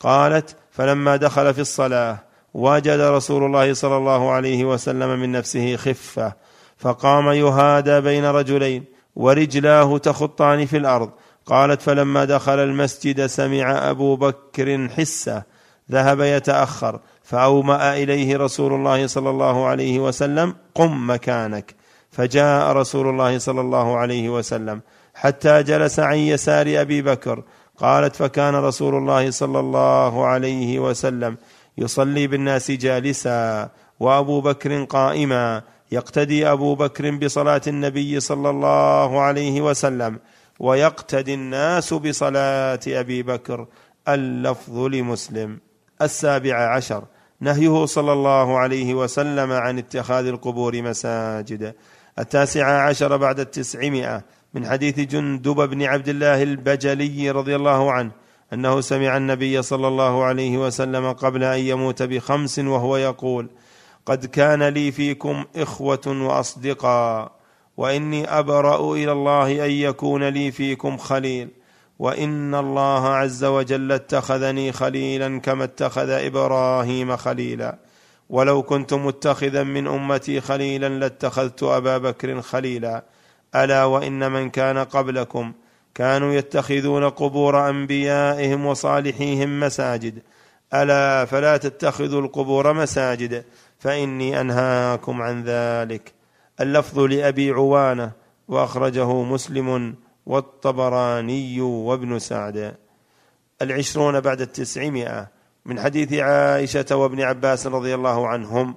[0.00, 6.32] قالت فلما دخل في الصلاة وجد رسول الله صلى الله عليه وسلم من نفسه خفة
[6.78, 8.84] فقام يهادى بين رجلين
[9.16, 11.10] ورجلاه تخطان في الأرض.
[11.46, 15.42] قالت فلما دخل المسجد سمع أبو بكر حسة
[15.90, 21.74] ذهب يتأخر فأومأ إليه رسول الله صلى الله عليه وسلم قم مكانك
[22.10, 24.80] فجاء رسول الله صلى الله عليه وسلم
[25.14, 27.42] حتى جلس عن يسار أبي بكر.
[27.78, 31.36] قالت فكان رسول الله صلى الله عليه وسلم
[31.78, 33.70] يصلي بالناس جالسا
[34.00, 35.62] وابو بكر قائما
[35.92, 40.18] يقتدي ابو بكر بصلاة النبي صلى الله عليه وسلم
[40.60, 43.66] ويقتدي الناس بصلاة ابي بكر
[44.08, 45.60] اللفظ لمسلم.
[46.02, 47.04] السابع عشر.
[47.40, 51.74] نهيه صلى الله عليه وسلم عن اتخاذ القبور مساجد.
[52.18, 54.24] التاسع عشر بعد التسعمائة.
[54.54, 58.10] من حديث جندب بن عبد الله البجلي رضي الله عنه
[58.52, 63.48] أنه سمع النبي صلى الله عليه وسلم قبل أن يموت بخمس وهو يقول
[64.06, 67.32] قد كان لي فيكم إخوة وأصدقاء
[67.76, 71.48] وإني أبرأ إلى الله أن يكون لي فيكم خليل
[71.98, 77.78] وإن الله عز وجل اتخذني خليلا كما اتخذ إبراهيم خليلا
[78.30, 83.04] ولو كنت متخذا من أمتي خليلا لاتخذت أبا بكر خليلا
[83.54, 85.52] ألا وإن من كان قبلكم
[85.94, 90.18] كانوا يتخذون قبور أنبيائهم وصالحيهم مساجد.
[90.74, 93.44] ألا فلا تتخذوا القبور مساجد
[93.78, 96.12] فإني أنهاكم عن ذلك.
[96.60, 98.12] اللفظ لأبي عوانة
[98.48, 99.94] وأخرجه مسلم
[100.26, 102.74] والطبراني وابن سعد.
[103.62, 105.42] العشرون بعد التسعمائة.
[105.66, 108.74] من حديث عائشة وابن عباس رضي الله عنهم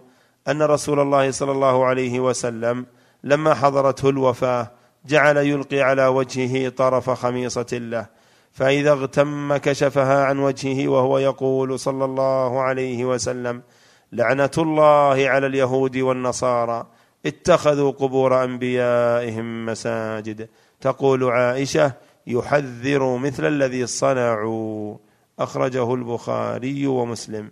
[0.47, 2.85] أن رسول الله صلى الله عليه وسلم
[3.23, 4.71] لما حضرته الوفاة
[5.07, 8.07] جعل يلقي على وجهه طرف خميصة له
[8.51, 13.61] فإذا اغتم كشفها عن وجهه وهو يقول صلى الله عليه وسلم
[14.11, 16.87] لعنة الله على اليهود والنصارى
[17.25, 20.49] اتخذوا قبور أنبيائهم مساجد
[20.81, 21.93] تقول عائشة
[22.27, 24.97] يحذر مثل الذي صنعوا
[25.39, 27.51] أخرجه البخاري ومسلم.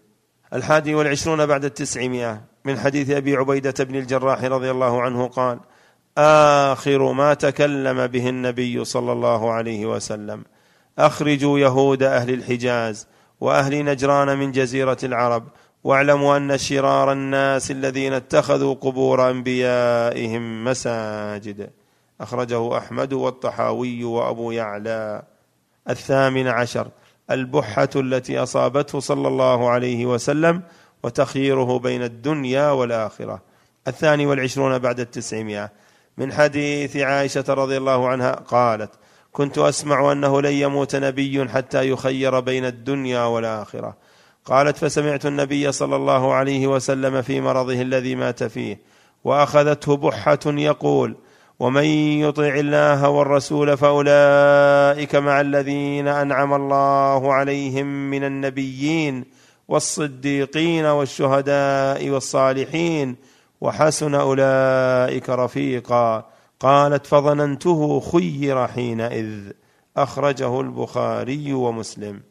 [0.54, 5.60] الحادي والعشرون بعد التسعمائة من حديث أبي عبيدة بن الجراح رضي الله عنه قال
[6.18, 10.44] آخر ما تكلم به النبي صلى الله عليه وسلم.
[11.00, 13.08] أخرجوا يهود أهل الحجاز
[13.42, 15.44] وأهل نجران من جزيرة العرب
[15.84, 21.70] واعلموا أن شرار الناس الذين اتخذوا قبور أنبيائهم مساجد.
[22.22, 25.22] أخرجه أحمد والطحاوي وأبو يعلى.
[25.90, 26.88] الثامن عشر
[27.32, 30.62] البحة التي أصابته صلى الله عليه وسلم
[31.04, 33.42] وتخييره بين الدنيا والآخرة.
[33.88, 35.83] الثاني والعشرون بعد التسعمائة.
[36.18, 38.92] من حديث عائشة رضي الله عنها قالت
[39.32, 43.98] كنت أسمع أنه لن يموت نبي حتى يخير بين الدنيا والآخرة.
[44.46, 48.80] قالت فسمعت النبي صلى الله عليه وسلم في مرضه الذي مات فيه
[49.24, 51.16] وأخذته بحة يقول
[51.60, 59.26] ومن يطع الله والرسول فأولئك مع الذين أنعم الله عليهم من النبيين
[59.68, 63.16] والصديقين والشهداء والصالحين
[63.64, 66.26] وحسن أولئك رفيقا.
[66.60, 69.52] قالت فظننته خير حينئذ.
[69.98, 72.22] أخرجه البخاري ومسلم.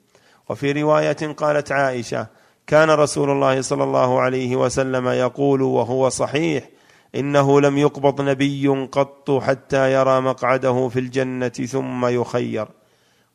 [0.48, 2.26] وفي رواية قالت عائشة
[2.66, 6.68] كان رسول الله صلى الله عليه وسلم يقول وهو صحيح
[7.14, 12.68] إنه لم يقبض نبي قط حتى يرى مقعده في الجنة ثم يخير.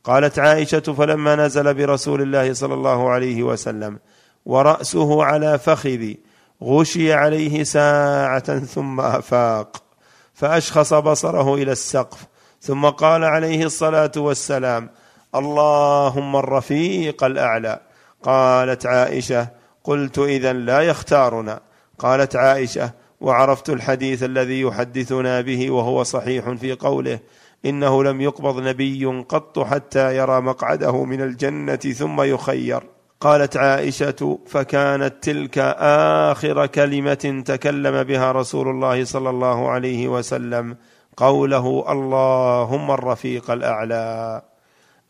[0.04, 4.00] قالت عائشة فلما نزل برسول الله صلى الله عليه وسلم
[4.46, 6.27] ورأسه على فخذي
[6.64, 9.84] غشي عليه ساعة ثم أفاق
[10.34, 12.26] فأشخص بصره إلى السقف
[12.62, 14.90] ثم قال عليه الصلاة والسلام
[15.36, 17.80] اللهم الرفيق الأعلى.
[18.24, 19.48] قالت عائشة
[19.84, 21.60] قلت إذا لا يختارنا.
[22.00, 27.20] قالت عائشة وعرفت الحديث الذي يحدثنا به وهو صحيح في قوله
[27.66, 32.84] إنه لم يقبض نبي قط حتى يرى مقعده من الجنة ثم يخير.
[33.20, 35.58] قالت عائشة فكانت تلك
[36.30, 40.78] آخر كلمة تكلم بها رسول الله صلى الله عليه وسلم
[41.18, 44.42] قوله اللهم الرفيق الأعلى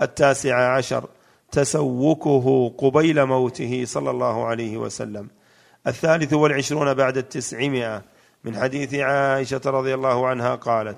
[0.02, 1.10] التاسع عشر
[1.52, 5.28] تسوكه قبيل موته صلى الله عليه وسلم.
[5.88, 8.04] الثالث والعشرون بعد التسعمائة
[8.44, 10.98] من حديث عائشة رضي الله عنها قالت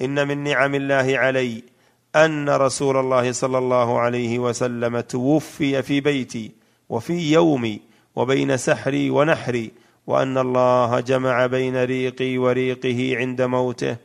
[0.00, 1.62] إن من نعم الله علي
[2.16, 6.50] أن رسول الله صلى الله عليه وسلم توفي في بيتي
[6.88, 7.80] وفي يومي
[8.16, 9.70] وبين سحري ونحري
[10.06, 13.96] وأن الله جمع بين ريقي وريقه عند موته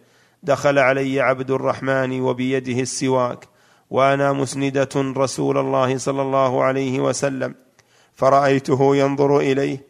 [0.44, 3.48] دخل علي عبد الرحمن وبيده السواك
[3.90, 7.56] وأنا مسندة رسول الله صلى الله عليه وسلم
[8.16, 9.84] فرأيته ينظر إليه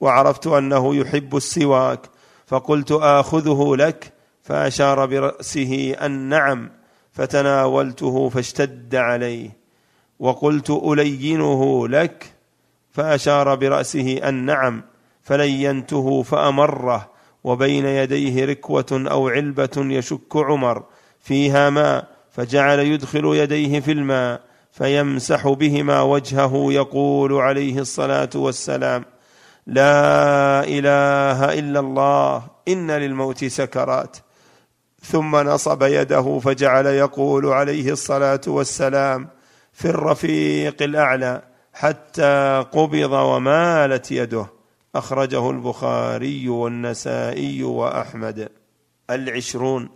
[0.00, 2.00] وعرفت أنه يحب السواك
[2.46, 4.12] فقلت آخذه لك
[4.42, 6.70] فأشار برأسه أن نعم.
[7.12, 9.50] فتناولته فاشتد عليه.
[10.20, 12.32] وقلت ألينه لك؟
[12.92, 14.82] فأشار برأسه أن نعم
[15.22, 17.10] فلينته فأمره
[17.44, 20.82] وبين يديه ركوة أو علبة يشك عمر
[21.20, 24.40] فيها ماء فجعل يدخل يديه في الماء
[24.72, 29.04] فيمسح بهما وجهه يقول عليه الصلاة والسلام
[29.66, 34.16] لا إله إلا الله إن للموت سكرات.
[35.02, 39.28] ثم نصب يده فجعل يقول عليه الصلاة والسلام
[39.72, 41.42] في الرفيق الأعلى
[41.74, 44.46] حتى قبض ومالت يده.
[44.94, 48.48] أخرجه البخاري والنسائي وأحمد.
[49.10, 49.88] العشرون.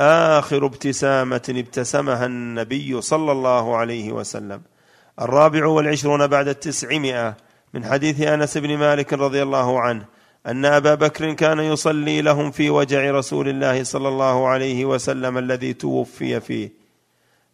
[0.00, 4.62] آخر ابتسامة ابتسمها النبي صلى الله عليه وسلم.
[5.20, 7.36] الرابع والعشرون بعد التسعمائة
[7.74, 10.04] من حديث أنس بن مالك رضي الله عنه
[10.48, 15.72] أن أبا بكر كان يصلي لهم في وجع رسول الله صلى الله عليه وسلم الذي
[15.72, 16.72] توفي فيه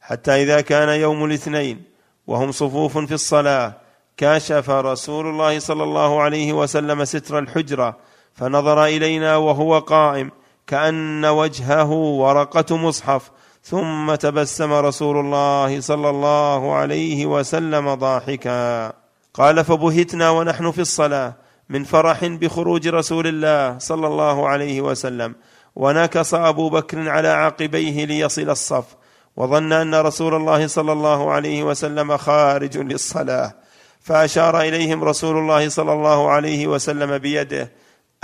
[0.00, 1.82] حتى إذا كان يوم الاثنين
[2.26, 3.72] وهم صفوف في الصلاة
[4.16, 7.96] كشف رسول الله صلى الله عليه وسلم ستر الحجرة
[8.34, 10.30] فنظر إلينا وهو قائم
[10.66, 13.30] كأن وجهه ورقة مصحف
[13.62, 18.92] ثم تبسم رسول الله صلى الله عليه وسلم ضاحكا.
[19.34, 21.43] قال فبهتنا ونحن في الصلاة.
[21.68, 25.34] من فرح بخروج رسول الله صلى الله عليه وسلم.
[25.76, 28.84] ونكص أبو بكر على عقبيه ليصل الصف.
[29.36, 33.54] وظن أن رسول الله صلى الله عليه وسلم خارج للصلاة.
[34.00, 37.72] فأشار إليهم رسول الله صلى الله عليه وسلم بيده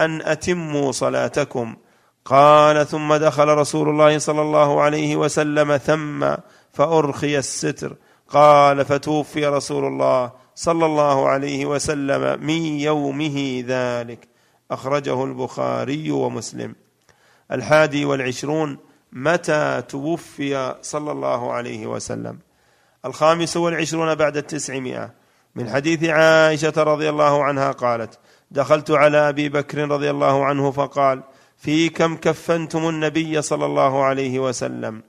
[0.00, 1.76] أن أتموا صلاتكم.
[2.24, 6.34] قال ثم دخل رسول الله صلى الله عليه وسلم ثم
[6.72, 7.96] فأرخي الستر.
[8.28, 10.39] قال فتوفي رسول الله.
[10.60, 14.28] صلى الله عليه وسلم من يومه ذلك.
[14.70, 16.74] أخرجه البخاري ومسلم.
[17.52, 18.78] الحادي والعشرون
[19.12, 22.38] متى توفي صلى الله عليه وسلم؟
[23.04, 25.10] الخامس والعشرون بعد التسعمائة.
[25.54, 28.18] من حديث عائشة رضي الله عنها قالت
[28.50, 31.22] دخلت على أبي بكر رضي الله عنه فقال
[31.56, 35.02] في كم كفنتم النبي صلى الله عليه وسلم؟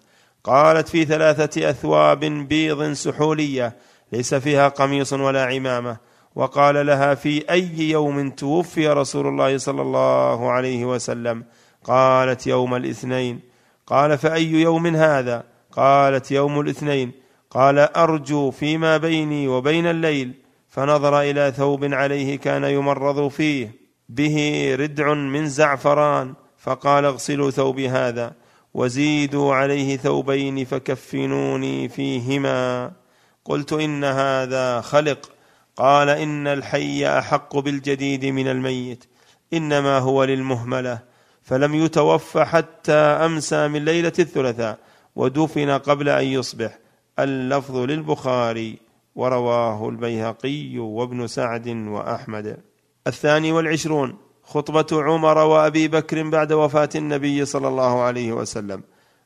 [0.43, 3.75] قالت في ثلاثة أثواب بيض سحولية
[4.11, 5.97] ليس فيها قميص ولا عمامة.
[6.35, 11.43] وقال لها في أي يوم توفي رسول الله صلى الله عليه وسلم؟
[11.83, 13.39] قالت يوم الاثنين.
[13.87, 17.11] قال فأي يوم هذا؟ قالت يوم الاثنين.
[17.49, 20.33] قال أرجو فيما بيني وبين الليل.
[20.69, 23.75] فنظر إلى ثوب عليه كان يمرض فيه.
[24.09, 26.33] به ردع من زعفران.
[26.57, 28.33] فقال اغسلوا ثوبي هذا.
[28.73, 32.91] وزيدوا عليه ثوبين فكفنوني فيهما.
[33.45, 35.29] قلت إن هذا خلق.
[35.77, 39.03] قال إن الحي أحق بالجديد من الميت.
[39.53, 40.99] إنما هو للمهملة.
[41.41, 44.77] فلم يتوفى حتى أمسى من ليلة الثلاثاء
[45.15, 46.77] ودفن قبل أن يصبح.
[47.19, 48.77] اللفظ للبخاري
[49.15, 52.57] ورواه البيهقي وابن سعد وأحمد.
[53.07, 54.17] الثاني والعشرون.
[54.43, 58.83] خطبة عمر وأبي بكر بعد وفاة النبي صلى الله عليه وسلم.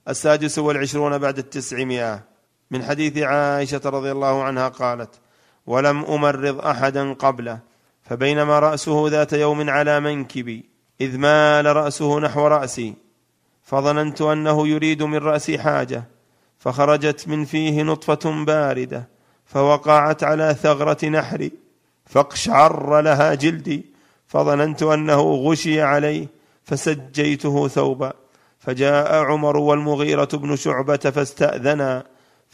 [0.10, 2.35] السادس والعشرون بعد التسعمائة.
[2.72, 5.10] من حديث عائشة رضي الله عنها قالت
[5.68, 7.60] ولم أمرض أحدا قبله
[8.04, 10.66] فبينما رأسه ذات يوم على منكبي
[11.02, 12.94] إذ مال رأسه نحو رأسي
[13.64, 16.04] فظننت أنه يريد من رأسي حاجة
[16.60, 19.08] فخرجت من فيه نطفة باردة
[19.46, 21.52] فوقعت على ثغرة نحري
[22.06, 23.86] فاقشعر لها جلدي
[24.28, 26.28] فظننت أنه غشي عليه
[26.64, 28.14] فسجيته ثوبا
[28.60, 32.04] فجاء عمر والمغيرة بن شعبة فاستأذنا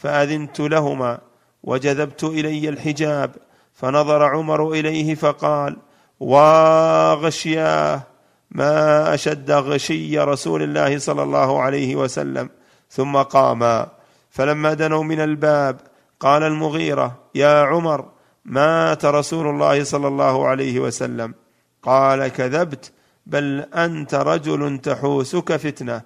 [0.02, 1.18] فأذنت لهما
[1.62, 3.30] وجذبت إلي الحجاب
[3.74, 5.76] فنظر عمر إليه فقال
[6.20, 8.02] واغشياه
[8.50, 12.50] ما أشد غشي رسول الله صلى الله عليه وسلم.
[12.90, 13.86] ثم قاما
[14.30, 15.80] فلما دنوا من الباب
[16.20, 18.04] قال المغيرة يا عمر
[18.44, 21.34] مات رسول الله صلى الله عليه وسلم.
[21.82, 22.92] قال كذبت
[23.26, 26.02] بل أنت رجل تحوسك فتنة.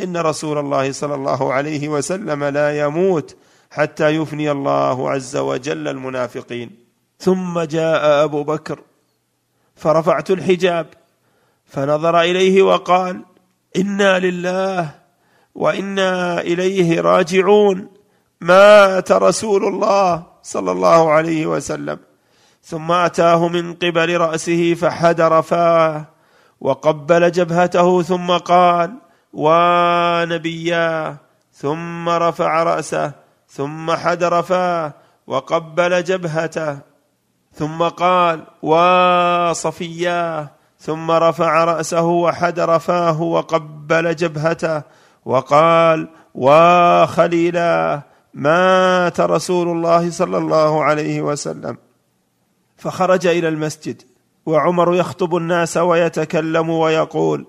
[0.00, 3.36] إن رسول الله صلى الله عليه وسلم لا يموت
[3.70, 6.70] حتى يفني الله عز وجل المنافقين.
[7.18, 8.80] ثم جاء أبو بكر
[9.76, 10.86] فرفعت الحجاب
[11.66, 13.24] فنظر إليه وقال
[13.76, 14.94] إنا لله
[15.54, 17.88] وإنا إليه راجعون
[18.40, 21.98] مات رسول الله صلى الله عليه وسلم.
[22.62, 26.04] ثم أتاه من قبل رأسه فحدر فاه
[26.60, 31.16] وقبل جبهته ثم قال ونبياه
[31.52, 33.12] ثم رفع رأسه
[33.48, 34.92] ثم حدر فاه
[35.26, 36.78] وقبل جبهته
[37.52, 44.82] ثم قال وصفياه ثم رفع رأسه وحدر فاه وقبل جبهته
[45.24, 48.02] وقال وخليلاه
[48.34, 51.76] مات رسول الله صلى الله عليه وسلم.
[52.76, 54.02] فخرج إلى المسجد
[54.46, 57.46] وعمر يخطب الناس ويتكلم ويقول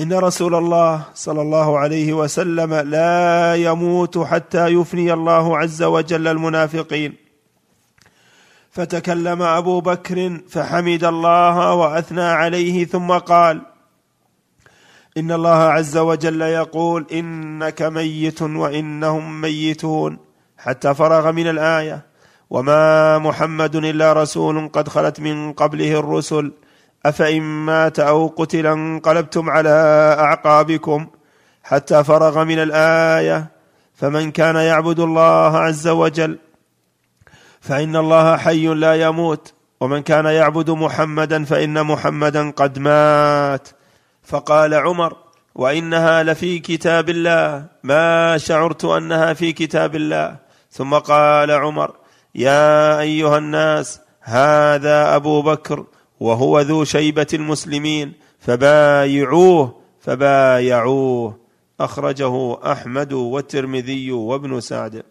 [0.00, 7.14] إن رسول الله صلى الله عليه وسلم لا يموت حتى يفني الله عز وجل المنافقين.
[8.70, 13.62] فتكلم أبو بكر فحمد الله وأثنى عليه ثم قال
[15.16, 20.18] إن الله عز وجل يقول إنك ميت وإنهم ميتون.
[20.58, 22.06] حتى فرغ من الآية
[22.50, 26.52] وما محمد إلا رسول قد خلت من قبله الرسل.
[27.06, 29.70] أفإن مات أو قتل انقلبتم على
[30.18, 31.06] أعقابكم
[31.62, 33.50] حتى فرغ من الآية
[33.94, 36.38] فمن كان يعبد الله عز وجل
[37.60, 43.68] فإن الله حي لا يموت ومن كان يعبد محمدا فإن محمدا قد مات.
[44.22, 45.16] فقال عمر
[45.54, 50.36] وإنها لفي كتاب الله ما شعرت أنها في كتاب الله.
[50.70, 51.94] ثم قال عمر
[52.34, 55.84] يا أيها الناس هذا أبو بكر
[56.20, 61.38] وهو ذو شيبة المسلمين فبايعوه فبايعوه.
[61.80, 65.02] أخرجه أحمد والترمذي وابن سعد.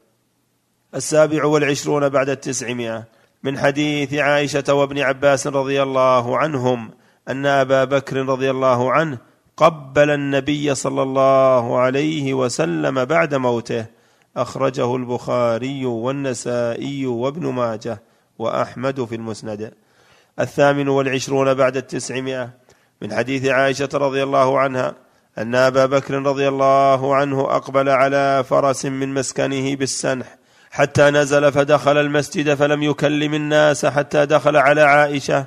[0.96, 3.04] السابع والعشرون بعد التسعمائة.
[3.44, 6.92] من حديث عائشة وابن عباس رضي الله عنهم
[7.30, 9.18] أن أبا بكر رضي الله عنه
[9.58, 13.86] قبل النبي صلى الله عليه وسلم بعد موته.
[14.38, 18.02] أخرجه البخاري والنسائي وابن ماجه
[18.40, 19.74] وأحمد في المسند.
[20.40, 22.50] الثامن والعشرون بعد التسعمائة
[23.02, 24.96] من حديث عائشة رضي الله عنها
[25.38, 30.38] أن أبا بكر رضي الله عنه أقبل على فرس من مسكنه بالسنح
[30.72, 35.46] حتى نزل فدخل المسجد فلم يكلم الناس حتى دخل على عائشة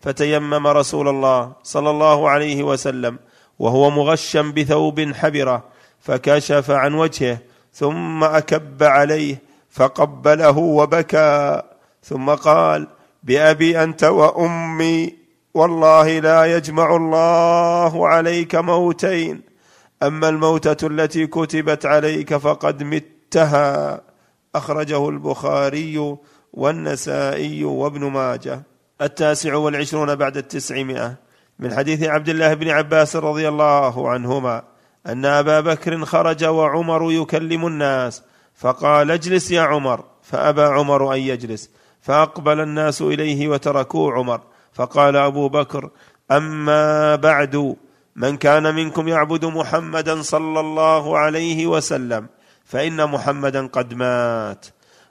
[0.00, 3.18] فتيمم رسول الله صلى الله عليه وسلم
[3.58, 5.64] وهو مغشا بثوب حبرة
[6.00, 7.38] فكشف عن وجهه
[7.72, 11.62] ثم أكب عليه فقبله وبكى
[12.02, 12.86] ثم قال
[13.28, 15.14] بأبي أنت وأمي.
[15.54, 19.42] والله لا يجمع الله عليك موتين.
[20.02, 24.00] أما الموتة التي كتبت عليك فقد متها.
[24.54, 26.16] أخرجه البخاري
[26.52, 28.62] والنسائي وابن ماجه.
[29.00, 31.14] التاسع والعشرون بعد التسعمائة.
[31.58, 34.62] من حديث عبد الله بن عباس رضي الله عنهما
[35.06, 38.22] أن أبا بكر خرج وعمر يكلم الناس.
[38.54, 40.04] فقال اجلس يا عمر.
[40.22, 41.70] فأبى عمر أن يجلس.
[42.08, 44.40] فأقبل الناس إليه وتركوا عمر.
[44.72, 45.90] فقال أبو بكر
[46.30, 47.76] أما بعد
[48.16, 52.26] من كان منكم يعبد محمدا صلى الله عليه وسلم
[52.64, 54.66] فإن محمدا قد مات.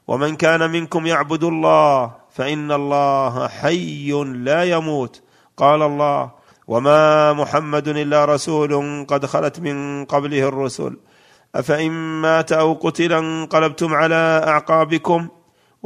[0.07, 5.21] ومن كان منكم يعبد الله فإن الله حي لا يموت.
[5.57, 6.31] قال الله
[6.67, 10.97] وما محمد إلا رسول قد خلت من قبله الرسل.
[11.55, 11.91] أفإن
[12.21, 15.27] مات أو قتل انقلبتم على أعقابكم؟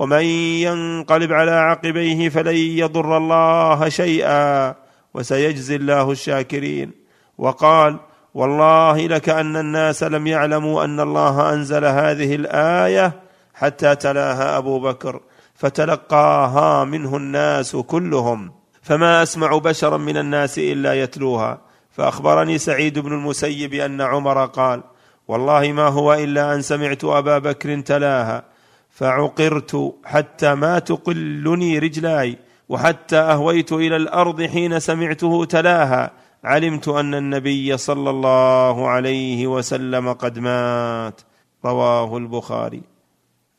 [0.01, 0.25] ومن
[0.65, 4.75] ينقلب على عقبيه فلن يضر الله شيئا
[5.13, 6.91] وسيجزي الله الشاكرين.
[7.37, 7.99] وقال
[8.33, 13.13] والله لكأن الناس لم يعلموا أن الله أنزل هذه الآية
[13.53, 15.19] حتى تلاها أبو بكر
[15.55, 18.51] فتلقاها منه الناس كلهم.
[18.81, 21.61] فما أسمع بشرا من الناس إلا يتلوها.
[21.91, 24.83] فأخبرني سعيد بن المسيب أن عمر قال
[25.27, 28.50] والله ما هو إلا أن سمعت أبا بكر تلاها.
[28.91, 32.38] فعقرت حتى ما تقلني رجلاي
[32.69, 36.11] وحتى أهويت إلى الأرض حين سمعته تلاها.
[36.43, 41.22] علمت أن النبي صلى الله عليه وسلم قد مات.
[41.65, 42.81] رواه البخاري.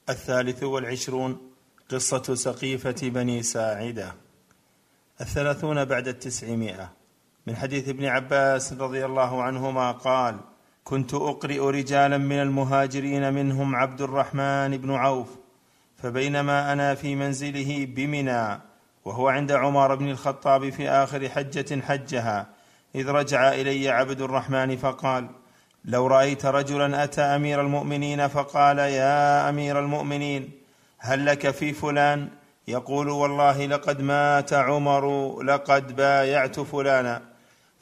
[0.09, 1.37] الثالث والعشرون
[1.91, 4.15] قصة سقيفة بني ساعدة.
[5.21, 6.93] الثلاثون بعد التسعمائة.
[7.47, 10.37] من حديث ابن عباس رضي الله عنهما قال
[10.85, 15.29] كنت أقرئ رجالا من المهاجرين منهم عبد الرحمن بن عوف
[15.97, 18.61] فبينما أنا في منزله بمنى
[19.05, 22.47] وهو عند عمر بن الخطاب في آخر حجة حجها
[22.95, 25.29] إذ رجع إلي عبد الرحمن فقال
[25.85, 30.51] لو رأيت رجلا أتى أمير المؤمنين فقال يا أمير المؤمنين
[30.99, 32.29] هل لك في فلان؟
[32.69, 37.32] يقول والله لقد مات عمر لقد بايعت فلانا.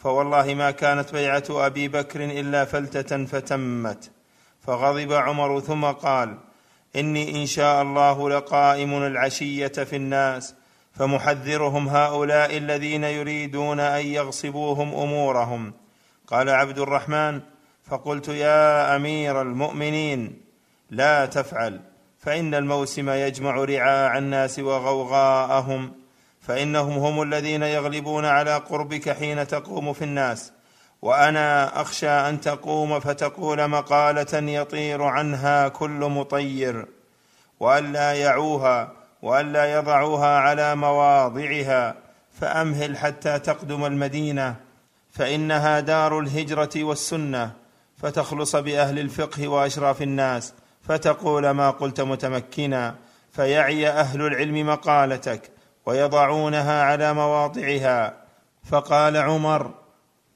[0.03, 4.11] فوالله ما كانت بيعة أبي بكر إلا فلتة فتمت.
[4.61, 6.39] فغضب عمر ثم قال
[6.97, 10.55] إني إن شاء الله لقائم العشية في الناس
[10.93, 15.73] فمحذرهم هؤلاء الذين يريدون أن يغصبوهم أمورهم.
[16.27, 17.41] قال عبد الرحمن
[17.85, 20.41] فقلت يا أمير المؤمنين
[20.91, 21.81] لا تفعل
[22.19, 26.00] فإن الموسم يجمع رعاع الناس وغوغاءهم.
[26.41, 30.53] فإنهم هم الذين يغلبون على قربك حين تقوم في الناس.
[31.03, 36.87] وأنا أخشى أن تقوم فتقول مقالة يطير عنها كل مطير.
[37.61, 38.93] وألا يعوها
[39.23, 41.95] وألا يضعوها على مواضعها.
[42.41, 44.57] فأمهل حتى تقدم المدينة.
[45.13, 47.53] فإنها دار الهجرة والسنة.
[48.03, 50.55] فتخلص بأهل الفقه وأشراف الناس.
[50.89, 52.95] فتقول ما قلت متمكنا.
[53.33, 55.60] فيعي أهل العلم مقالتك.
[55.91, 58.15] ويضعونها على مواضعها
[58.65, 59.71] فقال عمر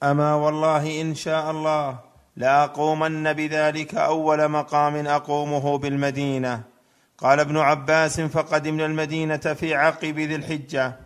[0.03, 1.99] أما والله إن شاء الله
[2.37, 6.63] لاقومن بذلك أول مقام أقومه بالمدينة.
[7.17, 10.99] قال ابن عباس فقدمنا المدينة في عقب ذي الحجة.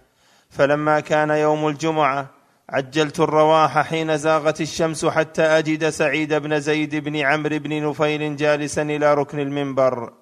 [0.49, 2.25] فلما كان يوم الجمعة
[2.69, 8.81] عجلت الرواح حين زاغت الشمس حتى أجد سعيد بن زيد بن عمرو بن نفيل جالسا
[8.81, 10.13] إلى ركن المنبر.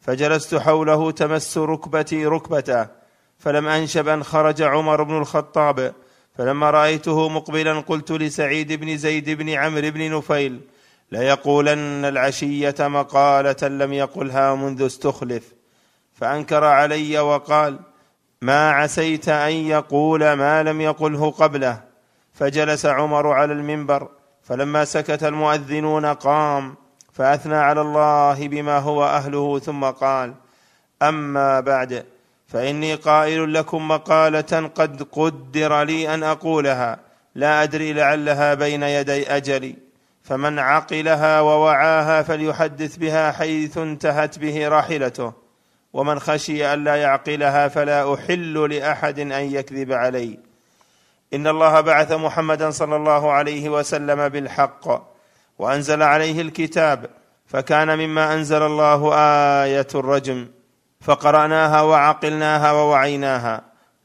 [0.00, 2.99] فجلست حوله تمس ركبتي ركبته.
[3.40, 5.92] فلم أنشب أن خرج عمر بن الخطاب
[6.38, 10.60] فلما رأيته مقبلا قلت لسعيد بن زيد بن عمرو بن نفيل
[11.12, 15.52] ليقولن العشية مقالة لم يقلها منذ استخلف.
[16.14, 17.78] فأنكر علي وقال
[18.42, 21.80] ما عسيت أن يقول ما لم يقله قبله.
[22.34, 24.08] فجلس عمر على المنبر
[24.42, 26.74] فلما سكت المؤذنون قام
[27.12, 30.34] فأثنى على الله بما هو أهله ثم قال
[31.02, 32.04] أما بعد
[32.52, 36.98] فإني قائل لكم مقالة قد قدر لي أن أقولها.
[37.34, 39.76] لا أدري لعلها بين يدي أجلي.
[40.22, 45.32] فمن عقلها ووعاها فليحدث بها حيث انتهت به راحلته.
[45.92, 50.38] ومن خشي الا يعقلها فلا أحل لأحد أن يكذب علي.
[51.34, 55.12] إن الله بعث محمدا صلى الله عليه وسلم بالحق
[55.58, 57.06] وأنزل عليه الكتاب.
[57.46, 59.14] فكان مما أنزل الله
[59.64, 60.48] آية الرجم.
[61.00, 63.60] فقرأناها وعقلناها ووعيناها.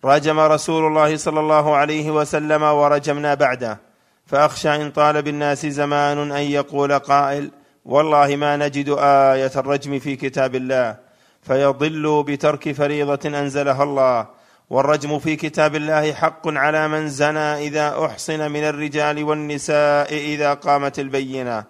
[0.05, 3.80] رجم رسول الله صلى الله عليه وسلم ورجمنا بعده.
[4.26, 7.51] فأخشى إن طال بالناس زمان أن يقول قائل
[7.85, 10.95] والله ما نجد آية الرجم في كتاب الله.
[11.41, 14.27] فيضل بترك فريضة أنزلها الله.
[14.69, 20.99] والرجم في كتاب الله حق على من زنى إذا أحصن من الرجال والنساء إذا قامت
[20.99, 21.63] البينة.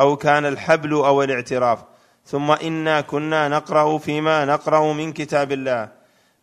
[0.00, 1.78] أو كان الحبل أو الاعتراف.
[2.26, 5.88] ثم إنا كنا نقرأ فيما نقرأ من كتاب الله.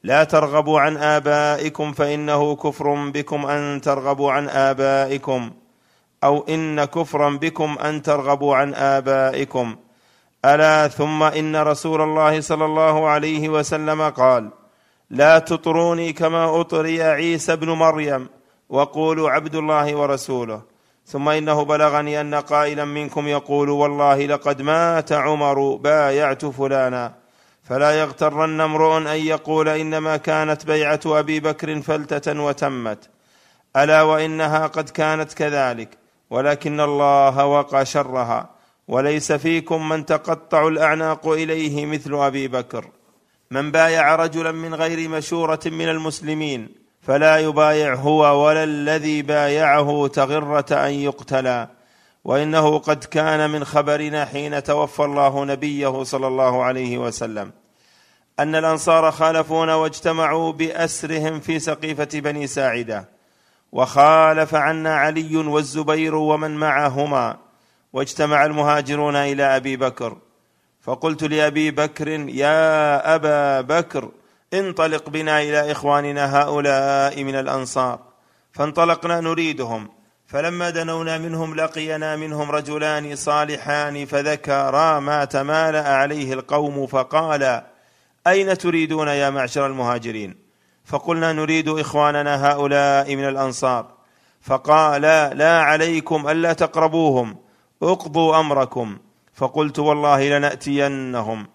[0.03, 5.51] لا ترغبوا عن آبائكم فإنه كفر بكم أن ترغبوا عن آبائكم.
[6.23, 9.75] أو إن كفرا بكم أن ترغبوا عن آبائكم.
[10.45, 14.49] ألا ثم إن رسول الله صلى الله عليه وسلم قال
[15.09, 18.29] لا تطروني كما أطري عيسى ابن مريم
[18.69, 20.70] وقولوا عبد الله ورسوله.
[21.11, 27.13] ثم إنه بلغني أن قائلا منكم يقول والله لقد مات عمر بايعت فلانا.
[27.63, 33.09] فلا يغترن امرؤ أن يقول إنما كانت بيعة أبي بكر فلتة وتمت.
[33.75, 35.89] ألا وإنها قد كانت كذلك
[36.29, 38.49] ولكن الله وقى شرها
[38.87, 42.85] وليس فيكم من تقطع الأعناق إليه مثل أبي بكر.
[43.51, 50.65] من بايع رجلا من غير مشورة من المسلمين فلا يبايع هو ولا الذي بايعه تغرة
[50.71, 51.67] أن يقتلا
[52.23, 57.51] وإنه قد كان من خبرنا حين توفى الله نبيه صلى الله عليه وسلم.
[58.39, 63.09] أن الأنصار خالفونا واجتمعوا بأسرهم في سقيفة بني ساعدة.
[63.71, 67.37] وخالف عنا علي والزبير ومن معهما.
[67.93, 70.17] واجتمع المهاجرون إلى أبي بكر.
[70.81, 74.09] فقلت لأبي بكر يا أبا بكر
[74.53, 77.99] انطلق بنا إلى إخواننا هؤلاء من الأنصار.
[78.51, 79.89] فانطلقنا نريدهم.
[80.27, 87.61] فلما دنونا منهم لقينا منهم رجلان صالحان فذكرا ما تمالأ عليه القوم فقال
[88.27, 90.35] أين تريدون يا معشر المهاجرين؟
[90.85, 93.91] فقلنا نريد إخواننا هؤلاء من الأنصار.
[94.41, 95.01] فقال
[95.37, 97.37] لا عليكم ألا تقربوهم
[97.83, 98.97] أقضوا أمركم.
[99.33, 101.47] فقلت والله لنأتينهم.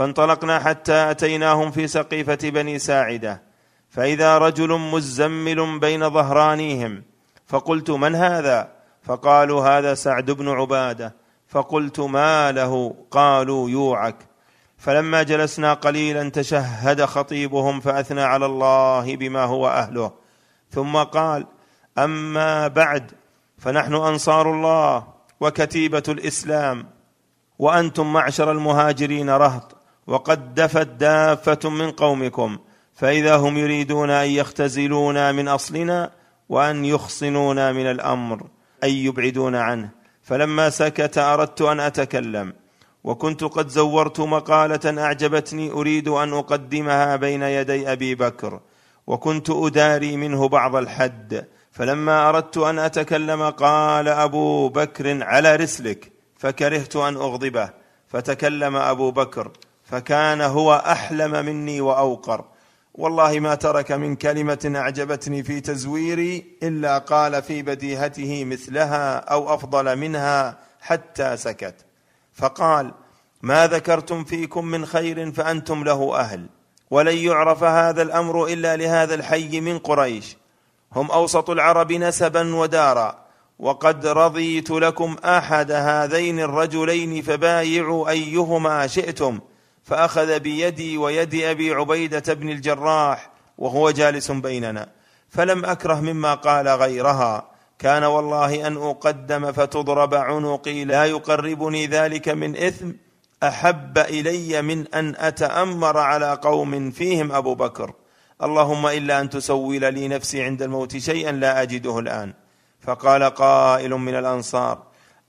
[0.00, 3.42] فانطلقنا حتى أتيناهم في سقيفة بني ساعدة.
[3.90, 7.02] فإذا رجل مزمل بين ظهرانيهم
[7.46, 8.68] فقلت من هذا؟
[9.02, 11.14] فقالوا هذا سعد بن عبادة.
[11.48, 14.16] فقلت ما له؟ قالوا يوعك.
[14.78, 20.12] فلما جلسنا قليلا تشهد خطيبهم فأثنى على الله بما هو أهله.
[20.70, 21.46] ثم قال
[21.98, 23.12] أما بعد
[23.58, 25.04] فنحن أنصار الله
[25.40, 26.86] وكتيبة الإسلام
[27.58, 29.79] وأنتم معشر المهاجرين رهط.
[30.10, 32.58] وقد دفت دافة من قومكم
[32.94, 36.10] فإذا هم يريدون أن يختزلونا من أصلنا
[36.48, 38.46] وأن يخصنونا من الأمر
[38.84, 39.90] أي يبعدون عنه.
[40.22, 42.52] فلما سكت أردت أن أتكلم
[43.04, 48.60] وكنت قد زورت مقالة أعجبتني أريد أن أقدمها بين يدي أبي بكر
[49.06, 51.46] وكنت أداري منه بعض الحد.
[51.72, 57.70] فلما أردت أن أتكلم قال أبو بكر على رسلك فكرهت أن أغضبه.
[58.08, 59.50] فتكلم أبو بكر
[59.90, 62.44] فكان هو أحلم مني وأوقر.
[62.94, 69.96] والله ما ترك من كلمة أعجبتني في تزويري إلا قال في بديهته مثلها أو أفضل
[69.96, 71.74] منها حتى سكت.
[72.34, 72.94] فقال
[73.42, 76.46] ما ذكرتم فيكم من خير فأنتم له أهل
[76.90, 80.36] ولن يعرف هذا الأمر إلا لهذا الحي من قريش.
[80.92, 83.24] هم أوسط العرب نسبا ودارا
[83.58, 89.40] وقد رضيت لكم أحد هذين الرجلين فبايعوا أيهما شئتم
[89.84, 94.88] فأخذ بيدي ويد أبي عبيدة بن الجراح وهو جالس بيننا
[95.28, 97.50] فلم أكره مما قال غيرها.
[97.78, 102.90] كان والله أن أقدم فتضرب عنقي لا يقربني ذلك من إثم
[103.42, 107.92] أحب إلي من أن أتأمر على قوم فيهم أبو بكر.
[108.42, 112.34] اللهم إلا أن تسول لي نفسي عند الموت شيئا لا أجده الآن.
[112.80, 114.82] فقال قائل من الأنصار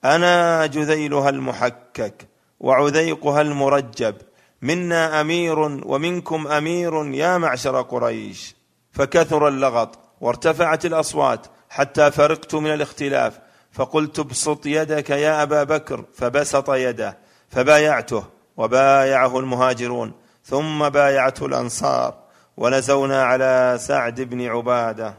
[0.05, 2.27] أنا جذيلها المحكك
[2.59, 4.15] وعذيقها المرجب.
[4.61, 8.55] منا أمير ومنكم أمير يا معشر قريش.
[8.91, 13.39] فكثر اللغط وارتفعت الأصوات حتى فرقت من الاختلاف.
[13.71, 17.17] فقلت ابسط يدك يا أبا بكر فبسط يده
[17.49, 18.23] فبايعته
[18.57, 20.11] وبايعه المهاجرون.
[20.45, 22.15] ثم بايعته الأنصار
[22.57, 25.13] ونزونا على سعد بن عبادة.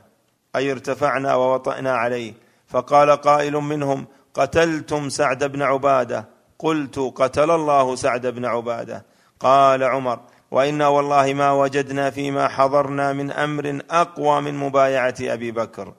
[0.57, 2.35] أي ارتفعنا ووطانا عليه.
[2.67, 6.29] فقال قائل منهم قتلتم سعد بن عبادة.
[6.59, 9.12] قلت قتل الله سعد بن عبادة.
[9.43, 10.21] قال عمر
[10.51, 15.93] وإنا والله ما وجدنا فيما حضرنا من أمر أقوى من مبايعة أبي بكر.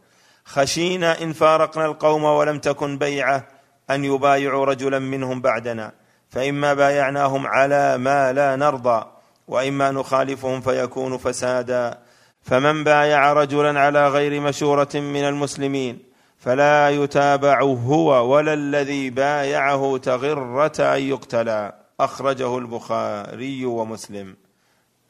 [0.46, 3.48] خشينا إن فارقنا القوم ولم تكن بيعة
[3.90, 5.92] أن يبايعوا رجلا منهم بعدنا
[6.30, 9.06] فإما بايعناهم على ما لا نرضى
[9.48, 12.00] وإما نخالفهم فيكون فسادا.
[12.44, 16.00] فمن بايع رجلا على غير مشورة من المسلمين
[16.38, 24.36] فلا يتابع هو ولا الذي بايعه تغرة أن يقتلا أخرجه البخاري ومسلم.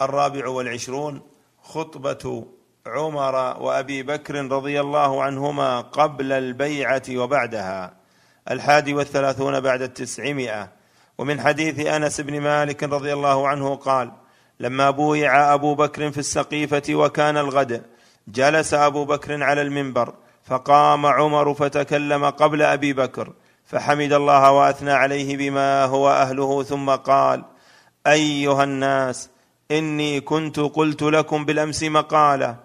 [0.02, 1.22] الرابع والعشرون
[1.62, 2.46] خطبة
[2.88, 7.94] عمر وأبي بكر رضي الله عنهما قبل البيعة وبعدها.
[8.52, 10.70] الحادي والثلاثون بعد التسعمائة.
[11.18, 14.12] ومن حديث أنس بن مالك رضي الله عنه قال
[14.60, 17.84] لما بويع أبو بكر في السقيفة وكان الغد
[18.28, 20.14] جلس أبو بكر على المنبر
[20.44, 23.34] فقام عمر فتكلم قبل أبي بكر
[23.66, 27.44] فحمد الله وأثنى عليه بما هو أهله ثم قال
[28.08, 29.30] أيها الناس
[29.72, 32.56] إني كنت قلت لكم بالأمس مقالة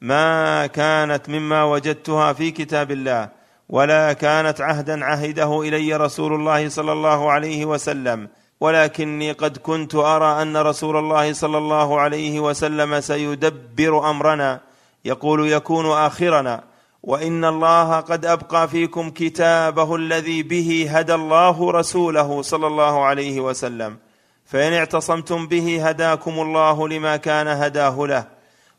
[0.00, 3.28] ما كانت مما وجدتها في كتاب الله
[3.68, 8.28] ولا كانت عهدا عهده إلي رسول الله صلى الله عليه وسلم
[8.60, 14.60] ولكني قد كنت أرى أن رسول الله صلى الله عليه وسلم سيدبر أمرنا
[15.04, 16.64] يقول يكون آخرنا.
[17.02, 23.96] وإن الله قد أبقى فيكم كتابه الذي به هدى الله رسوله صلى الله عليه وسلم.
[24.44, 28.24] فإن اعتصمتم به هداكم الله لما كان هداه له.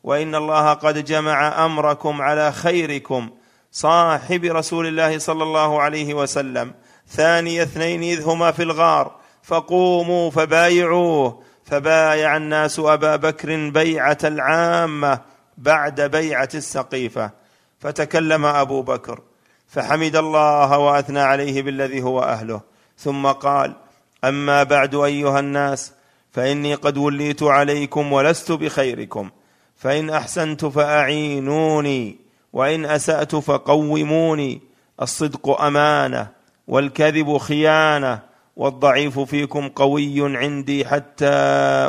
[0.03, 3.29] وإن الله قد جمع أمركم على خيركم.
[3.71, 6.73] صاحب رسول الله صلى الله عليه وسلم.
[7.07, 9.15] ثاني اثنين إذ هما في الغار.
[9.43, 11.43] فقوموا فبايعوه.
[11.65, 15.19] فبايع الناس أبا بكر بيعة العامة
[15.57, 17.38] بعد بيعة السقيفة.
[17.79, 19.21] فتكلم أبو بكر
[19.67, 22.61] فحمد الله وأثنى عليه بالذي هو أهله.
[22.97, 23.75] ثم قال
[24.23, 25.93] أما بعد أيها الناس
[26.31, 29.29] فإني قد وليت عليكم ولست بخيركم.
[29.75, 32.17] فإن أحسنت فأعينوني
[32.53, 34.61] وإن أسأت فقوموني.
[35.01, 36.27] الصدق أمانة
[36.67, 38.19] والكذب خيانة
[38.55, 41.25] والضعيف فيكم قوي عندي حتى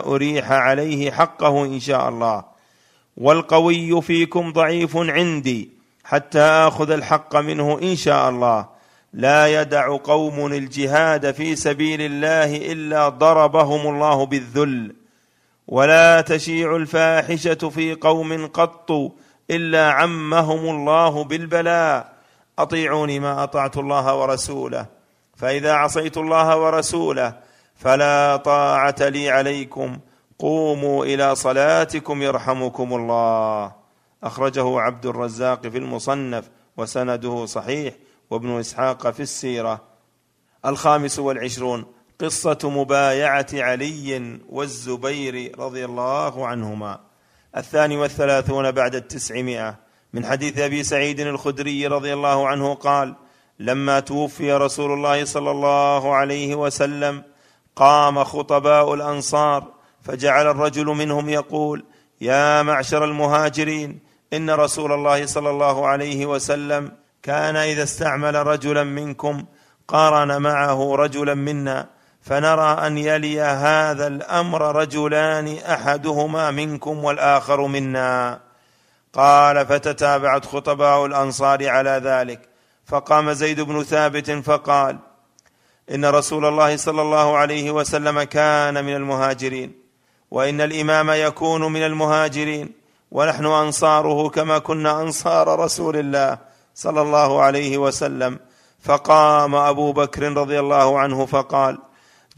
[0.06, 2.44] أريح عليه حقه إن شاء الله.
[3.16, 5.79] والقوي فيكم ضعيف عندي
[6.10, 8.66] حتى آخذ الحق منه إن شاء الله.
[9.12, 14.94] لا يدع قوم الجهاد في سبيل الله إلا ضربهم الله بالذل.
[15.68, 18.90] ولا تشيع الفاحشة في قوم قط
[19.50, 22.12] إلا عمهم الله بالبلاء.
[22.58, 24.86] أطيعوني ما أطعت الله ورسوله.
[25.36, 27.34] فإذا عصيت الله ورسوله
[27.76, 29.98] فلا طاعة لي عليكم.
[30.38, 33.79] قوموا إلى صلاتكم يرحمكم الله.
[34.22, 37.94] أخرجه عبد الرزاق في المصنف وسنده صحيح
[38.30, 39.82] وابن إسحاق في السيرة.
[40.66, 41.86] الخامس والعشرون
[42.20, 47.00] قصة مبايعة علي والزبير رضي الله عنهما.
[47.56, 49.76] الثاني والثلاثون بعد التسعمائة
[50.12, 53.14] من حديث أبي سعيد الخدري رضي الله عنه قال
[53.58, 57.22] لما توفي رسول الله صلى الله عليه وسلم
[57.76, 59.72] قام خطباء الأنصار
[60.02, 61.84] فجعل الرجل منهم يقول
[62.20, 66.92] يا معشر المهاجرين إن رسول الله صلى الله عليه وسلم
[67.22, 69.44] كان إذا استعمل رجلا منكم
[69.88, 71.88] قارن معه رجلا منا
[72.22, 78.40] فنرى أن يلي هذا الأمر رجلان أحدهما منكم والآخر منا.
[79.12, 82.48] قال فتتابعت خطباء الأنصار على ذلك.
[82.86, 84.98] فقام زيد بن ثابت فقال
[85.94, 89.72] إن رسول الله صلى الله عليه وسلم كان من المهاجرين
[90.30, 92.79] وإن الإمام يكون من المهاجرين.
[93.10, 96.38] ونحن أنصاره كما كنا أنصار رسول الله
[96.74, 98.38] صلى الله عليه وسلم.
[98.82, 101.78] فقام أبو بكر رضي الله عنه فقال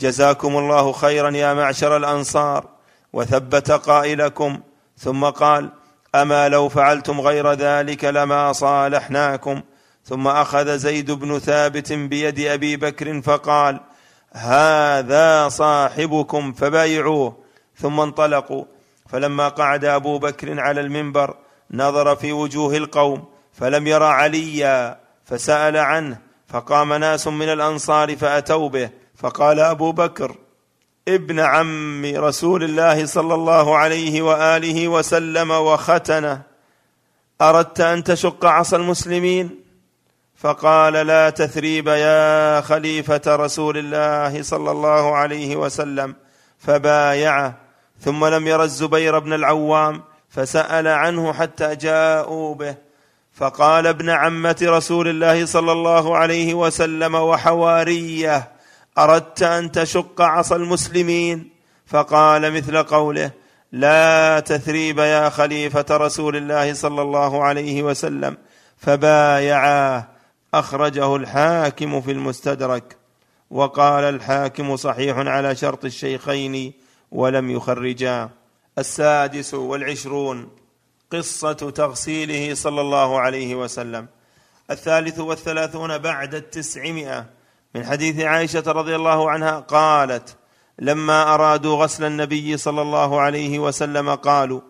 [0.00, 2.64] جزاكم الله خيرا يا معشر الأنصار.
[3.12, 4.60] وثبت قائلكم
[4.98, 5.70] ثم قال
[6.14, 9.60] أما لو فعلتم غير ذلك لما صالحناكم.
[10.04, 13.80] ثم أخذ زيد بن ثابت بيد أبي بكر فقال
[14.32, 17.36] هذا صاحبكم فبايعوه.
[17.76, 18.64] ثم انطلقوا.
[19.12, 21.36] فلما قعد أبو بكر على المنبر
[21.70, 26.18] نظر في وجوه القوم فلم يرى عليا فسأل عنه
[26.48, 30.36] فقام ناس من الأنصار فأتوا به فقال أبو بكر
[31.08, 36.42] ابن عم رسول الله صلى الله عليه وآله وسلم وختنه
[37.40, 39.62] أردت أن تشق عصا المسلمين؟
[40.36, 46.14] فقال لا تثريب يا خليفة رسول الله صلى الله عليه وسلم
[46.58, 47.61] فبايعه.
[48.04, 52.74] ثم لم ير الزبير بن العوام فسأل عنه حتى جاءوا به.
[53.32, 58.52] فقال ابن عمة رسول الله صلى الله عليه وسلم وحواريه
[58.98, 61.50] أردت أن تشق عصا المسلمين؟
[61.86, 63.30] فقال مثل قوله
[63.72, 68.36] لا تثريب يا خليفة رسول الله صلى الله عليه وسلم.
[68.76, 70.08] فبايعاه
[70.54, 72.96] أخرجه الحاكم في المستدرك.
[73.50, 76.72] وقال الحاكم صحيح على شرط الشيخين
[77.12, 78.30] ولم يخرجا.
[78.78, 80.48] السادس والعشرون
[81.12, 84.06] قصة تغسيله صلى الله عليه وسلم.
[84.70, 87.26] الثالث والثلاثون بعد التسعمائة.
[87.74, 90.36] من حديث عائشة رضي الله عنها قالت
[90.78, 94.60] لما أرادوا غسل النبي صلى الله عليه وسلم قالوا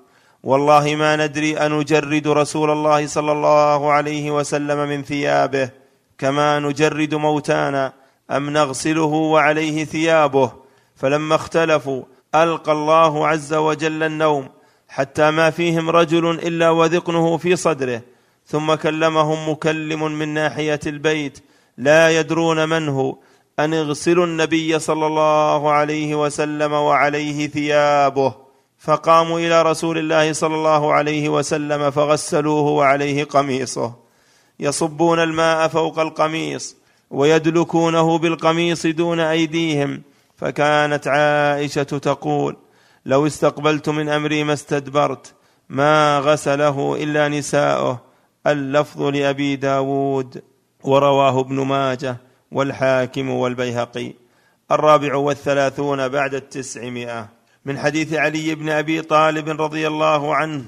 [0.43, 5.71] والله ما ندري أنجرد رسول الله صلى الله عليه وسلم من ثيابه
[6.19, 7.93] كما نجرد موتانا
[8.31, 10.53] أم نغسله وعليه ثيابه.
[10.97, 12.03] فلما اختلفوا
[12.35, 14.49] ألقى الله عز وجل النوم
[14.89, 18.03] حتى ما فيهم رجل إلا وذقنه في صدره
[18.47, 21.39] ثم كلمهم مكلم من ناحية البيت
[21.79, 23.17] لا يدرون من هو
[23.59, 28.35] أن اغسلوا النبي صلى الله عليه وسلم وعليه ثيابه.
[28.79, 33.95] فقاموا إلى رسول الله صلى الله عليه وسلم فغسلوه وعليه قميصه.
[34.61, 36.77] يصبون الماء فوق القميص
[37.11, 40.03] ويدلكونه بالقميص دون أيديهم
[40.43, 42.57] فكانت عائشة تقول
[43.07, 45.35] لو استقبلت من أمري ما استدبرت
[45.69, 48.01] ما غسله إلا نساؤه
[48.47, 50.43] اللفظ لأبي داود
[50.85, 52.17] ورواه ابن ماجه
[52.53, 54.13] والحاكم والبيهقي.
[54.71, 57.29] الرابع والثلاثون بعد التسعمائة.
[57.65, 60.65] من حديث علي بن أبي طالب رضي الله عنه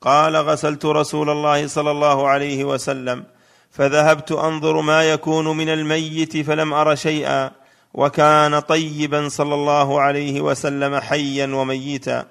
[0.00, 3.24] قال غسلت رسول الله صلى الله عليه وسلم
[3.70, 7.50] فذهبت أنظر ما يكون من الميت فلم أر شيئا.
[7.94, 12.26] وكان طيبا صلى الله عليه وسلم حيا وميتا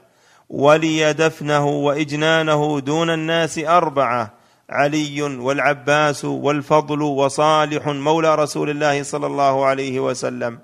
[0.50, 4.34] ولي دفنه وإجنانه دون الناس أربعة
[4.70, 10.60] علي والعباس والفضل وصالح مولى رسول الله صلى الله عليه وسلم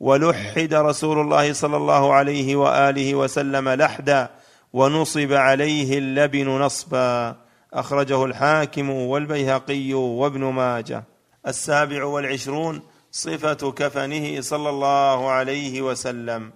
[0.00, 4.30] ولحد رسول الله صلى الله عليه وآله وسلم لحدا
[4.72, 7.36] ونصب عليه اللبن نصبا
[7.74, 11.04] أخرجه الحاكم والبيهقي وابن ماجه.
[11.46, 12.82] السابع والعشرون
[13.14, 16.52] صفة كفنه صلى الله عليه وسلم.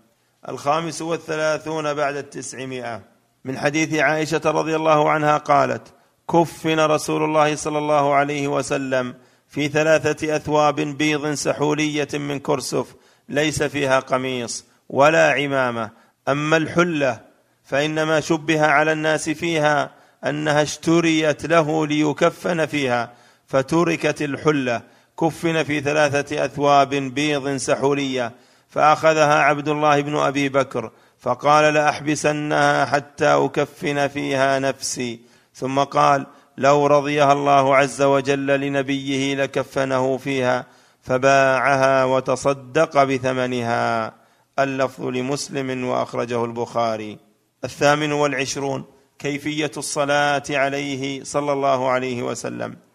[0.49, 3.03] الخامس والثلاثون بعد التسعمائة.
[3.45, 5.83] من حديث عائشة رضي الله عنها قالت
[6.31, 9.15] كفن رسول الله صلى الله عليه وسلم
[9.49, 12.95] في ثلاثة أثواب بيض سحولية من كرسف
[13.29, 15.91] ليس فيها قميص ولا عمامة.
[16.29, 17.21] أما الحلة
[17.65, 19.91] فإنما شبه على الناس فيها
[20.25, 23.13] أنها اشتريت له ليكفن فيها
[23.47, 28.33] فتركت الحلة كفن في ثلاثة أثواب بيض سحوليه
[28.69, 35.21] فأخذها عبد الله بن أبي بكر فقال لأحبسنها حتى أكفن فيها نفسي.
[35.55, 36.27] ثم قال
[36.59, 40.67] لو رضيها الله عز وجل لنبيه لكفنه فيها
[41.03, 44.15] فباعها وتصدق بثمنها.
[44.59, 47.19] اللفظ لمسلم وأخرجه البخاري.
[47.65, 48.85] الثامن والعشرون
[49.19, 52.86] كيفية الصلاة عليه صلى الله عليه وسلم.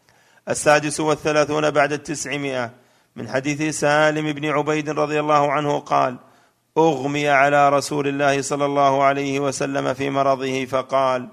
[0.52, 2.72] السادس والثلاثون بعد التسعمائة.
[3.16, 6.18] من حديث سالم بن عبيد رضي الله عنه قال
[6.78, 11.28] أغمي على رسول الله صلى الله عليه وسلم في مرضه فقال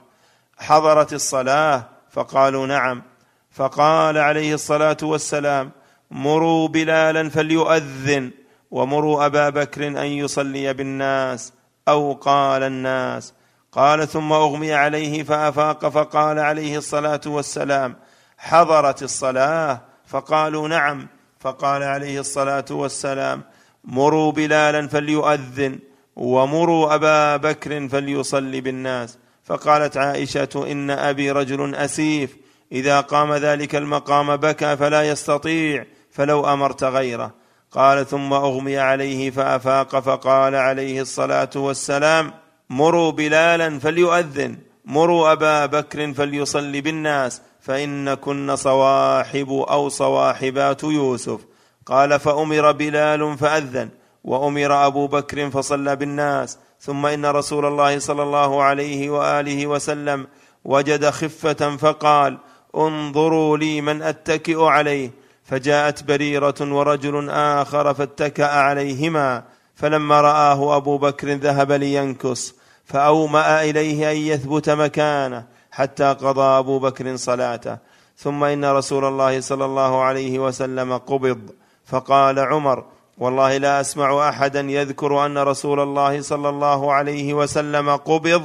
[0.59, 3.03] حضرت الصلاة؟ فقالوا نعم.
[3.51, 5.71] فقال عليه الصلاة والسلام
[6.11, 8.31] مروا بلالا فليؤذن
[8.71, 11.53] ومروا أبا بكر أن يصلي بالناس
[11.89, 13.35] أو قال الناس.
[13.73, 17.97] قال ثم أغمي عليه فأفاق فقال عليه الصلاة والسلام
[18.39, 21.09] حضرت الصلاة فقالوا نعم.
[21.41, 23.43] فقال عليه الصلاة والسلام
[23.85, 25.79] مروا بلالا فليؤذن
[26.17, 29.19] ومروا أبا بكر فليصلي بالناس.
[29.45, 32.37] فقالت عائشة إن أبي رجل أسيف
[32.73, 37.35] إذا قام ذلك المقام بكى فلا يستطيع فلو أمرت غيره.
[37.73, 42.33] قال ثم أغمي عليه فأفاق فقال عليه الصلاة والسلام
[42.71, 47.43] مروا بلالا فليؤذن مروا أبا بكر فليصلي بالناس.
[47.61, 51.41] فان كن صواحب أو صواحبات يوسف.
[51.87, 53.89] قال فأمر بلال فأذن
[54.25, 56.59] وأمر أبو بكر فصلى بالناس.
[56.81, 60.27] ثم إن رسول الله صلى الله عليه وآله وسلم
[60.65, 62.39] وجد خفة فقال
[62.77, 65.11] انظروا لي من أتكئ عليه.
[65.45, 69.43] فجاءت بريرة ورجل آخر فاتكأ عليهما.
[69.75, 72.55] فلما رآه أبو بكر ذهب لينكص
[72.85, 75.58] فأومأ إليه أن يثبت مكانه.
[75.79, 77.77] حتى قضى أبو بكر صلاته.
[78.17, 81.41] ثم إن رسول الله صلى الله عليه وسلم قبض.
[81.87, 82.85] فقال عمر
[83.19, 88.43] والله لا أسمع أحدا يذكر أن رسول الله صلى الله عليه وسلم قبض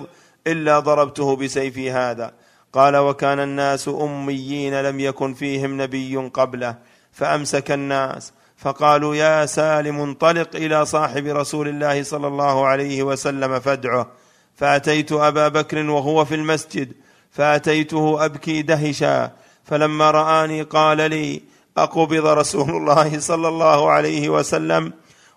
[0.47, 2.31] إلا ضربته بسيفي هذا.
[2.73, 6.75] قال وكان الناس أميين لم يكن فيهم نبي قبله
[7.11, 8.33] فأمسك الناس.
[8.57, 14.07] فقالوا يا سالم انطلق إلى صاحب رسول الله صلى الله عليه وسلم فادعه.
[14.55, 16.93] فأتيت أبا بكر وهو في المسجد.
[17.33, 19.31] فأتيته أبكي دهشا
[19.63, 21.41] فلما رآني قال لي
[21.77, 24.93] أقبض رسول الله صلى الله عليه وسلم؟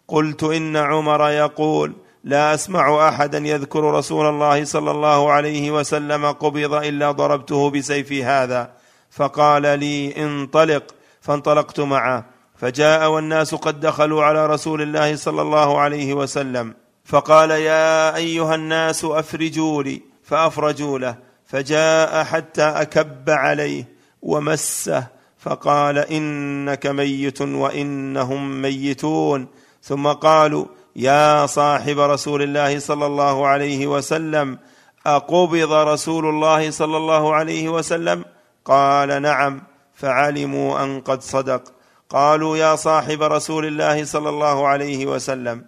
[0.08, 1.92] قلت إن عمر يقول
[2.24, 8.70] لا أسمع أحدا يذكر رسول الله صلى الله عليه وسلم قبض إلا ضربته بسيفي هذا.
[9.10, 10.82] فقال لي انطلق.
[11.20, 12.24] فانطلقت معه.
[12.56, 16.74] فجاء والناس قد دخلوا على رسول الله صلى الله عليه وسلم.
[17.04, 20.02] فقال يا أيها الناس أفرجوا لي.
[20.24, 21.25] فأفرجوا له.
[21.46, 23.88] فجاء حتى أكب عليه
[24.22, 25.06] ومسه
[25.38, 29.46] فقال إنك ميت وإنهم ميتون.
[29.82, 30.66] ثم قالوا
[30.96, 34.58] يا صاحب رسول الله صلى الله عليه وسلم
[35.06, 38.24] أقبض رسول الله صلى الله عليه وسلم؟
[38.64, 39.62] قال نعم
[39.94, 41.62] فعلموا أن قد صدق.
[42.10, 45.64] قالوا يا صاحب رسول الله صلى الله عليه وسلم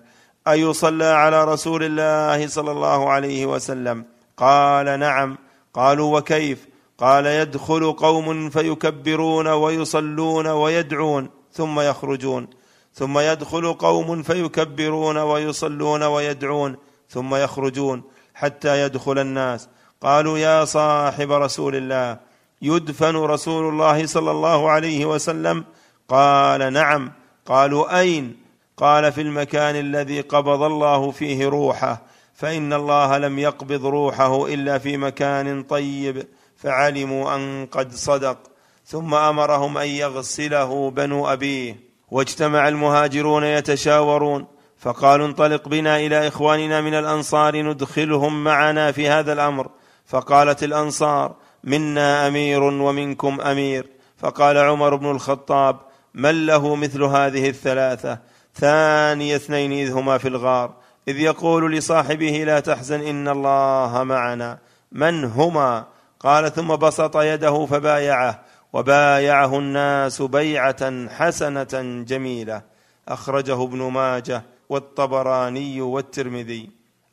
[0.48, 4.05] أيصلى على رسول الله صلى الله عليه وسلم؟
[4.36, 5.38] قال نعم
[5.74, 6.69] قالوا وكيف؟
[6.99, 12.47] قال يدخل قوم فيكبرون ويصلون ويدعون ثم يخرجون.
[12.95, 16.77] ثم يدخل قوم فيكبرون ويصلون ويدعون
[17.09, 18.03] ثم يخرجون
[18.35, 19.69] حتى يدخل الناس.
[20.03, 22.19] قالوا يا صاحب رسول الله
[22.62, 25.65] يدفن رسول الله صلى الله عليه وسلم؟
[26.09, 27.12] قال نعم.
[27.47, 28.36] قالوا أين؟
[28.77, 32.07] قال في المكان الذي قبض الله فيه روحه.
[32.39, 38.39] فإن الله لم يقبض روحه إلا في مكان طيب فعلموا أن قد صدق.
[38.86, 41.77] ثم أمرهم أن يغسله بنو أبيه.
[42.10, 44.47] واجتمع المهاجرون يتشاورون.
[44.78, 49.69] فقالوا انطلق بنا إلى إخواننا من الأنصار ندخلهم معنا في هذا الأمر.
[50.06, 51.35] فقالت الأنصار
[51.65, 53.86] منا أمير ومنكم أمير.
[54.16, 55.77] فقال عمر بن الخطاب
[56.15, 58.19] من له مثل هذه الثلاثة؟
[58.55, 60.77] ثاني اثنين إذ هما في الغار.
[61.09, 64.59] إذ يقول لصاحبه لا تحزن إن الله معنا.
[64.93, 65.86] من هما؟
[66.20, 72.62] قال ثم بسط يده فبايعه وبايعه الناس بيعة حسنة جميلة.
[73.09, 76.70] أخرجه ابن ماجه والطبراني والترمذي.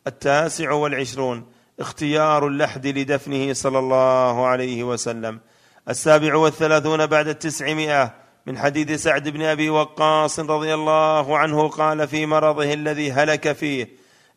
[0.08, 1.46] التاسع والعشرون
[1.80, 5.40] اختيار اللحد لدفنه صلى الله عليه وسلم.
[5.90, 12.26] السابع والثلاثون بعد التسعمائة من حديث سعد بن أبي وقاص رضي الله عنه قال في
[12.26, 13.90] مرضه الذي هلك فيه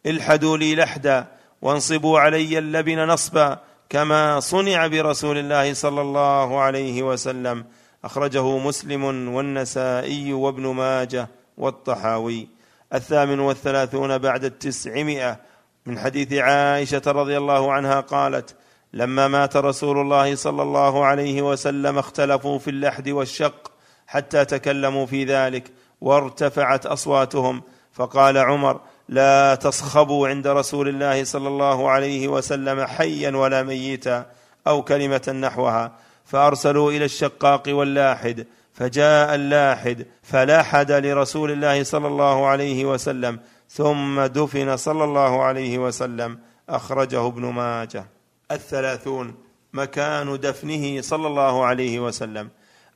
[0.06, 1.26] الحدوا لي لحدا
[1.62, 3.58] وانصبوا علي اللبن نصبا
[3.90, 7.64] كما صنع برسول الله صلى الله عليه وسلم.
[8.04, 9.04] أخرجه مسلم
[9.34, 11.28] والنسائي وابن ماجه
[11.58, 12.48] والطحاوي.
[12.94, 15.40] الثامن والثلاثون بعد التسعمائة.
[15.86, 18.56] من حديث عائشة رضي الله عنها قالت
[18.92, 23.67] لما مات رسول الله صلى الله عليه وسلم اختلفوا في اللحد والشق
[24.08, 25.70] حتى تكلموا في ذلك
[26.00, 27.62] وارتفعت أصواتهم.
[27.92, 34.26] فقال عمر لا تصخبوا عند رسول الله صلى الله عليه وسلم حيا ولا ميتا
[34.66, 35.92] أو كلمة نحوها.
[36.24, 43.40] فأرسلوا إلى الشقاق واللاحد فجاء اللاحد فلاحد لرسول الله صلى الله عليه وسلم
[43.70, 46.38] ثم دفن صلى الله عليه وسلم.
[46.68, 48.04] أخرجه ابن ماجه.
[48.50, 49.34] الثلاثون
[49.72, 52.48] مكان دفنه صلى الله عليه وسلم.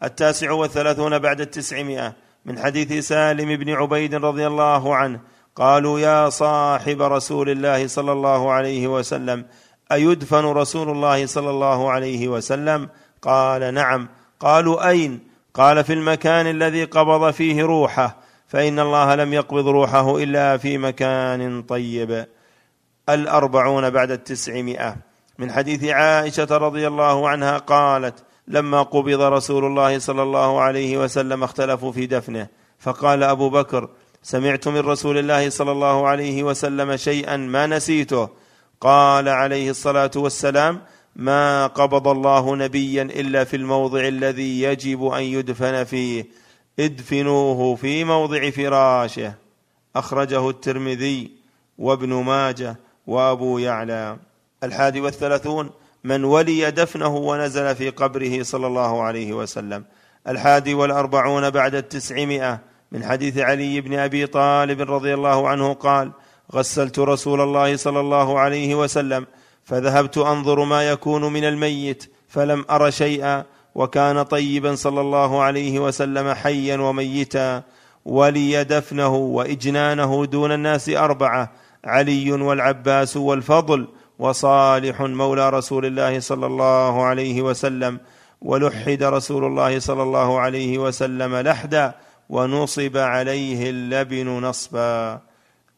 [0.04, 2.12] التاسع والثلاثون بعد التسعمائة
[2.44, 5.20] من حديث سالم بن عبيد رضي الله عنه.
[5.56, 9.44] قالوا يا صاحب رسول الله صلى الله عليه وسلم
[9.92, 12.88] أيدفن رسول الله صلى الله عليه وسلم؟
[13.22, 14.08] قال نعم.
[14.40, 15.20] قالوا أين؟
[15.54, 18.16] قال في المكان الذي قبض فيه روحه
[18.48, 22.26] فإن الله لم يقبض روحه إلا في مكان طيب.
[23.08, 24.96] الأربعون بعد التسعمائة
[25.38, 31.44] من حديث عائشة رضي الله عنها قالت لما قبض رسول الله صلى الله عليه وسلم
[31.44, 32.48] اختلفوا في دفنه.
[32.78, 33.88] فقال أبو بكر
[34.22, 38.28] سمعت من رسول الله صلى الله عليه وسلم شيئا ما نسيته.
[38.80, 40.80] قال عليه الصلاة والسلام
[41.16, 46.26] ما قبض الله نبيا إلا في الموضع الذي يجب أن يدفن فيه.
[46.78, 49.34] ادفنوه في موضع فراشه.
[49.96, 51.30] أخرجه الترمذي
[51.78, 54.16] وابن ماجه وأبو يعلى.
[54.64, 55.70] الحادي والثلاثون
[56.04, 59.84] من ولي دفنه ونزل في قبره صلى الله عليه وسلم.
[60.28, 62.60] الحادي والأربعون بعد التسعمائة.
[62.92, 66.12] من حديث علي بن أبي طالب رضي الله عنه قال
[66.54, 69.26] غسلت رسول الله صلى الله عليه وسلم
[69.64, 76.34] فذهبت أنظر ما يكون من الميت فلم أر شيئا وكان طيبا صلى الله عليه وسلم
[76.34, 77.62] حيا وميتا.
[78.04, 81.52] ولي دفنه وإجنانه دون الناس أربعة
[81.84, 83.88] علي والعباس والفضل
[84.22, 88.00] وصالح مولى رسول الله صلى الله عليه وسلم
[88.42, 91.94] ولحد رسول الله صلى الله عليه وسلم لحدا
[92.28, 95.20] ونصب عليه اللبن نصبا.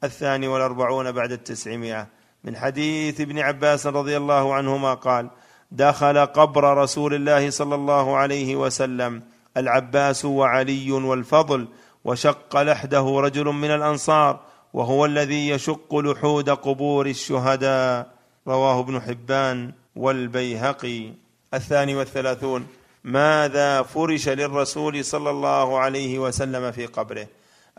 [0.05, 2.07] الثاني والأربعون بعد التسعمائة.
[2.45, 5.31] من حديث ابن عباس رضي الله عنهما قال
[5.73, 9.23] دخل قبر رسول الله صلى الله عليه وسلم
[9.57, 11.69] العباس وعلي والفضل
[12.05, 14.41] وشق لحده رجل من الأنصار
[14.73, 18.14] وهو الذي يشق لحود قبور الشهداء.
[18.49, 21.12] رواه ابن حبان والبيهقي.
[21.55, 22.66] الثاني والثلاثون.
[23.05, 27.27] ماذا فرش للرسول صلى الله عليه وسلم في قبره؟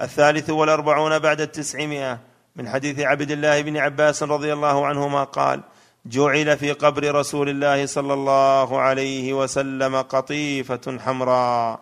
[0.01, 2.19] الثالث والأربعون بعد التسعمائة.
[2.55, 5.61] من حديث عبد الله بن عباس رضي الله عنهما قال
[6.05, 11.79] جعل في قبر رسول الله صلى الله عليه وسلم قطيفة حمراء.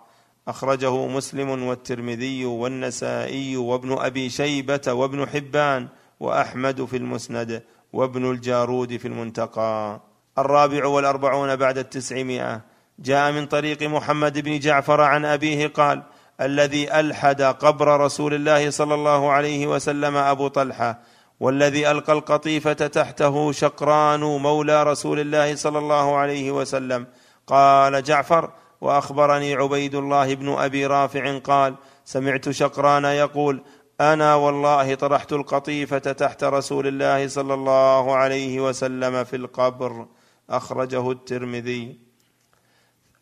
[0.47, 5.87] أخرجه مسلم والترمذي والنسائي وابن أبي شيبة وابن حبان
[6.19, 7.63] وأحمد في المسند.
[7.93, 10.01] وابن الجارود في المنتقى.
[10.37, 12.61] الرابع والأربعون بعد التسعمائة.
[12.99, 16.03] جاء من طريق محمد بن جعفر عن أبيه قال
[16.41, 20.99] الذي ألحد قبر رسول الله صلى الله عليه وسلم أبو طلحة
[21.39, 27.07] والذي ألقى القطيفة تحته شقران مولى رسول الله صلى الله عليه وسلم.
[27.47, 28.49] قال جعفر
[28.81, 33.61] وأخبرني عبيد الله بن أبي رافع قال سمعت شقران يقول
[34.01, 40.07] أنا والله طرحت القطيفة تحت رسول الله صلى الله عليه وسلم في القبر
[40.49, 41.99] أخرجه الترمذي.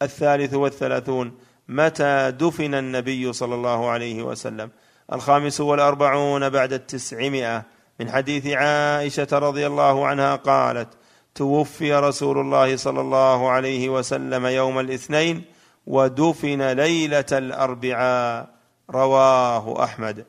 [0.01, 4.69] الثالث والثلاثون متى دفن النبي صلى الله عليه وسلم؟
[5.13, 7.63] الخامس والأربعون بعد التسعمائة.
[7.99, 10.89] من حديث عائشة رضي الله عنها قالت
[11.35, 15.43] توفي رسول الله صلى الله عليه وسلم يوم الاثنين
[15.87, 18.49] ودفن ليلة الأربعاء.
[18.89, 20.25] رواه أحمد.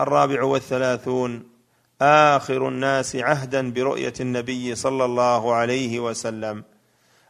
[0.00, 1.42] الرابع والثلاثون.
[2.02, 6.64] آخر الناس عهدا برؤية النبي صلى الله عليه وسلم.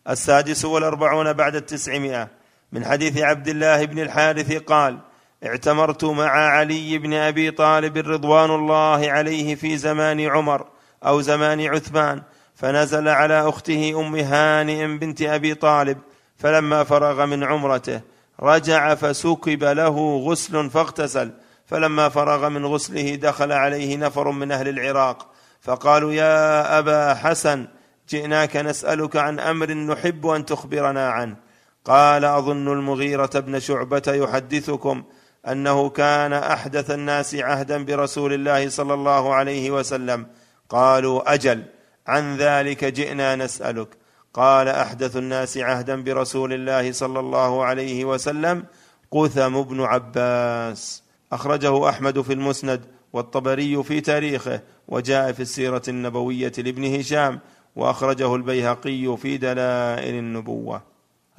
[0.08, 2.28] السادس والأربعون بعد التسعمائة.
[2.72, 4.98] من حديث عبد الله بن الحارث قال
[5.44, 10.66] اعتمرت مع علي بن أبي طالب رضوان الله عليه في زمان عمر
[11.06, 12.22] أو زمان عثمان
[12.54, 15.98] فنزل على أخته أم هانئ بنت أبي طالب
[16.36, 18.00] فلما فرغ من عمرته
[18.40, 21.30] رجع فسكب له غسل فاغتسل.
[21.68, 25.30] فلما فرغ من غسله دخل عليه نفر من أهل العراق
[25.60, 27.68] فقالوا يا أبا حسن
[28.08, 31.36] جئناك نسألك عن أمر نحب أن تخبرنا عنه.
[31.84, 35.04] قال أظن المغيرة بن شعبة يحدثكم
[35.48, 40.26] أنه كان أحدث الناس عهدا برسول الله صلى الله عليه وسلم.
[40.68, 41.64] قالوا أجل
[42.06, 43.88] عن ذلك جئنا نسألك.
[44.34, 48.64] قال أحدث الناس عهدا برسول الله صلى الله عليه وسلم
[49.10, 51.07] قثم بن عباس.
[51.32, 57.40] أخرجه أحمد في المسند والطبري في تاريخه وجاء في السيرة النبوية لابن هشام
[57.76, 60.82] وأخرجه البيهقي في دلائل النبوة.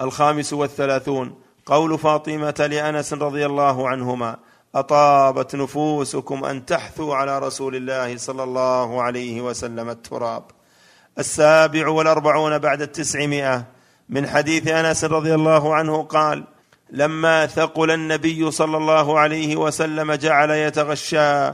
[0.01, 1.35] الخامس والثلاثون
[1.65, 4.37] قول فاطمة لأنس رضي الله عنهما
[4.75, 10.43] أطابت نفوسكم أن تحثوا على رسول الله صلى الله عليه وسلم التراب.
[11.19, 13.65] السابع والأربعون بعد التسعمائة
[14.09, 16.43] من حديث أنس رضي الله عنه قال
[16.91, 21.53] لما ثقل النبي صلى الله عليه وسلم جعل يتغشى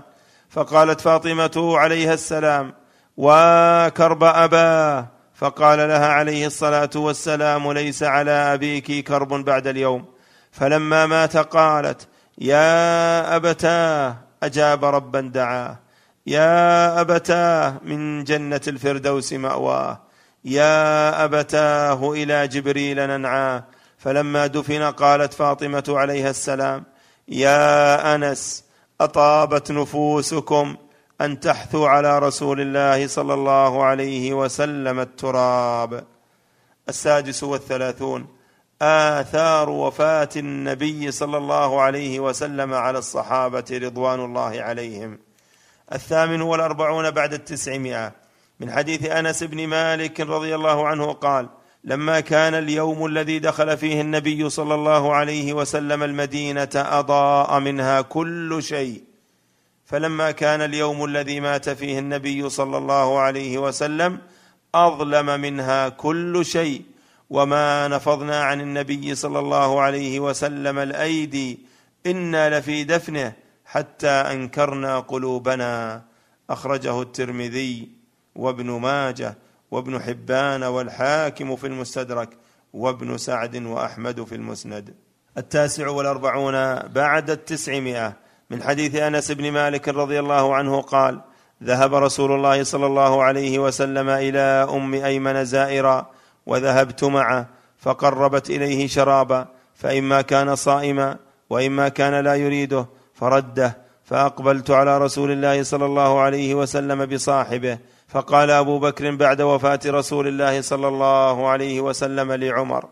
[0.49, 2.73] فقالت فاطمة عليها السلام
[3.17, 10.05] وكرب اباه فقال لها عليه الصلاة والسلام ليس على أبيك كرب بعد اليوم.
[10.51, 12.07] فلما مات قالت
[12.37, 14.15] يا أبتاه.
[14.43, 15.79] أجاب ربا دعاه
[16.27, 20.01] يا أبتاه من جنة الفردوس مأواه
[20.45, 23.63] يا أبتاه إلى جبريل ننعاه.
[24.05, 26.83] فلما دفن قالت فاطمة عليها السلام
[27.27, 28.63] يا أنس
[29.01, 30.75] أطابت نفوسكم
[31.21, 36.05] أن تحثوا على رسول الله صلى الله عليه وسلم التراب.
[36.89, 38.27] السادس والثلاثون
[38.81, 45.19] آثار وفاة النبي صلى الله عليه وسلم على الصحابة رضوان الله عليهم.
[45.93, 48.11] الثامن والأربعون بعد التسعمائة
[48.59, 51.49] من حديث أنس بن مالك رضي الله عنه قال
[51.87, 58.57] لما كان اليوم الذي دخل فيه النبي صلى الله عليه وسلم المدينة أضاء منها كل
[58.63, 59.03] شيء.
[59.85, 64.17] فلما كان اليوم الذي مات فيه النبي صلى الله عليه وسلم
[64.75, 66.81] أظلم منها كل شيء.
[67.29, 71.59] وما نفضنا عن النبي صلى الله عليه وسلم الأيدي.
[72.05, 73.33] إنا لفي دفنه
[73.65, 76.03] حتى أنكرنا قلوبنا.
[76.49, 77.89] أخرجه الترمذي
[78.35, 79.37] وابن ماجه.
[79.71, 82.29] وابن حبان والحاكم في المستدرك
[82.73, 84.93] وابن سعد وأحمد في المسند.
[85.37, 88.13] التاسع والأربعون بعد التسعمائة.
[88.49, 91.21] من حديث أنس بن مالك رضي الله عنه قال
[91.63, 96.09] ذهب رسول الله صلى الله عليه وسلم إلى أم أيمن زائرا
[96.45, 101.17] وذهبت معه فقربت إليه شرابا فإما كان صائما
[101.49, 107.77] وإما كان لا يريده فرده فأقبلت على رسول الله صلى الله عليه وسلم بصاحبه
[108.15, 112.89] فقال أبو بكر بعد وفاة رسول الله صلى الله عليه وسلم لعمر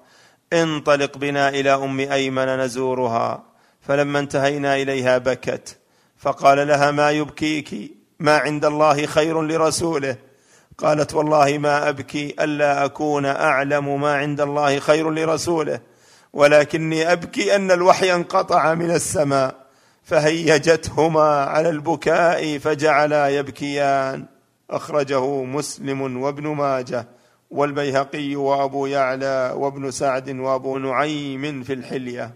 [0.54, 3.44] انطلق بنا إلى أم أيمن نزورها.
[3.82, 5.78] فلما انتهينا إليها بكت.
[6.18, 10.16] فقال لها ما يبكيك؟ ما عند الله خير لرسوله.
[10.78, 15.80] قالت والله ما أبكي ألا أكون أعلم ما عند الله خير لرسوله.
[16.34, 19.56] ولكني أبكي أن الوحي انقطع من السماء.
[20.04, 24.33] فهيجتهما على البكاء فجعلا يبكيان.
[24.74, 27.08] أخرجه مسلم وابن ماجه
[27.52, 32.36] والبيهقي وأبو يعلى وابن سعد وأبو نعيم في الحلية.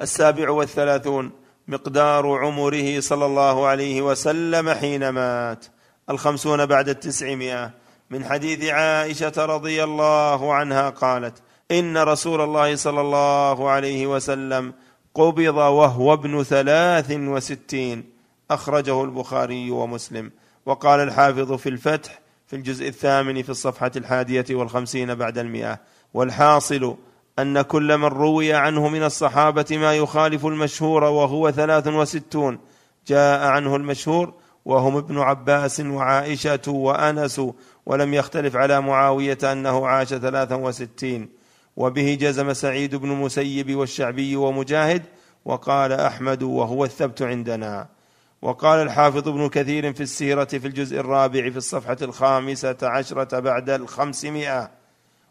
[0.00, 1.30] السابع والثلاثون
[1.68, 5.66] مقدار عمره صلى الله عليه وسلم حين مات.
[6.10, 7.70] الخمسون بعد التسعمائة.
[8.10, 11.34] من حديث عائشة رضي الله عنها قالت
[11.70, 14.72] إن رسول الله صلى الله عليه وسلم
[15.14, 18.04] قبض وهو ابن ثلاث وستين.
[18.50, 20.30] أخرجه البخاري ومسلم.
[20.66, 25.80] وقال الحافظ في الفتح في الجزء الثامن في الصفحة الحادية والخمسين بعد المئة.
[26.14, 26.96] والحاصل
[27.38, 32.58] أن كل من روي عنه من الصحابة ما يخالف المشهور وهو ثلاث وستون.
[33.06, 37.40] جاء عنه المشهور وهم ابن عباس وعائشة وأنس
[37.86, 41.28] ولم يختلف على معاوية أنه عاش ثلاثا وستين.
[41.76, 45.02] وبه جزم سعيد بن المسيب والشعبي ومجاهد
[45.44, 47.95] وقال أحمد وهو الثبت عندنا.
[48.42, 54.70] وقال الحافظ ابن كثير في السيرة في الجزء الرابع في الصفحة الخامسة عشرة بعد الخمسمائة.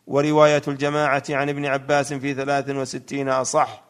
[0.07, 3.83] ورواية الجماعة عن ابن عباس في ثلاث وستين أصح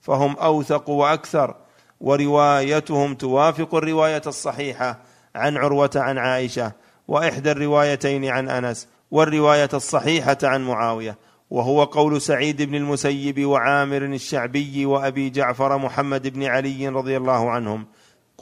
[0.00, 1.54] فهم أوثق وأكثر.
[2.00, 4.98] وروايتهم توافق الرواية الصحيحة
[5.34, 6.72] عن عروة عن عائشة
[7.08, 11.18] وإحدى الروايتين عن أنس والرواية الصحيحة عن معاوية
[11.50, 17.86] وهو قول سعيد بن المسيب وعامر الشعبي وأبي جعفر محمد بن علي رضي الله عنهم.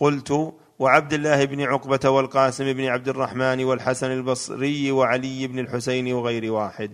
[0.00, 6.52] قلت وعبد الله بن عقبة والقاسم بن عبد الرحمن والحسن البصري وعلي بن الحسين وغير
[6.52, 6.90] واحد.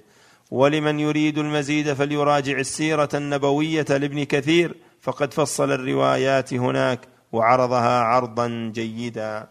[0.50, 7.00] ولمن يريد المزيد فليراجع السيرة النبوية لابن كثير فقد فصل الروايات هناك
[7.32, 9.46] وعرضها عرضا جيدا.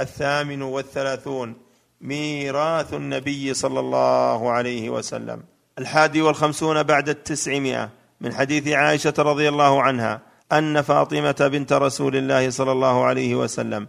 [0.00, 1.56] الثامن والثلاثون
[2.00, 5.42] ميراث النبي صلى الله عليه وسلم.
[5.78, 12.50] الحادي والخمسون بعد التسعمائة من حديث عائشة رضي الله عنها أن فاطمة بنت رسول الله
[12.50, 13.88] صلى الله عليه وسلم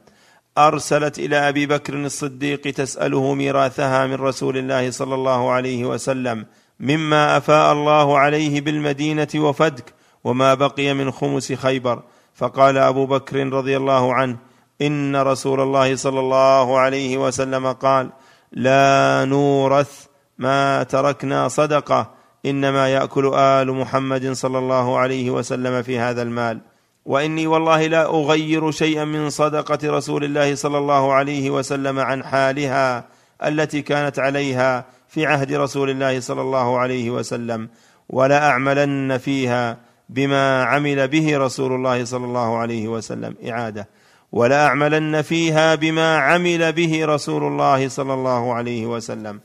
[0.57, 6.45] أرسلت إلى أبي بكر الصديق تسأله ميراثها من رسول الله صلى الله عليه وسلم
[6.79, 12.03] مما أفاء الله عليه بالمدينة وفدك وما بقي من خمس خيبر.
[12.33, 14.37] فقال أبو بكر رضي الله عنه
[14.81, 18.09] إن رسول الله صلى الله عليه وسلم قال
[18.51, 20.05] لا نورث
[20.37, 22.11] ما تركنا صدقة
[22.45, 26.59] إنما يأكل آل محمد صلى الله عليه وسلم في هذا المال.
[27.05, 33.05] وإني والله لا أغير شيئا من صدقة رسول الله صلى الله عليه وسلم عن حالها
[33.43, 37.69] التي كانت عليها في عهد رسول الله صلى الله عليه وسلم
[38.09, 39.77] ولا أعملن فيها
[40.09, 43.35] بما عمل به رسول الله صلى الله عليه وسلم.
[43.49, 43.87] إعادة.
[44.31, 49.39] ولاعملن فيها بما عمل به رسول الله صلى الله عليه وسلم.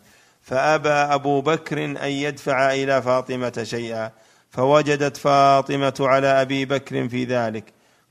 [0.44, 4.10] فأبى أبو بكر أن يدفع إلى فاطمة شيئا
[4.50, 7.64] فوجدت فاطمة على أبي بكر في ذلك.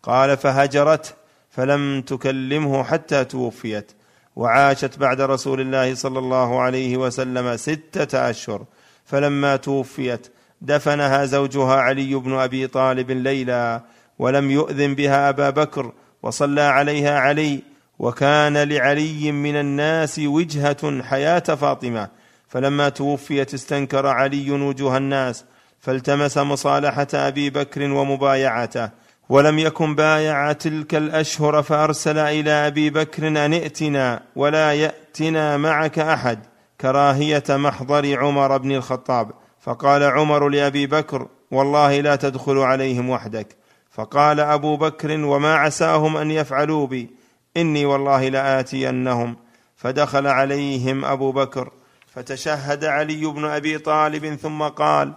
[0.04, 1.10] قال فهجرته
[1.50, 3.92] فلم تكلمه حتى توفيت.
[4.36, 8.66] وعاشت بعد رسول الله صلى الله عليه وسلم ستة أشهر
[9.06, 10.28] فلما توفيت
[10.62, 13.82] دفنها زوجها علي بن أبي طالب ليلا
[14.20, 15.92] ولم يؤذن بها أبا بكر
[16.24, 17.60] وصلى عليها علي
[18.00, 22.23] وكان لعلي من الناس وجهة حياة فاطمة.
[22.54, 25.46] فلما توفيت استنكر علي وجوه الناس
[25.80, 28.90] فالتمس مصالحة أبي بكر ومبايعته
[29.30, 36.40] ولم يكن بايع تلك الأشهر فأرسل إلى أبي بكر أن ائتنا ولا يأتنا معك أحد
[36.82, 39.32] كراهية محضر عمر بن الخطاب.
[39.60, 43.48] فقال عمر لأبي بكر والله لا تدخل عليهم وحدك.
[43.92, 47.10] فقال أبو بكر وما عساهم أن يفعلوا بي
[47.58, 49.38] إني والله لآتينهم.
[49.76, 51.72] فدخل عليهم أبو بكر.
[52.16, 55.14] فتشهد علي بن أبي طالب ثم قال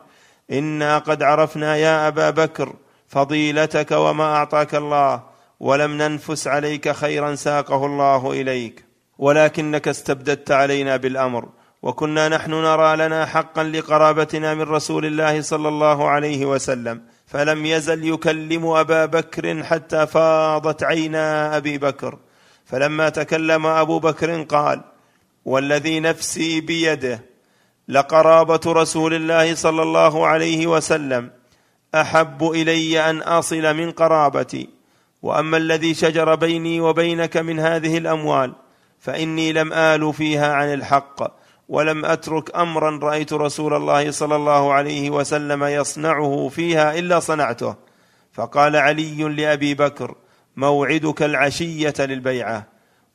[0.50, 2.72] إنا قد عرفنا يا أبا بكر
[3.08, 5.22] فضيلتك وما أعطاك الله
[5.60, 8.84] ولم ننفس عليك خيرا ساقه الله إليك.
[9.18, 11.48] ولكنك استبددت علينا بالأمر
[11.82, 18.04] وكنا نحن نرى لنا حقا لقرابتنا من رسول الله صلى الله عليه وسلم فلم يزل
[18.04, 22.18] يكلم أبا بكر حتى فاضت عينا أبي بكر.
[22.64, 24.80] فلما تكلم أبو بكر قال
[25.46, 27.22] والذي نفسي بيده
[27.88, 31.30] لقرابة رسول الله صلى الله عليه وسلم
[31.94, 34.68] أحب إلي أن أصل من قرابتي.
[35.22, 38.52] وأما الذي شجر بيني وبينك من هذه الأموال
[38.98, 41.22] فإني لم آل فيها عن الحق
[41.68, 47.74] ولم أترك امرا رأيت رسول الله صلى الله عليه وسلم يصنعه فيها إلا صنعته.
[48.32, 50.14] فقال علي لأبي بكر
[50.56, 52.66] موعدك العشية للبيعة.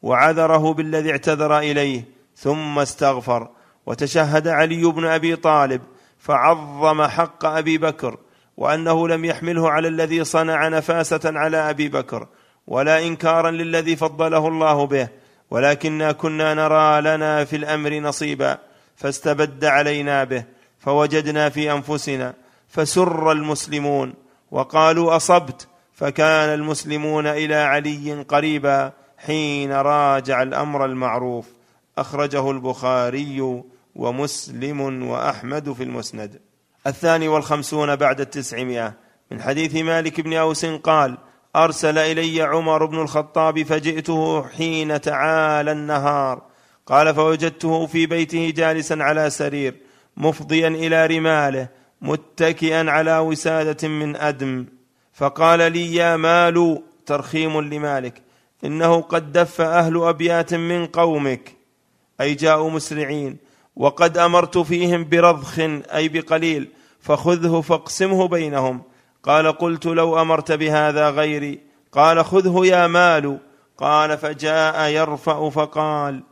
[0.02, 2.21] وعذره بالذي اعتذر إليه.
[2.42, 3.50] ثم استغفر.
[3.86, 5.82] وتشهد علي بن أبي طالب
[6.20, 8.18] فعظم حق أبي بكر
[8.58, 12.28] وأنه لم يحمله على الذي صنع نفاسة على أبي بكر
[12.68, 15.08] ولا إنكارا للذي فضله الله به
[15.52, 18.58] ولكنا كنا نرى لنا في الأمر نصيبا
[18.96, 20.44] فاستبد علينا به
[20.80, 22.34] فوجدنا في أنفسنا
[22.68, 24.14] فسر المسلمون
[24.52, 31.46] وقالوا أصبت فكان المسلمون إلى علي قريبا حين راجع الأمر المعروف.
[31.98, 33.64] أخرجه البخاري
[33.96, 36.40] ومسلم وأحمد في المسند.
[36.88, 38.94] الثاني والخمسون بعد التسعمائة.
[39.32, 41.18] من حديث مالك بن أوس قال
[41.56, 46.42] أرسل إلي عمر بن الخطاب فجئته حين تعالى النهار.
[46.86, 49.76] قال فوجدته في بيته جالسا على سرير
[50.18, 51.68] مفضيا إلى رماله
[52.02, 54.66] متكئا على وسادة من أدم.
[55.14, 58.22] فقال لي يا مال ترخيم لمالك
[58.66, 61.61] إنه قد دف أهل أبيات من قومك.
[62.22, 63.38] أي جاءوا مسرعين.
[63.76, 65.60] وقد أمرت فيهم برضخ
[65.94, 68.82] أي بقليل فخذه فاقسمه بينهم.
[69.24, 71.60] قال قلت لو أمرت بهذا غيري.
[71.92, 73.40] قال خذه يا مال.
[73.78, 76.24] قال فجاء يرفع فقال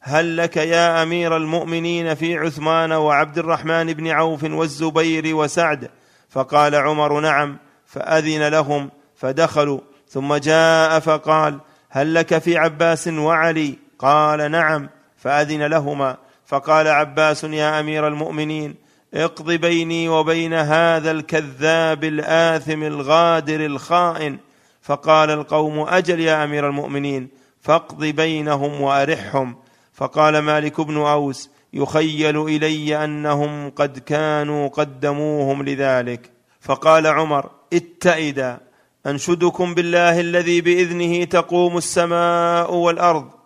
[0.00, 5.90] هل لك يا أمير المؤمنين في عثمان وعبد الرحمن بن عوف والزبير وسعد؟
[6.30, 7.58] فقال عمر نعم.
[7.86, 9.80] فأذن لهم فدخلوا.
[10.08, 11.58] ثم جاء فقال
[11.88, 14.88] هل لك في عباس وعلي؟ قال نعم.
[15.18, 16.16] فأذن لهما.
[16.46, 18.74] فقال عباس يا أمير المؤمنين
[19.14, 24.38] اقض بيني وبين هذا الكذاب الآثم الغادر الخائن.
[24.82, 27.28] فقال القوم أجل يا أمير المؤمنين
[27.60, 29.56] فاقض بينهم وأرحهم.
[29.94, 36.30] فقال مالك بن أوس يخيل إلي أنهم قد كانوا قدموهم لذلك.
[36.60, 38.60] فقال عمر اتئدا
[39.06, 43.37] أنشدكم بالله الذي بإذنه تقوم السماء والأرض.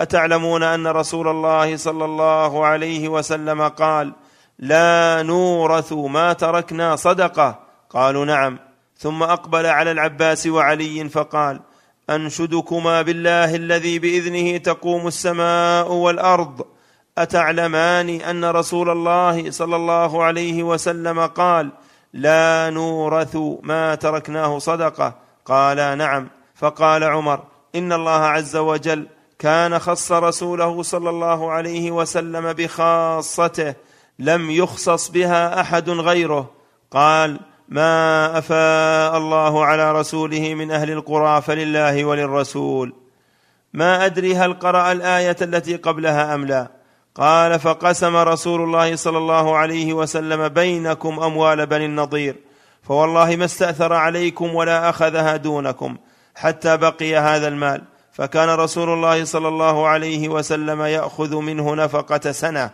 [0.00, 4.12] أتعلمون أن رسول الله صلى الله عليه وسلم قال
[4.58, 7.58] لا نورث ما تركنا صدقة.
[7.90, 8.58] قالوا نعم.
[8.98, 11.60] ثم أقبل على العباس وعلي فقال
[12.10, 16.64] أنشدكما بالله الذي بإذنه تقوم السماء والأرض.
[17.18, 21.70] أتعلمان أن رسول الله صلى الله عليه وسلم قال
[22.12, 25.14] لا نورث ما تركناه صدقة؟
[25.44, 26.28] قالا نعم.
[26.54, 29.06] فقال عمر إن الله عز وجل
[29.44, 33.74] كان خص رسوله صلى الله عليه وسلم بخاصته
[34.18, 36.50] لم يخصص بها أحد غيره.
[36.90, 42.94] قال ما أفاء الله على رسوله من أهل القرى فلله وللرسول.
[43.72, 46.68] ما أدري هل قرأ الآية التي قبلها أم لا.
[47.14, 52.36] قال فقسم رسول الله صلى الله عليه وسلم بينكم أموال بني النضير
[52.82, 55.96] فوالله ما استأثر عليكم ولا أخذها دونكم
[56.34, 57.93] حتى بقي هذا المال.
[58.14, 62.70] فكان رسول الله صلى الله عليه وسلم يأخذ منه نفقة سنة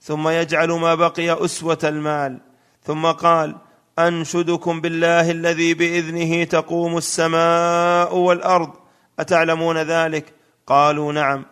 [0.00, 2.38] ثم يجعل ما بقي أسوة المال
[2.84, 3.56] ثم قال
[3.98, 8.70] أنشدكم بالله الذي بإذنه تقوم السماء والأرض
[9.18, 10.34] أتعلمون ذلك؟
[10.66, 11.44] قالوا نعم.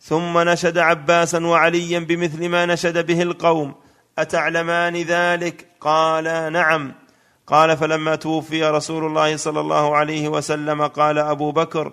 [0.00, 3.74] ثم نشد عباسا وعليا بمثل ما نشد به القوم
[4.18, 6.92] أتعلمان ذلك؟ قالا نعم.
[7.46, 11.92] قال فلما توفي رسول الله صلى الله عليه وسلم قال أبو بكر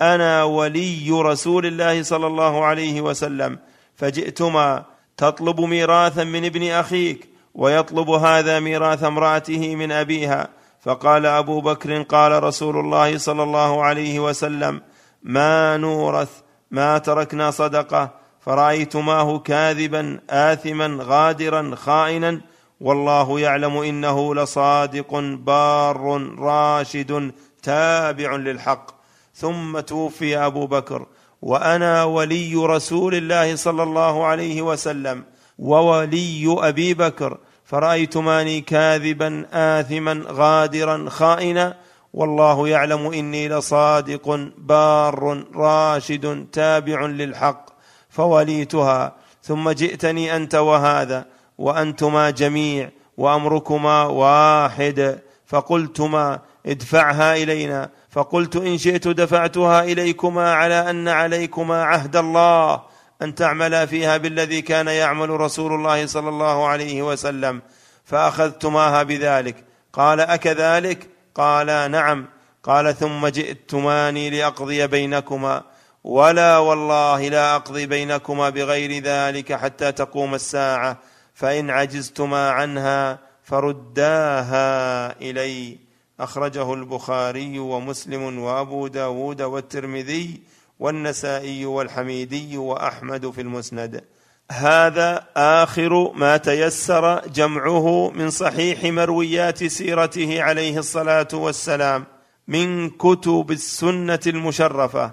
[0.00, 3.58] أنا ولي رسول الله صلى الله عليه وسلم
[3.96, 4.84] فجئتما
[5.16, 10.48] تطلب ميراثا من ابن أخيك ويطلب هذا ميراث امرأته من أبيها.
[10.80, 14.80] فقال أبو بكر قال رسول الله صلى الله عليه وسلم
[15.22, 16.30] ما نورث
[16.70, 22.40] ما تركنا صدقة فرايتماه كاذبا اثما غادرا خائنا
[22.80, 28.99] والله يعلم إنه لصادق بار راشد تابع للحق.
[29.40, 31.06] ثم توفي أبو بكر
[31.42, 35.24] وأنا ولي رسول الله صلى الله عليه وسلم
[35.58, 41.76] وولي أبي بكر فرأيتماني كاذبا اثما غادرا خائنا
[42.14, 47.66] والله يعلم إني لصادق بار راشد تابع للحق
[48.10, 49.12] فوليتها.
[49.42, 51.26] ثم جئتني أنت وهذا
[51.58, 57.90] وأنتما جميع وأمركما واحد فقلتما ادفعها إلينا.
[58.10, 62.82] فقلت إن شئت دفعتها إليكما على أن عليكما عهد الله
[63.22, 67.62] أن تعملا فيها بالذي كان يعمل رسول الله صلى الله عليه وسلم
[68.04, 69.64] فأخذتماها بذلك.
[69.92, 72.28] قال أكذلك؟ قالا نعم.
[72.62, 75.62] قال ثم جئتماني لأقضي بينكما.
[76.04, 80.98] ولا والله لا أقضي بينكما بغير ذلك حتى تقوم الساعة
[81.34, 85.89] فإن عجزتما عنها فرداها إلي.
[86.20, 90.40] أخرجه البخاري ومسلم وأبو داود والترمذي
[90.78, 94.04] والنسائي والحميدي وأحمد في المسند.
[94.52, 102.04] هذا آخر ما تيسر جمعه من صحيح مرويات سيرته عليه الصلاة والسلام
[102.48, 105.12] من كتب السنة المشرفة.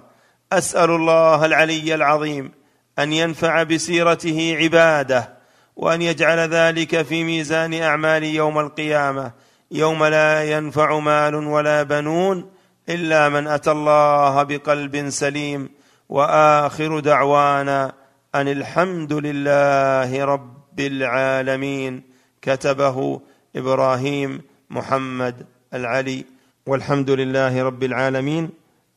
[0.52, 2.52] أسأل الله العلي العظيم
[2.98, 5.38] أن ينفع بسيرته عباده
[5.76, 9.32] وأن يجعل ذلك في ميزان اعمال يوم القيامة.
[9.70, 12.50] يوم لا ينفع مال ولا بنون
[12.88, 15.68] إلا من أتى الله بقلب سليم
[16.08, 17.92] وآخر دعوانا
[18.34, 22.02] أن الحمد لله رب العالمين
[22.42, 23.20] كتبه
[23.56, 26.24] إبراهيم محمد العلي
[26.66, 28.50] والحمد لله رب العالمين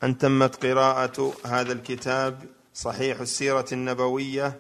[0.03, 2.43] أن تمت قراءة هذا الكتاب
[2.73, 4.59] صحيح السيرة النبوية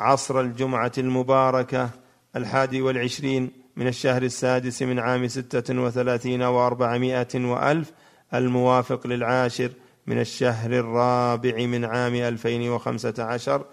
[0.00, 1.90] عصر الجمعة المباركة
[2.36, 7.92] الحادي والعشرين من الشهر السادس من عام ستة وثلاثين وأربعمائة وألف
[8.34, 9.70] الموافق للعاشر
[10.06, 13.64] من الشهر الرابع من عام ألفين وخمسة عشر.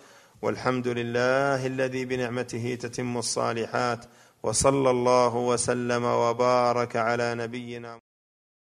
[0.41, 4.05] والحمد لله الذي بنعمته تتم الصالحات
[4.43, 7.99] وصلى الله وسلم وبارك على نبينا